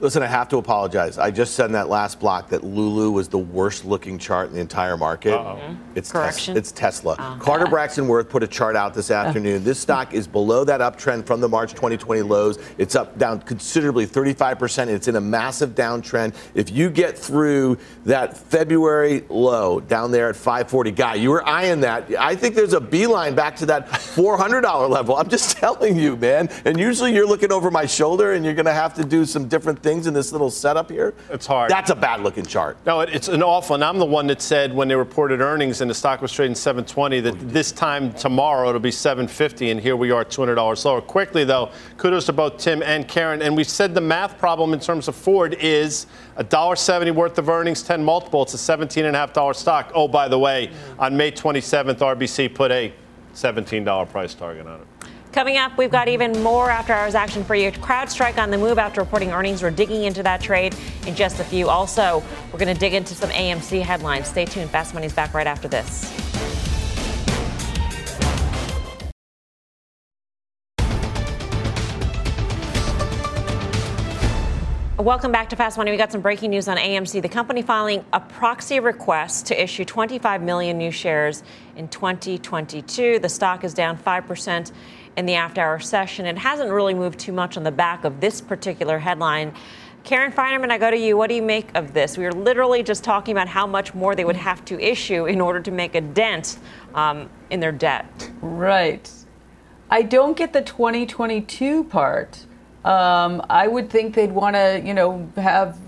Listen, 0.00 0.22
I 0.22 0.28
have 0.28 0.48
to 0.48 0.56
apologize. 0.56 1.18
I 1.18 1.30
just 1.30 1.54
said 1.54 1.66
in 1.66 1.72
that 1.72 1.90
last 1.90 2.20
block 2.20 2.48
that 2.48 2.64
Lulu 2.64 3.10
was 3.10 3.28
the 3.28 3.36
worst 3.36 3.84
looking 3.84 4.18
chart 4.18 4.48
in 4.48 4.54
the 4.54 4.60
entire 4.60 4.96
market. 4.96 5.34
Uh-oh. 5.34 5.56
Mm-hmm. 5.56 5.74
It's 5.94 6.10
Correction. 6.10 6.54
Tes- 6.54 6.58
it's 6.58 6.72
Tesla. 6.72 7.16
Oh. 7.18 7.36
Carter 7.38 7.66
Braxton 7.66 8.08
Worth 8.08 8.30
put 8.30 8.42
a 8.42 8.46
chart 8.46 8.76
out 8.76 8.94
this 8.94 9.10
afternoon. 9.10 9.62
This 9.62 9.78
stock 9.78 10.14
is 10.14 10.26
below 10.26 10.64
that 10.64 10.80
uptrend 10.80 11.26
from 11.26 11.42
the 11.42 11.48
March 11.48 11.72
2020 11.72 12.22
lows. 12.22 12.58
It's 12.78 12.94
up 12.94 13.18
down 13.18 13.40
considerably, 13.40 14.06
35%. 14.06 14.88
It's 14.88 15.06
in 15.06 15.16
a 15.16 15.20
massive 15.20 15.74
downtrend. 15.74 16.34
If 16.54 16.70
you 16.70 16.88
get 16.88 17.18
through 17.18 17.76
that 18.06 18.38
February 18.38 19.24
low 19.28 19.80
down 19.80 20.12
there 20.12 20.30
at 20.30 20.36
540, 20.36 20.92
guy, 20.92 21.16
you 21.16 21.28
were 21.28 21.46
eyeing 21.46 21.80
that. 21.80 22.10
I 22.18 22.36
think 22.36 22.54
there's 22.54 22.72
a 22.72 22.80
beeline 22.80 23.34
back 23.34 23.54
to 23.56 23.66
that 23.66 23.86
$400 23.90 24.88
level. 24.88 25.16
I'm 25.16 25.28
just 25.28 25.56
telling 25.58 25.98
you, 25.98 26.16
man. 26.16 26.48
And 26.64 26.80
usually 26.80 27.12
you're 27.12 27.28
looking 27.28 27.52
over 27.52 27.70
my 27.70 27.84
shoulder 27.84 28.32
and 28.32 28.46
you're 28.46 28.54
going 28.54 28.64
to 28.64 28.72
have 28.72 28.94
to 28.94 29.04
do 29.04 29.26
some 29.26 29.46
different 29.46 29.78
things 29.82 29.89
things 29.90 30.06
in 30.06 30.14
this 30.14 30.30
little 30.30 30.50
setup 30.50 30.88
here. 30.90 31.14
It's 31.30 31.46
hard. 31.46 31.70
That's 31.70 31.90
a 31.90 31.96
bad 31.96 32.20
looking 32.20 32.46
chart. 32.46 32.76
No, 32.86 33.00
it's 33.00 33.26
an 33.26 33.42
awful. 33.42 33.74
And 33.74 33.82
I'm 33.82 33.98
the 33.98 34.04
one 34.04 34.28
that 34.28 34.40
said 34.40 34.72
when 34.72 34.86
they 34.86 34.94
reported 34.94 35.40
earnings 35.40 35.80
and 35.80 35.90
the 35.90 35.94
stock 35.94 36.22
was 36.22 36.32
trading 36.32 36.54
720 36.54 37.20
that 37.20 37.34
oh, 37.34 37.36
this 37.40 37.72
time 37.72 38.12
tomorrow 38.12 38.68
it'll 38.68 38.80
be 38.80 38.92
750, 38.92 39.70
and 39.70 39.80
here 39.80 39.96
we 39.96 40.12
are 40.12 40.24
$200 40.24 40.84
lower. 40.84 41.00
Quickly 41.00 41.44
though, 41.44 41.70
kudos 41.96 42.26
to 42.26 42.32
both 42.32 42.58
Tim 42.58 42.82
and 42.84 43.08
Karen. 43.08 43.42
And 43.42 43.56
we 43.56 43.64
said 43.64 43.94
the 43.94 44.00
math 44.00 44.38
problem 44.38 44.72
in 44.72 44.78
terms 44.78 45.08
of 45.08 45.16
Ford 45.16 45.54
is 45.54 46.06
$1.70 46.38 47.12
worth 47.12 47.38
of 47.38 47.48
earnings, 47.48 47.82
10 47.82 48.04
multiple. 48.04 48.42
It's 48.42 48.54
a 48.54 48.76
$17.5 48.76 49.56
stock. 49.56 49.90
Oh, 49.92 50.06
by 50.06 50.28
the 50.28 50.38
way, 50.38 50.70
on 51.00 51.16
May 51.16 51.32
27th, 51.32 51.96
RBC 51.96 52.54
put 52.54 52.70
a 52.70 52.92
$17 53.34 54.08
price 54.08 54.34
target 54.34 54.66
on 54.66 54.80
it. 54.80 54.86
Coming 55.32 55.58
up, 55.58 55.78
we've 55.78 55.92
got 55.92 56.08
even 56.08 56.42
more 56.42 56.70
after 56.70 56.92
hours 56.92 57.14
action 57.14 57.44
for 57.44 57.54
you. 57.54 57.70
CrowdStrike 57.70 58.36
on 58.36 58.50
the 58.50 58.58
move 58.58 58.78
after 58.78 59.00
reporting 59.00 59.30
earnings. 59.30 59.62
We're 59.62 59.70
digging 59.70 60.02
into 60.02 60.24
that 60.24 60.40
trade 60.40 60.74
in 61.06 61.14
just 61.14 61.38
a 61.38 61.44
few. 61.44 61.68
Also, 61.68 62.20
we're 62.52 62.58
going 62.58 62.74
to 62.74 62.78
dig 62.78 62.94
into 62.94 63.14
some 63.14 63.30
AMC 63.30 63.80
headlines. 63.82 64.26
Stay 64.26 64.44
tuned. 64.44 64.70
Fast 64.70 64.92
Money's 64.92 65.12
back 65.12 65.32
right 65.32 65.46
after 65.46 65.68
this. 65.68 66.12
Welcome 74.98 75.32
back 75.32 75.48
to 75.48 75.56
Fast 75.56 75.78
Money. 75.78 75.92
We 75.92 75.96
got 75.96 76.12
some 76.12 76.20
breaking 76.20 76.50
news 76.50 76.68
on 76.68 76.76
AMC. 76.76 77.22
The 77.22 77.28
company 77.28 77.62
filing 77.62 78.04
a 78.12 78.20
proxy 78.20 78.80
request 78.80 79.46
to 79.46 79.62
issue 79.62 79.84
25 79.84 80.42
million 80.42 80.76
new 80.76 80.90
shares 80.90 81.42
in 81.76 81.88
2022. 81.88 83.20
The 83.20 83.28
stock 83.28 83.64
is 83.64 83.72
down 83.72 83.96
5% 83.96 84.72
in 85.20 85.26
the 85.26 85.34
after 85.36 85.60
hour 85.60 85.78
session. 85.78 86.26
It 86.26 86.38
hasn't 86.38 86.70
really 86.70 86.94
moved 86.94 87.20
too 87.20 87.32
much 87.32 87.56
on 87.56 87.62
the 87.62 87.70
back 87.70 88.04
of 88.04 88.20
this 88.20 88.40
particular 88.40 88.98
headline. 88.98 89.52
Karen 90.02 90.32
Finerman, 90.32 90.70
I 90.70 90.78
go 90.78 90.90
to 90.90 90.96
you. 90.96 91.14
What 91.16 91.28
do 91.28 91.34
you 91.34 91.42
make 91.42 91.70
of 91.76 91.92
this? 91.92 92.16
We 92.16 92.24
were 92.24 92.32
literally 92.32 92.82
just 92.82 93.04
talking 93.04 93.32
about 93.32 93.46
how 93.46 93.66
much 93.66 93.94
more 93.94 94.16
they 94.16 94.24
would 94.24 94.36
have 94.36 94.64
to 94.64 94.80
issue 94.80 95.26
in 95.26 95.40
order 95.40 95.60
to 95.60 95.70
make 95.70 95.94
a 95.94 96.00
dent 96.00 96.58
um, 96.94 97.28
in 97.50 97.60
their 97.60 97.70
debt. 97.70 98.30
Right. 98.40 99.08
I 99.90 100.02
don't 100.02 100.36
get 100.36 100.54
the 100.54 100.62
2022 100.62 101.84
part. 101.84 102.46
Um, 102.82 103.44
I 103.50 103.68
would 103.68 103.90
think 103.90 104.14
they'd 104.14 104.32
want 104.32 104.56
to, 104.56 104.82
you 104.82 104.94
know, 104.94 105.30
have 105.36 105.78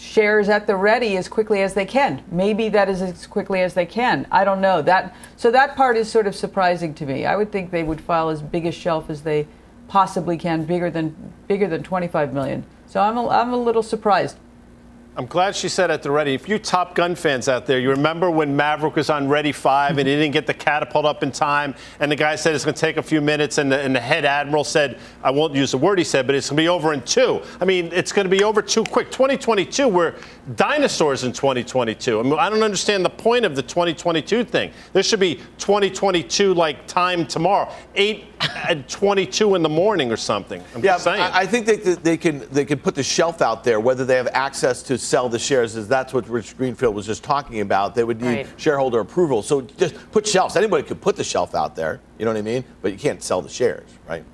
shares 0.00 0.48
at 0.48 0.66
the 0.66 0.74
ready 0.74 1.18
as 1.18 1.28
quickly 1.28 1.60
as 1.60 1.74
they 1.74 1.84
can. 1.84 2.24
Maybe 2.30 2.70
that 2.70 2.88
is 2.88 3.02
as 3.02 3.26
quickly 3.26 3.60
as 3.60 3.74
they 3.74 3.84
can. 3.84 4.26
I 4.30 4.44
don't 4.44 4.62
know. 4.62 4.80
That 4.80 5.14
so 5.36 5.50
that 5.50 5.76
part 5.76 5.98
is 5.98 6.10
sort 6.10 6.26
of 6.26 6.34
surprising 6.34 6.94
to 6.94 7.06
me. 7.06 7.26
I 7.26 7.36
would 7.36 7.52
think 7.52 7.70
they 7.70 7.82
would 7.82 8.00
file 8.00 8.30
as 8.30 8.40
big 8.40 8.64
a 8.64 8.72
shelf 8.72 9.10
as 9.10 9.22
they 9.22 9.46
possibly 9.88 10.38
can, 10.38 10.64
bigger 10.64 10.90
than 10.90 11.34
bigger 11.48 11.68
than 11.68 11.82
25 11.82 12.32
million. 12.32 12.64
So 12.86 13.00
I'm 13.00 13.18
a, 13.18 13.28
I'm 13.28 13.52
a 13.52 13.58
little 13.58 13.82
surprised. 13.82 14.38
I'm 15.16 15.26
glad 15.26 15.56
she 15.56 15.68
said 15.68 15.90
at 15.90 16.04
the 16.04 16.10
ready. 16.10 16.34
If 16.34 16.48
you 16.48 16.56
Top 16.56 16.94
Gun 16.94 17.16
fans 17.16 17.48
out 17.48 17.66
there, 17.66 17.80
you 17.80 17.90
remember 17.90 18.30
when 18.30 18.54
Maverick 18.54 18.94
was 18.94 19.10
on 19.10 19.28
Ready 19.28 19.50
5 19.50 19.98
and 19.98 20.06
he 20.06 20.14
didn't 20.14 20.32
get 20.32 20.46
the 20.46 20.54
catapult 20.54 21.04
up 21.04 21.24
in 21.24 21.32
time, 21.32 21.74
and 21.98 22.12
the 22.12 22.16
guy 22.16 22.36
said 22.36 22.54
it's 22.54 22.64
going 22.64 22.76
to 22.76 22.80
take 22.80 22.96
a 22.96 23.02
few 23.02 23.20
minutes, 23.20 23.58
and 23.58 23.72
the, 23.72 23.80
and 23.80 23.94
the 23.94 24.00
head 24.00 24.24
admiral 24.24 24.62
said, 24.62 25.00
I 25.24 25.32
won't 25.32 25.52
use 25.52 25.72
the 25.72 25.78
word 25.78 25.98
he 25.98 26.04
said, 26.04 26.26
but 26.26 26.36
it's 26.36 26.48
going 26.48 26.58
to 26.58 26.62
be 26.62 26.68
over 26.68 26.92
in 26.92 27.02
two. 27.02 27.42
I 27.60 27.64
mean, 27.64 27.90
it's 27.92 28.12
going 28.12 28.24
to 28.24 28.30
be 28.30 28.44
over 28.44 28.62
too 28.62 28.84
quick. 28.84 29.10
2022, 29.10 29.88
we're 29.88 30.14
dinosaurs 30.54 31.24
in 31.24 31.32
2022. 31.32 32.20
I 32.20 32.22
mean, 32.22 32.34
I 32.34 32.48
don't 32.48 32.62
understand 32.62 33.04
the 33.04 33.10
point 33.10 33.44
of 33.44 33.56
the 33.56 33.62
2022 33.62 34.44
thing. 34.44 34.70
There 34.92 35.02
should 35.02 35.20
be 35.20 35.40
2022 35.58 36.54
like 36.54 36.86
time 36.86 37.26
tomorrow, 37.26 37.68
8 37.96 38.29
at 38.40 38.88
22 38.88 39.54
in 39.54 39.62
the 39.62 39.68
morning 39.68 40.10
or 40.10 40.16
something. 40.16 40.62
I'm 40.74 40.82
yeah, 40.82 40.92
just 40.92 41.04
saying. 41.04 41.20
I, 41.20 41.40
I 41.40 41.46
think 41.46 41.66
they, 41.66 41.76
they 41.76 42.16
can 42.16 42.46
they 42.50 42.64
can 42.64 42.78
put 42.78 42.94
the 42.94 43.02
shelf 43.02 43.42
out 43.42 43.64
there. 43.64 43.80
Whether 43.80 44.04
they 44.04 44.16
have 44.16 44.28
access 44.28 44.82
to 44.84 44.98
sell 44.98 45.28
the 45.28 45.38
shares, 45.38 45.76
is 45.76 45.88
that's 45.88 46.12
what 46.14 46.28
Rich 46.28 46.56
Greenfield 46.56 46.94
was 46.94 47.06
just 47.06 47.22
talking 47.22 47.60
about. 47.60 47.94
They 47.94 48.04
would 48.04 48.20
need 48.20 48.30
Right. 48.30 48.46
shareholder 48.56 49.00
approval. 49.00 49.42
So 49.42 49.60
just 49.62 49.94
put 50.12 50.26
shelves. 50.26 50.56
Anybody 50.56 50.84
could 50.84 51.00
put 51.00 51.16
the 51.16 51.24
shelf 51.24 51.54
out 51.54 51.74
there. 51.74 52.00
You 52.18 52.24
know 52.24 52.30
what 52.32 52.38
I 52.38 52.42
mean? 52.42 52.64
But 52.80 52.92
you 52.92 52.98
can't 52.98 53.22
sell 53.22 53.42
the 53.42 53.48
shares, 53.48 53.88
right? 54.08 54.24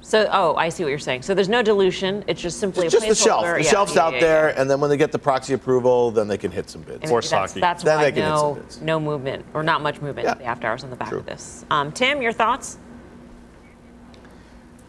So, 0.00 0.28
oh, 0.30 0.54
I 0.56 0.68
see 0.68 0.82
what 0.84 0.90
you're 0.90 0.98
saying. 0.98 1.22
So 1.22 1.32
there's 1.32 1.48
no 1.48 1.62
dilution. 1.62 2.24
It's 2.26 2.40
just 2.42 2.60
simply 2.60 2.90
Just 2.90 3.06
a 3.06 3.08
the 3.08 3.14
shelf. 3.14 3.42
placeholder. 3.42 3.56
The 3.56 3.64
Yeah, 3.64 3.70
shelf's 3.70 3.94
yeah, 3.94 4.02
out 4.04 4.12
yeah, 4.12 4.20
there, 4.20 4.58
and 4.58 4.70
then 4.70 4.78
when 4.78 4.90
they 4.90 4.98
get 4.98 5.12
the 5.12 5.18
proxy 5.18 5.54
approval, 5.54 6.10
then 6.10 6.28
they 6.28 6.36
can 6.36 6.52
hit 6.52 6.68
some 6.68 6.82
bids. 6.82 7.10
And 7.10 7.22
that's, 7.22 7.54
that's 7.54 7.82
then 7.82 7.96
why 7.96 8.04
they 8.04 8.12
can 8.12 8.22
hit 8.30 8.38
some 8.38 8.48
no, 8.48 8.54
bids. 8.54 8.80
no 8.82 9.00
movement 9.00 9.46
or 9.54 9.62
not 9.62 9.80
much 9.80 10.02
movement 10.02 10.28
in 10.28 10.38
the 10.38 10.44
after 10.44 10.66
hours 10.66 10.84
on 10.84 10.90
the 10.90 10.96
back 10.96 11.10
of 11.10 11.24
this. 11.24 11.64
Um, 11.70 11.90
Tim, 11.90 12.20
your 12.20 12.32
thoughts? 12.32 12.76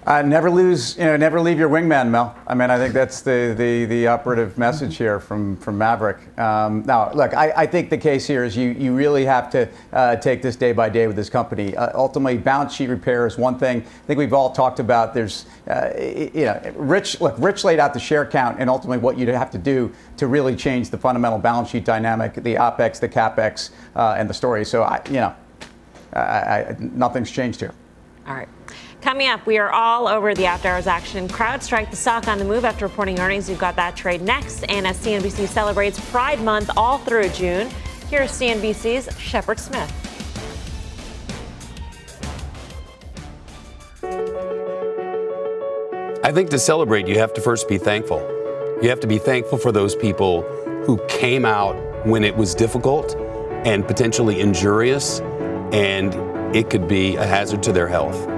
Uh, 0.06 0.22
never 0.22 0.52
lose, 0.52 0.96
you 0.98 1.04
know, 1.04 1.18
never 1.18 1.42
leave 1.42 1.58
your 1.58 1.68
wingman, 1.68 2.10
Mel. 2.10 2.36
I 2.46 2.54
mean, 2.54 2.70
I 2.70 2.78
think 2.78 2.94
that's 2.94 3.22
the, 3.22 3.56
the, 3.58 3.86
the 3.86 4.08
operative 4.08 4.56
message 4.56 4.98
here 4.98 5.20
from, 5.20 5.58
from 5.58 5.80
Maverick. 5.80 6.18
Um, 6.38 6.84
now, 6.86 7.12
look, 7.12 7.34
I, 7.34 7.52
I 7.56 7.66
think 7.66 7.90
the 7.90 7.98
case 7.98 8.28
here 8.28 8.44
is 8.44 8.56
you, 8.56 8.70
you 8.70 8.94
really 8.94 9.26
have 9.26 9.50
to 9.52 9.68
uh, 9.94 10.16
take 10.18 10.44
this 10.44 10.56
day 10.56 10.74
by 10.74 10.90
day 10.90 11.08
with 11.08 11.16
this 11.16 11.28
company. 11.30 11.76
Uh, 11.76 11.90
ultimately, 11.98 12.38
balance 12.38 12.76
sheet 12.76 12.90
repair 12.90 13.26
is 13.26 13.40
one 13.40 13.58
thing. 13.58 13.82
I 13.82 14.06
think 14.06 14.20
we've 14.20 14.34
all 14.34 14.52
talked 14.52 14.80
about. 14.80 15.16
There's, 15.16 15.48
uh, 15.68 15.90
you 15.98 16.46
know, 16.46 16.74
Rich, 16.76 17.20
look, 17.20 17.34
Rich 17.40 17.64
laid 17.64 17.80
out 17.80 17.96
the 17.96 18.00
share 18.00 18.28
count 18.28 18.58
and 18.60 18.70
ultimately 18.70 19.00
what 19.00 19.18
you'd 19.18 19.30
have 19.30 19.50
to 19.52 19.58
do 19.58 19.92
to 20.18 20.28
really 20.28 20.56
change 20.56 20.92
the 20.92 21.00
fundamental 21.00 21.40
balance 21.40 21.72
sheet 21.72 21.84
dynamic, 21.84 22.36
the 22.36 22.54
OPEX, 22.54 23.00
the 23.00 23.10
CAPEX, 23.10 23.72
uh, 23.96 24.14
and 24.20 24.30
the 24.30 24.36
story. 24.36 24.66
So, 24.66 24.84
I, 24.84 25.02
you 25.08 25.14
know, 25.14 25.36
I, 26.14 26.20
I, 26.20 26.76
nothing's 26.80 27.32
changed 27.32 27.60
here. 27.60 27.74
All 28.28 28.36
right. 28.36 28.48
Coming 29.06 29.28
up, 29.28 29.46
we 29.46 29.60
are 29.60 29.70
all 29.70 30.08
over 30.08 30.34
the 30.34 30.48
after 30.48 30.68
hours 30.68 30.88
action. 30.88 31.28
CrowdStrike, 31.28 31.92
the 31.92 31.96
stock 31.96 32.28
on 32.28 32.40
the 32.40 32.44
move 32.44 32.66
after 32.66 32.88
reporting 32.88 33.20
earnings. 33.20 33.48
We've 33.48 33.60
got 33.60 33.76
that 33.76 33.96
trade 33.96 34.24
next. 34.24 34.64
And 34.64 34.88
as 34.88 34.98
CNBC 34.98 35.48
celebrates 35.48 36.00
Pride 36.10 36.42
Month 36.42 36.72
all 36.76 36.98
through 36.98 37.30
June, 37.30 37.70
here's 38.10 38.32
CNBC's 38.32 39.16
Shepard 39.20 39.60
Smith. 39.60 39.92
I 46.24 46.32
think 46.32 46.50
to 46.50 46.58
celebrate, 46.58 47.08
you 47.08 47.20
have 47.20 47.32
to 47.36 47.42
first 47.42 47.70
be 47.70 47.78
thankful. 47.78 48.18
You 48.82 48.90
have 48.90 49.02
to 49.02 49.08
be 49.08 49.20
thankful 49.20 49.60
for 49.60 49.72
those 49.72 49.96
people 49.96 50.42
who 50.88 50.98
came 51.08 51.46
out 51.46 51.76
when 52.08 52.24
it 52.24 52.36
was 52.36 52.56
difficult 52.56 53.16
and 53.68 53.86
potentially 53.86 54.42
injurious, 54.42 55.20
and 55.72 56.16
it 56.56 56.72
could 56.72 56.88
be 56.88 57.18
a 57.18 57.24
hazard 57.24 57.62
to 57.62 57.72
their 57.72 57.88
health. 57.88 58.35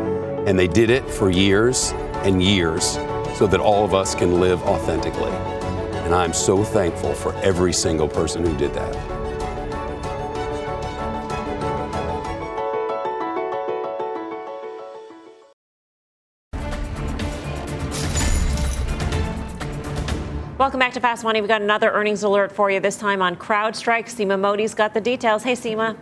And 0.47 0.57
they 0.57 0.69
did 0.69 0.89
it 0.89 1.03
for 1.09 1.29
years 1.29 1.91
and 2.23 2.41
years 2.41 2.93
so 3.35 3.47
that 3.47 3.59
all 3.59 3.83
of 3.83 3.93
us 3.93 4.15
can 4.15 4.39
live 4.39 4.63
authentically. 4.63 5.29
And 6.05 6.15
I'm 6.15 6.31
so 6.31 6.63
thankful 6.63 7.13
for 7.13 7.35
every 7.39 7.73
single 7.73 8.07
person 8.07 8.45
who 8.45 8.55
did 8.55 8.73
that. 8.73 8.95
Welcome 20.57 20.79
back 20.79 20.93
to 20.93 21.01
Fast 21.01 21.25
Money. 21.25 21.41
We've 21.41 21.49
got 21.49 21.61
another 21.61 21.91
earnings 21.91 22.23
alert 22.23 22.53
for 22.53 22.71
you, 22.71 22.79
this 22.79 22.95
time 22.95 23.21
on 23.21 23.35
CrowdStrike. 23.35 24.05
Seema 24.05 24.39
Modi's 24.39 24.73
got 24.73 24.93
the 24.93 25.01
details. 25.01 25.43
Hey, 25.43 25.53
Seema. 25.53 25.97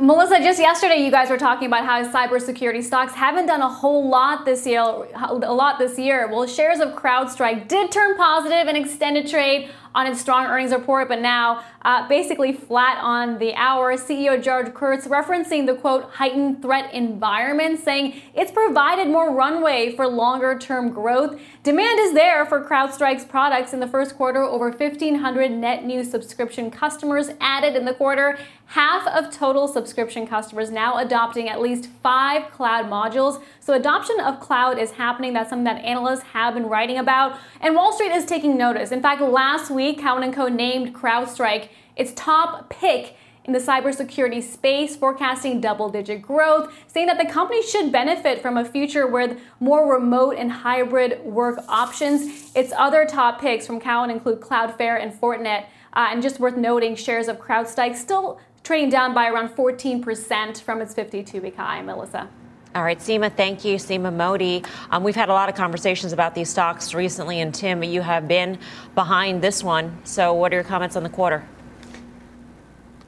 Melissa, 0.00 0.38
just 0.38 0.58
yesterday 0.58 1.04
you 1.04 1.10
guys 1.10 1.28
were 1.28 1.36
talking 1.36 1.66
about 1.66 1.84
how 1.84 2.02
cybersecurity 2.10 2.82
stocks 2.82 3.12
haven't 3.12 3.44
done 3.44 3.60
a 3.60 3.68
whole 3.68 4.08
lot 4.08 4.46
this 4.46 4.66
year. 4.66 4.80
A 4.80 5.34
lot 5.34 5.78
this 5.78 5.98
year. 5.98 6.26
Well, 6.26 6.46
shares 6.46 6.80
of 6.80 6.94
CrowdStrike 6.94 7.68
did 7.68 7.92
turn 7.92 8.16
positive 8.16 8.66
and 8.66 8.78
extended 8.78 9.28
trade 9.28 9.68
on 9.94 10.06
its 10.06 10.20
strong 10.20 10.46
earnings 10.46 10.72
report, 10.72 11.08
but 11.08 11.20
now 11.20 11.64
uh, 11.82 12.06
basically 12.08 12.52
flat 12.52 12.98
on 13.02 13.38
the 13.38 13.54
hour. 13.54 13.96
CEO 13.96 14.42
George 14.42 14.72
Kurtz 14.74 15.06
referencing 15.06 15.66
the 15.66 15.74
quote 15.74 16.04
heightened 16.04 16.62
threat 16.62 16.92
environment, 16.92 17.80
saying 17.80 18.20
it's 18.34 18.50
provided 18.50 19.08
more 19.08 19.34
runway 19.34 19.94
for 19.94 20.06
longer 20.06 20.58
term 20.58 20.90
growth. 20.90 21.40
Demand 21.62 21.98
is 22.00 22.14
there 22.14 22.46
for 22.46 22.64
CrowdStrike's 22.64 23.24
products 23.24 23.72
in 23.72 23.80
the 23.80 23.88
first 23.88 24.16
quarter. 24.16 24.42
Over 24.42 24.70
1,500 24.70 25.50
net 25.50 25.84
new 25.84 26.04
subscription 26.04 26.70
customers 26.70 27.30
added 27.40 27.76
in 27.76 27.84
the 27.84 27.94
quarter. 27.94 28.38
Half 28.66 29.06
of 29.08 29.32
total 29.32 29.66
subscription 29.66 30.26
customers 30.28 30.70
now 30.70 30.98
adopting 30.98 31.48
at 31.48 31.60
least 31.60 31.88
five 32.02 32.52
cloud 32.52 32.86
modules. 32.86 33.42
So 33.70 33.76
adoption 33.76 34.18
of 34.18 34.40
cloud 34.40 34.80
is 34.80 34.90
happening. 34.90 35.32
That's 35.32 35.48
something 35.48 35.62
that 35.62 35.84
analysts 35.84 36.22
have 36.22 36.54
been 36.54 36.66
writing 36.66 36.98
about. 36.98 37.38
And 37.60 37.76
Wall 37.76 37.92
Street 37.92 38.10
is 38.10 38.26
taking 38.26 38.58
notice. 38.58 38.90
In 38.90 39.00
fact, 39.00 39.20
last 39.20 39.70
week, 39.70 40.00
Cowen 40.00 40.32
& 40.32 40.34
Co. 40.34 40.48
named 40.48 40.92
CrowdStrike 40.92 41.68
its 41.94 42.12
top 42.16 42.68
pick 42.68 43.14
in 43.44 43.52
the 43.52 43.60
cybersecurity 43.60 44.42
space, 44.42 44.96
forecasting 44.96 45.60
double 45.60 45.88
digit 45.88 46.20
growth, 46.20 46.74
saying 46.88 47.06
that 47.06 47.18
the 47.18 47.32
company 47.32 47.62
should 47.62 47.92
benefit 47.92 48.42
from 48.42 48.56
a 48.56 48.64
future 48.64 49.06
with 49.06 49.38
more 49.60 49.94
remote 49.94 50.34
and 50.36 50.50
hybrid 50.50 51.24
work 51.24 51.60
options. 51.68 52.50
Its 52.56 52.72
other 52.76 53.06
top 53.06 53.40
picks 53.40 53.68
from 53.68 53.78
Cowen 53.78 54.10
include 54.10 54.40
Cloudflare 54.40 55.00
and 55.00 55.12
Fortinet. 55.12 55.66
Uh, 55.92 56.08
and 56.10 56.22
just 56.22 56.40
worth 56.40 56.56
noting, 56.56 56.96
shares 56.96 57.28
of 57.28 57.38
CrowdStrike 57.38 57.94
still 57.94 58.40
trading 58.64 58.90
down 58.90 59.14
by 59.14 59.28
around 59.28 59.50
14% 59.50 60.60
from 60.60 60.82
its 60.82 60.92
52 60.92 61.40
week 61.40 61.54
high. 61.54 61.80
Melissa. 61.82 62.28
All 62.72 62.84
right, 62.84 63.00
Seema, 63.00 63.34
thank 63.34 63.64
you. 63.64 63.78
Seema 63.78 64.14
Modi. 64.14 64.62
Um, 64.92 65.02
we've 65.02 65.16
had 65.16 65.28
a 65.28 65.32
lot 65.32 65.48
of 65.48 65.56
conversations 65.56 66.12
about 66.12 66.36
these 66.36 66.48
stocks 66.48 66.94
recently, 66.94 67.40
and 67.40 67.52
Tim, 67.52 67.82
you 67.82 68.00
have 68.00 68.28
been 68.28 68.60
behind 68.94 69.42
this 69.42 69.64
one. 69.64 69.98
So, 70.04 70.32
what 70.34 70.52
are 70.52 70.54
your 70.54 70.62
comments 70.62 70.94
on 70.94 71.02
the 71.02 71.08
quarter? 71.08 71.44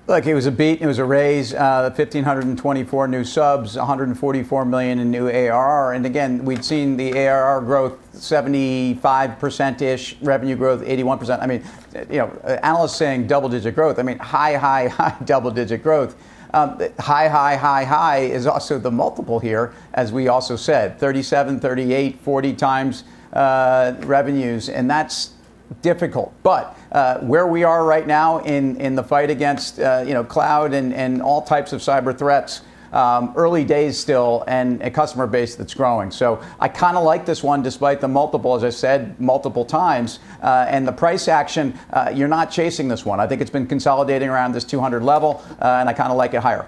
Look, 0.08 0.26
it 0.26 0.34
was 0.34 0.46
a 0.46 0.50
beat. 0.50 0.80
It 0.80 0.86
was 0.86 0.98
a 0.98 1.04
raise. 1.04 1.54
Uh, 1.54 1.92
1,524 1.96 3.06
new 3.06 3.22
subs, 3.22 3.76
144 3.76 4.64
million 4.64 4.98
in 4.98 5.12
new 5.12 5.28
ARR. 5.28 5.92
And 5.92 6.06
again, 6.06 6.44
we'd 6.44 6.64
seen 6.64 6.96
the 6.96 7.16
ARR 7.16 7.60
growth 7.60 8.00
75%-ish, 8.14 10.16
revenue 10.22 10.56
growth 10.56 10.82
81%. 10.82 11.40
I 11.40 11.46
mean, 11.46 11.62
you 12.10 12.18
know, 12.18 12.30
analysts 12.64 12.96
saying 12.96 13.28
double-digit 13.28 13.76
growth. 13.76 14.00
I 14.00 14.02
mean, 14.02 14.18
high, 14.18 14.56
high, 14.56 14.88
high 14.88 15.16
double-digit 15.24 15.84
growth. 15.84 16.16
Um, 16.54 16.78
high, 16.98 17.28
high, 17.28 17.56
high, 17.56 17.84
high 17.84 18.18
is 18.18 18.46
also 18.46 18.78
the 18.78 18.90
multiple 18.90 19.38
here, 19.38 19.72
as 19.94 20.12
we 20.12 20.28
also 20.28 20.54
said, 20.54 20.98
37, 20.98 21.60
38, 21.60 22.20
40 22.20 22.54
times 22.54 23.04
uh, 23.32 23.94
revenues, 24.00 24.68
and 24.68 24.90
that's 24.90 25.32
difficult. 25.80 26.34
But 26.42 26.76
uh, 26.92 27.20
where 27.20 27.46
we 27.46 27.64
are 27.64 27.84
right 27.84 28.06
now 28.06 28.40
in, 28.40 28.76
in 28.76 28.94
the 28.94 29.02
fight 29.02 29.30
against 29.30 29.80
uh, 29.80 30.04
you 30.06 30.12
know 30.12 30.24
cloud 30.24 30.74
and, 30.74 30.92
and 30.92 31.22
all 31.22 31.40
types 31.40 31.72
of 31.72 31.80
cyber 31.80 32.16
threats, 32.16 32.60
um, 32.92 33.32
early 33.36 33.64
days 33.64 33.98
still, 33.98 34.44
and 34.46 34.80
a 34.82 34.90
customer 34.90 35.26
base 35.26 35.56
that's 35.56 35.74
growing. 35.74 36.10
So 36.10 36.42
I 36.60 36.68
kind 36.68 36.96
of 36.96 37.04
like 37.04 37.26
this 37.26 37.42
one, 37.42 37.62
despite 37.62 38.00
the 38.00 38.08
multiple, 38.08 38.54
as 38.54 38.64
I 38.64 38.70
said 38.70 39.18
multiple 39.20 39.64
times, 39.64 40.20
uh, 40.42 40.66
and 40.68 40.86
the 40.86 40.92
price 40.92 41.28
action. 41.28 41.78
Uh, 41.92 42.12
you're 42.14 42.28
not 42.28 42.50
chasing 42.50 42.88
this 42.88 43.04
one. 43.04 43.20
I 43.20 43.26
think 43.26 43.40
it's 43.40 43.50
been 43.50 43.66
consolidating 43.66 44.28
around 44.28 44.52
this 44.52 44.64
200 44.64 45.02
level, 45.02 45.42
uh, 45.60 45.78
and 45.80 45.88
I 45.88 45.92
kind 45.92 46.10
of 46.10 46.16
like 46.16 46.34
it 46.34 46.40
higher. 46.40 46.66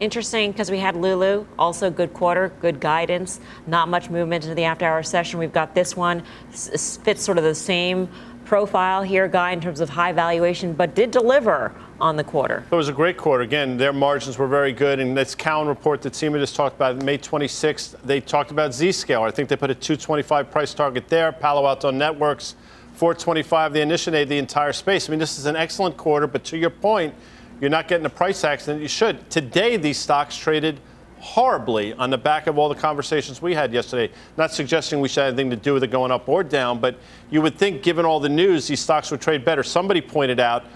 Interesting 0.00 0.50
because 0.50 0.70
we 0.70 0.78
had 0.78 0.96
Lulu, 0.96 1.46
also 1.56 1.88
good 1.88 2.12
quarter, 2.12 2.52
good 2.60 2.80
guidance, 2.80 3.38
not 3.68 3.88
much 3.88 4.10
movement 4.10 4.44
into 4.44 4.54
the 4.56 4.64
after 4.64 4.84
hour 4.84 5.04
session. 5.04 5.38
We've 5.38 5.52
got 5.52 5.74
this 5.74 5.96
one, 5.96 6.24
fits 6.50 7.22
sort 7.22 7.38
of 7.38 7.44
the 7.44 7.54
same 7.54 8.08
profile 8.44 9.02
here, 9.02 9.28
Guy, 9.28 9.52
in 9.52 9.60
terms 9.60 9.80
of 9.80 9.88
high 9.88 10.12
valuation, 10.12 10.72
but 10.72 10.94
did 10.94 11.10
deliver 11.10 11.72
on 12.04 12.16
the 12.16 12.22
quarter. 12.24 12.66
It 12.70 12.74
was 12.74 12.90
a 12.90 12.92
great 12.92 13.16
quarter. 13.16 13.42
Again, 13.42 13.78
their 13.78 13.92
margins 13.94 14.36
were 14.36 14.46
very 14.46 14.74
good. 14.74 15.00
And 15.00 15.16
this 15.16 15.34
Cowen 15.34 15.66
report 15.66 16.02
that 16.02 16.12
Seema 16.12 16.38
just 16.38 16.54
talked 16.54 16.76
about, 16.76 17.02
May 17.02 17.16
26th, 17.16 17.96
they 18.04 18.20
talked 18.20 18.50
about 18.50 18.72
Zscaler. 18.72 19.26
I 19.26 19.30
think 19.30 19.48
they 19.48 19.56
put 19.56 19.70
a 19.70 19.74
225 19.74 20.50
price 20.50 20.74
target 20.74 21.08
there. 21.08 21.32
Palo 21.32 21.66
Alto 21.66 21.90
Networks, 21.90 22.56
425. 22.92 23.72
They 23.72 23.80
initiated 23.80 24.28
the 24.28 24.36
entire 24.36 24.74
space. 24.74 25.08
I 25.08 25.12
mean, 25.12 25.18
this 25.18 25.38
is 25.38 25.46
an 25.46 25.56
excellent 25.56 25.96
quarter, 25.96 26.26
but 26.26 26.44
to 26.44 26.58
your 26.58 26.68
point, 26.68 27.14
you're 27.58 27.70
not 27.70 27.88
getting 27.88 28.04
a 28.04 28.10
price 28.10 28.44
action 28.44 28.76
that 28.76 28.82
you 28.82 28.88
should. 28.88 29.30
Today, 29.30 29.78
these 29.78 29.96
stocks 29.96 30.36
traded 30.36 30.80
horribly 31.20 31.94
on 31.94 32.10
the 32.10 32.18
back 32.18 32.48
of 32.48 32.58
all 32.58 32.68
the 32.68 32.74
conversations 32.74 33.40
we 33.40 33.54
had 33.54 33.72
yesterday. 33.72 34.12
Not 34.36 34.52
suggesting 34.52 35.00
we 35.00 35.08
should 35.08 35.22
have 35.24 35.32
anything 35.32 35.48
to 35.48 35.56
do 35.56 35.72
with 35.72 35.82
it 35.82 35.90
going 35.90 36.10
up 36.10 36.28
or 36.28 36.44
down, 36.44 36.80
but 36.80 36.98
you 37.30 37.40
would 37.40 37.56
think, 37.56 37.82
given 37.82 38.04
all 38.04 38.20
the 38.20 38.28
news, 38.28 38.68
these 38.68 38.80
stocks 38.80 39.10
would 39.10 39.22
trade 39.22 39.42
better. 39.42 39.62
Somebody 39.62 40.02
pointed 40.02 40.38
out 40.38 40.66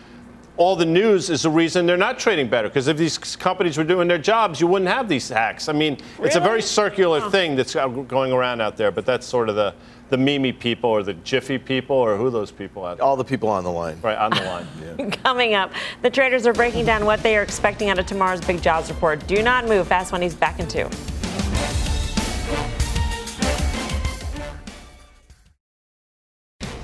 all 0.59 0.75
the 0.75 0.85
news 0.85 1.31
is 1.31 1.43
the 1.43 1.51
reason 1.51 1.87
they're 1.87 1.97
not 1.97 2.19
trading 2.19 2.49
better. 2.49 2.69
Because 2.69 2.89
if 2.89 2.97
these 2.97 3.17
companies 3.17 3.79
were 3.79 3.85
doing 3.85 4.09
their 4.09 4.19
jobs, 4.19 4.61
you 4.61 4.67
wouldn't 4.67 4.91
have 4.91 5.09
these 5.09 5.29
hacks. 5.29 5.69
I 5.69 5.73
mean, 5.73 5.97
it's 6.21 6.37
a 6.37 6.41
very 6.41 6.61
circular 6.61 7.31
thing 7.31 7.57
that's 7.57 7.75
uh, 7.77 7.87
going 7.87 8.33
around 8.33 8.61
out 8.61 8.77
there, 8.77 8.91
but 8.91 9.07
that's 9.07 9.27
sort 9.27 9.49
of 9.49 9.55
the, 9.55 9.73
the 10.11 10.17
Mimi 10.17 10.53
people 10.53 10.91
or 10.91 11.03
the 11.03 11.15
Jiffy 11.15 11.59
people 11.59 11.97
or 11.97 12.17
who 12.17 12.29
those 12.29 12.51
people 12.51 12.85
are. 12.85 13.01
All 13.01 13.17
the 13.17 13.25
people 13.25 13.49
on 13.49 13.63
the 13.65 13.71
line. 13.71 13.99
Right, 14.03 14.19
on 14.19 14.31
the 14.31 14.43
line. 14.43 14.67
Yeah. 14.99 15.11
Coming 15.25 15.55
up, 15.55 15.73
the 16.03 16.11
traders 16.11 16.47
are 16.47 16.53
breaking 16.53 16.85
down 16.85 17.05
what 17.05 17.23
they 17.23 17.37
are 17.37 17.43
expecting 17.43 17.89
out 17.89 17.99
of 17.99 18.07
tomorrow's 18.07 18.41
big 18.41 18.61
jobs 18.61 18.91
report. 18.91 19.27
Do 19.27 19.43
not 19.43 19.67
move. 19.67 19.87
Fast 19.87 20.13
Money's 20.13 20.35
back 20.35 20.59
in 20.59 20.69
two. 20.69 20.89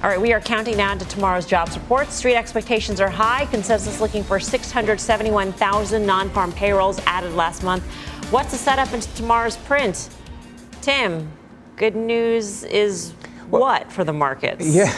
All 0.04 0.10
right, 0.10 0.20
we 0.20 0.34
are 0.34 0.40
counting 0.40 0.76
down 0.76 0.98
to 0.98 1.08
tomorrow's 1.08 1.46
jobs 1.46 1.78
report. 1.78 2.10
Street 2.10 2.34
expectations 2.34 3.00
are 3.00 3.08
high. 3.08 3.46
Consensus 3.46 4.02
looking 4.02 4.22
for 4.22 4.38
671,000 4.38 6.04
non 6.04 6.28
farm 6.28 6.52
payrolls 6.52 7.00
added 7.06 7.32
last 7.32 7.62
month. 7.62 7.82
What's 8.30 8.50
the 8.50 8.58
setup 8.58 8.92
into 8.92 9.08
tomorrow's 9.14 9.56
print? 9.56 10.10
Tim, 10.82 11.32
good 11.76 11.96
news 11.96 12.64
is 12.64 13.12
what 13.48 13.90
for 13.90 14.04
the 14.04 14.12
markets? 14.12 14.66
Yeah. 14.66 14.94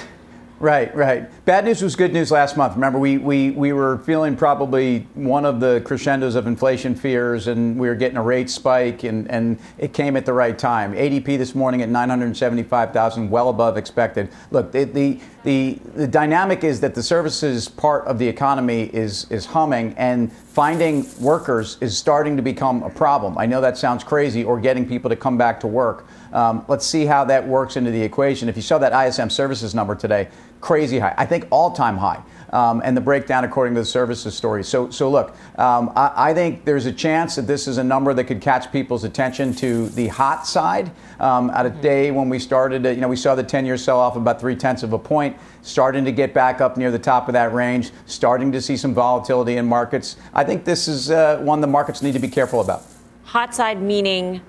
Right, 0.59 0.95
right. 0.97 1.45
Bad 1.45 1.67
news 1.67 1.83
was 1.83 1.97
good 1.97 2.15
news 2.15 2.31
last 2.31 2.57
month. 2.57 2.77
Remember, 2.77 2.99
we, 2.99 3.19
we, 3.19 3.51
we 3.51 3.75
were 3.75 3.99
feeling 3.99 4.37
probably 4.37 5.01
one 5.13 5.45
of 5.45 5.61
the 5.61 5.83
crescendos 5.85 6.35
of 6.35 6.47
inflation 6.47 6.95
fears, 6.95 7.47
and 7.47 7.79
we 7.79 7.89
were 7.89 7.95
getting 7.95 8.17
a 8.17 8.23
rate 8.23 8.49
spike, 8.49 9.05
and, 9.05 9.31
and 9.31 9.59
it 9.77 9.93
came 9.93 10.17
at 10.17 10.25
the 10.25 10.33
right 10.33 10.59
time. 10.59 10.95
ADP 10.95 11.37
this 11.37 11.55
morning 11.55 11.83
at 11.83 11.91
975,000, 11.91 13.29
well 13.29 13.51
above 13.51 13.77
expected. 13.77 14.31
Look, 14.51 14.73
the, 14.73 14.85
the, 14.85 15.21
the, 15.45 15.79
the 15.95 16.07
dynamic 16.07 16.65
is 16.65 16.81
that 16.81 16.95
the 16.95 17.03
services 17.03 17.69
part 17.69 18.07
of 18.07 18.19
the 18.19 18.27
economy 18.27 18.85
is, 18.95 19.31
is 19.31 19.45
humming, 19.45 19.93
and 19.99 20.33
finding 20.33 21.05
workers 21.21 21.77
is 21.83 21.99
starting 21.99 22.35
to 22.35 22.43
become 22.43 22.83
a 22.83 22.89
problem. 22.89 23.37
I 23.37 23.45
know 23.45 23.61
that 23.61 23.77
sounds 23.77 24.03
crazy, 24.03 24.43
or 24.43 24.59
getting 24.59 24.89
people 24.89 25.11
to 25.11 25.17
come 25.17 25.37
back 25.37 25.61
to 25.61 25.67
work. 25.67 26.07
Um, 26.33 26.65
let's 26.69 26.87
see 26.87 27.07
how 27.07 27.25
that 27.25 27.47
works 27.47 27.77
into 27.77 27.91
the 27.91 28.03
equation. 28.03 28.49
If 28.49 28.57
you 28.57 28.63
saw 28.63 28.79
that 28.79 28.93
ISM 28.93 29.31
services 29.31 29.75
number 29.75 29.95
today, 29.95 30.29
crazy 30.61 30.99
high. 30.99 31.15
I 31.17 31.27
think 31.27 31.47
all 31.51 31.71
time 31.71 31.97
high. 31.97 32.23
Um, 32.51 32.81
and 32.85 32.97
the 32.97 33.01
breakdown 33.01 33.45
according 33.45 33.75
to 33.75 33.81
the 33.81 33.87
services 33.87 34.35
story. 34.35 34.63
So, 34.63 34.89
so 34.91 35.11
look, 35.11 35.37
um, 35.59 35.93
I, 35.97 36.31
I, 36.31 36.35
think 36.35 36.65
there's 36.65 36.87
a 36.87 36.93
chance 36.93 37.35
that 37.35 37.43
this 37.43 37.67
is 37.67 37.79
a 37.79 37.85
number 37.85 38.15
that 38.15 38.25
could 38.25 38.41
catch 38.41 38.71
people's 38.71 39.03
attention 39.03 39.53
to 39.57 39.89
the 39.91 40.07
hot 40.07 40.47
side. 40.47 40.93
Um, 41.19 41.51
at 41.51 41.67
a 41.67 41.71
mm-hmm. 41.71 41.81
day 41.81 42.11
when 42.13 42.29
we 42.29 42.39
started, 42.39 42.85
you 42.85 43.01
know, 43.01 43.09
we 43.09 43.17
saw 43.17 43.35
the 43.35 43.43
10-year 43.43 43.77
sell-off 43.77 44.15
about 44.15 44.41
three 44.41 44.55
tenths 44.55 44.85
of 44.85 44.93
a 44.93 44.99
point, 44.99 45.37
starting 45.63 46.05
to 46.05 46.13
get 46.13 46.33
back 46.33 46.61
up 46.61 46.77
near 46.77 46.93
the 46.93 47.01
top 47.01 47.29
of 47.29 47.33
that 47.33 47.53
range, 47.53 47.91
starting 48.07 48.53
to 48.53 48.61
see 48.61 48.77
some 48.77 48.95
volatility 48.95 49.57
in 49.57 49.67
markets. 49.67 50.17
I 50.33 50.45
think 50.45 50.65
this 50.65 50.87
is 50.87 51.11
uh, 51.11 51.39
one 51.39 51.61
the 51.61 51.67
markets 51.67 52.01
need 52.01 52.13
to 52.13 52.21
be 52.21 52.29
careful 52.29 52.61
about. 52.61 52.85
Hot 53.25 53.57
side 53.57 53.83
meaning 53.83 54.41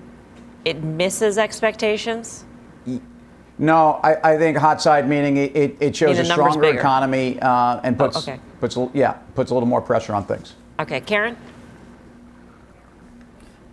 it 0.64 0.82
misses 0.82 1.38
expectations. 1.38 2.44
No, 3.58 4.00
I, 4.04 4.34
I 4.34 4.38
think 4.38 4.56
hot 4.56 4.80
side 4.80 5.08
meaning 5.08 5.36
it, 5.36 5.56
it, 5.56 5.76
it 5.80 5.96
shows 5.96 6.18
a 6.18 6.24
stronger 6.24 6.64
economy 6.64 7.40
uh, 7.40 7.80
and 7.82 7.98
puts, 7.98 8.16
oh, 8.16 8.20
okay. 8.20 8.40
puts 8.60 8.78
yeah 8.94 9.14
puts 9.34 9.50
a 9.50 9.54
little 9.54 9.68
more 9.68 9.82
pressure 9.82 10.14
on 10.14 10.24
things. 10.24 10.54
Okay, 10.78 11.00
Karen. 11.00 11.36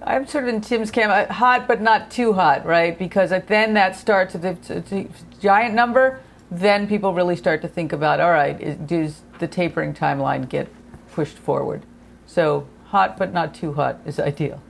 I'm 0.02 0.28
sort 0.28 0.44
of 0.44 0.54
in 0.54 0.62
Tim's 0.62 0.92
camp. 0.92 1.12
Uh, 1.12 1.32
hot, 1.34 1.68
but 1.68 1.82
not 1.82 2.12
too 2.12 2.34
hot, 2.34 2.66
right? 2.66 2.98
Because 2.98 3.32
then 3.48 3.74
that 3.74 3.96
starts 3.96 4.36
at 4.36 4.42
the 4.42 5.08
giant 5.40 5.74
number. 5.74 6.22
Then 6.52 6.88
people 6.88 7.14
really 7.14 7.36
start 7.36 7.62
to 7.64 7.68
think 7.68 7.92
about, 7.92 8.20
all 8.20 8.32
right, 8.32 8.60
is, 8.62 8.76
does 8.78 9.22
the 9.40 9.48
tapering 9.48 9.94
timeline 9.96 10.48
get 10.48 10.68
pushed 11.12 11.38
forward? 11.38 11.84
So 12.28 12.68
hot, 12.86 13.18
but 13.18 13.34
not 13.34 13.56
too 13.56 13.74
hot 13.74 14.00
is 14.06 14.20
ideal. 14.20 14.62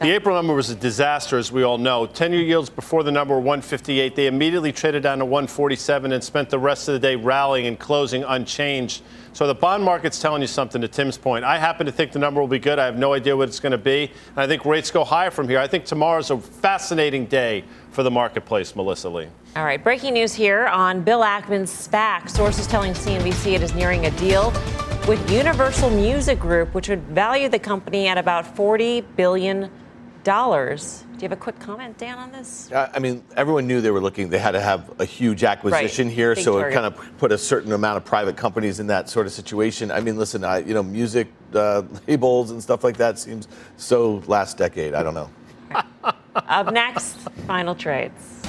The 0.00 0.14
April 0.14 0.36
number 0.36 0.54
was 0.54 0.70
a 0.70 0.76
disaster, 0.76 1.38
as 1.38 1.50
we 1.50 1.64
all 1.64 1.76
know. 1.76 2.06
10 2.06 2.32
year 2.32 2.42
yields 2.42 2.70
before 2.70 3.02
the 3.02 3.10
number 3.10 3.34
were 3.34 3.40
158. 3.40 4.14
They 4.14 4.28
immediately 4.28 4.70
traded 4.70 5.02
down 5.02 5.18
to 5.18 5.24
147 5.24 6.12
and 6.12 6.22
spent 6.22 6.50
the 6.50 6.58
rest 6.58 6.86
of 6.86 6.92
the 6.92 7.00
day 7.00 7.16
rallying 7.16 7.66
and 7.66 7.76
closing 7.76 8.22
unchanged. 8.22 9.02
So 9.32 9.48
the 9.48 9.56
bond 9.56 9.82
market's 9.82 10.20
telling 10.20 10.40
you 10.40 10.46
something 10.46 10.80
to 10.82 10.86
Tim's 10.86 11.18
point. 11.18 11.44
I 11.44 11.58
happen 11.58 11.84
to 11.84 11.90
think 11.90 12.12
the 12.12 12.20
number 12.20 12.40
will 12.40 12.46
be 12.46 12.60
good. 12.60 12.78
I 12.78 12.84
have 12.84 12.96
no 12.96 13.12
idea 13.12 13.36
what 13.36 13.48
it's 13.48 13.58
going 13.58 13.72
to 13.72 13.78
be. 13.78 14.04
And 14.04 14.38
I 14.38 14.46
think 14.46 14.64
rates 14.64 14.92
go 14.92 15.02
higher 15.02 15.32
from 15.32 15.48
here. 15.48 15.58
I 15.58 15.66
think 15.66 15.84
tomorrow's 15.84 16.30
a 16.30 16.38
fascinating 16.38 17.26
day 17.26 17.64
for 17.90 18.04
the 18.04 18.10
marketplace, 18.10 18.76
Melissa 18.76 19.08
Lee. 19.08 19.26
All 19.56 19.64
right, 19.64 19.82
breaking 19.82 20.14
news 20.14 20.32
here 20.32 20.68
on 20.68 21.02
Bill 21.02 21.22
Ackman's 21.22 21.72
SPAC. 21.72 22.30
Sources 22.30 22.68
telling 22.68 22.92
CNBC 22.92 23.54
it 23.54 23.62
is 23.64 23.74
nearing 23.74 24.06
a 24.06 24.12
deal 24.12 24.52
with 25.08 25.28
Universal 25.28 25.90
Music 25.90 26.38
Group, 26.38 26.72
which 26.72 26.88
would 26.88 27.02
value 27.08 27.48
the 27.48 27.58
company 27.58 28.06
at 28.06 28.16
about 28.16 28.44
$40 28.44 29.04
billion 29.16 29.68
dollars. 30.28 31.06
Do 31.12 31.22
you 31.24 31.30
have 31.30 31.32
a 31.32 31.40
quick 31.40 31.58
comment, 31.58 31.96
Dan, 31.96 32.18
on 32.18 32.30
this? 32.30 32.70
I 32.70 32.98
mean, 32.98 33.24
everyone 33.34 33.66
knew 33.66 33.80
they 33.80 33.90
were 33.90 34.00
looking. 34.00 34.28
They 34.28 34.38
had 34.38 34.50
to 34.50 34.60
have 34.60 35.00
a 35.00 35.04
huge 35.06 35.42
acquisition 35.42 36.08
right. 36.08 36.14
here, 36.14 36.34
Big 36.34 36.44
so 36.44 36.52
target. 36.52 36.70
it 36.70 36.74
kind 36.74 36.86
of 36.86 37.18
put 37.18 37.32
a 37.32 37.38
certain 37.38 37.72
amount 37.72 37.96
of 37.96 38.04
private 38.04 38.36
companies 38.36 38.78
in 38.78 38.88
that 38.88 39.08
sort 39.08 39.24
of 39.24 39.32
situation. 39.32 39.90
I 39.90 40.00
mean, 40.00 40.18
listen, 40.18 40.44
I, 40.44 40.58
you 40.58 40.74
know, 40.74 40.82
music 40.82 41.28
uh, 41.54 41.82
labels 42.06 42.50
and 42.50 42.62
stuff 42.62 42.84
like 42.84 42.98
that 42.98 43.18
seems 43.18 43.48
so 43.78 44.22
last 44.26 44.58
decade. 44.58 44.92
I 44.92 45.02
don't 45.02 45.14
know. 45.14 45.30
Up 46.34 46.74
next, 46.74 47.16
final 47.46 47.74
trades. 47.74 48.42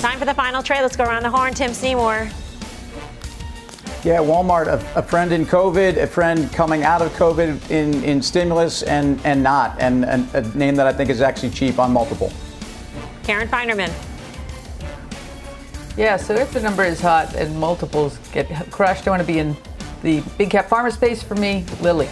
Time 0.00 0.16
for 0.16 0.24
the 0.24 0.34
final 0.34 0.62
trade. 0.62 0.82
Let's 0.82 0.94
go 0.94 1.02
around 1.02 1.24
the 1.24 1.30
horn. 1.30 1.54
Tim 1.54 1.74
Seymour. 1.74 2.30
Yeah, 4.04 4.18
Walmart, 4.18 4.68
a, 4.68 4.98
a, 4.98 5.02
friend 5.02 5.32
in 5.32 5.44
COVID, 5.44 5.96
a 5.96 6.06
friend 6.06 6.52
coming 6.52 6.84
out 6.84 7.02
of 7.02 7.10
COVID 7.14 7.68
in, 7.68 8.04
in 8.04 8.22
stimulus, 8.22 8.84
and, 8.84 9.20
and 9.24 9.42
not, 9.42 9.76
and, 9.80 10.04
and 10.04 10.32
a 10.34 10.56
name 10.56 10.76
that 10.76 10.86
I 10.86 10.92
think 10.92 11.10
is 11.10 11.20
actually 11.20 11.50
cheap 11.50 11.80
on 11.80 11.92
multiple. 11.92 12.32
Karen 13.24 13.48
Finerman. 13.48 13.92
Yeah, 15.96 16.16
so 16.16 16.32
if 16.34 16.52
the 16.52 16.60
number 16.60 16.84
is 16.84 17.00
hot 17.00 17.34
and 17.34 17.58
multiples 17.58 18.18
get 18.32 18.48
crushed, 18.70 19.08
I 19.08 19.10
want 19.10 19.20
to 19.20 19.26
be 19.26 19.40
in 19.40 19.56
the 20.04 20.20
big 20.38 20.50
cap 20.50 20.68
pharma 20.68 20.92
space 20.92 21.20
for 21.20 21.34
me, 21.34 21.64
Lilly. 21.80 22.08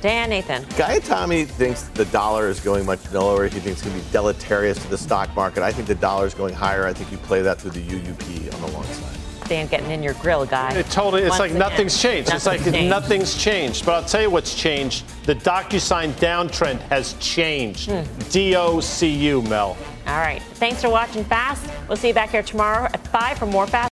Dan 0.00 0.30
Nathan. 0.30 0.66
Guy 0.76 0.96
Adami 0.96 1.44
thinks 1.44 1.84
the 1.84 2.06
dollar 2.06 2.48
is 2.48 2.58
going 2.58 2.84
much 2.84 3.08
lower. 3.12 3.44
He 3.44 3.60
thinks 3.60 3.82
it's 3.82 3.82
going 3.82 3.96
to 3.96 4.04
be 4.04 4.10
deleterious 4.10 4.82
to 4.82 4.90
the 4.90 4.98
stock 4.98 5.32
market. 5.36 5.62
I 5.62 5.70
think 5.70 5.86
the 5.86 5.94
dollar 5.94 6.26
is 6.26 6.34
going 6.34 6.54
higher. 6.54 6.88
I 6.88 6.92
think 6.92 7.12
you 7.12 7.18
play 7.18 7.40
that 7.42 7.60
through 7.60 7.70
the 7.70 7.86
UUP 7.86 8.52
on 8.52 8.60
the 8.62 8.72
long 8.72 8.82
side 8.82 9.11
stand 9.44 9.70
getting 9.70 9.90
in 9.90 10.02
your 10.02 10.14
grill, 10.14 10.46
guy. 10.46 10.74
It 10.74 10.86
totally, 10.86 11.22
it's 11.22 11.38
like 11.38 11.50
again. 11.50 11.58
nothing's 11.58 12.00
changed. 12.00 12.28
Nothing's 12.28 12.46
it's 12.46 12.64
like 12.64 12.74
changed. 12.74 12.90
nothing's 12.90 13.36
changed. 13.36 13.86
But 13.86 13.92
I'll 13.94 14.08
tell 14.08 14.22
you 14.22 14.30
what's 14.30 14.54
changed. 14.54 15.04
The 15.26 15.34
DocuSign 15.34 16.12
downtrend 16.12 16.80
has 16.88 17.14
changed. 17.14 17.90
Hmm. 17.90 18.02
D-O-C-U, 18.30 19.42
Mel. 19.42 19.76
All 20.06 20.18
right. 20.18 20.42
Thanks 20.54 20.82
for 20.82 20.90
watching 20.90 21.24
Fast. 21.24 21.70
We'll 21.88 21.96
see 21.96 22.08
you 22.08 22.14
back 22.14 22.30
here 22.30 22.42
tomorrow 22.42 22.86
at 22.86 23.06
5 23.08 23.38
for 23.38 23.46
more 23.46 23.66
Fast. 23.66 23.91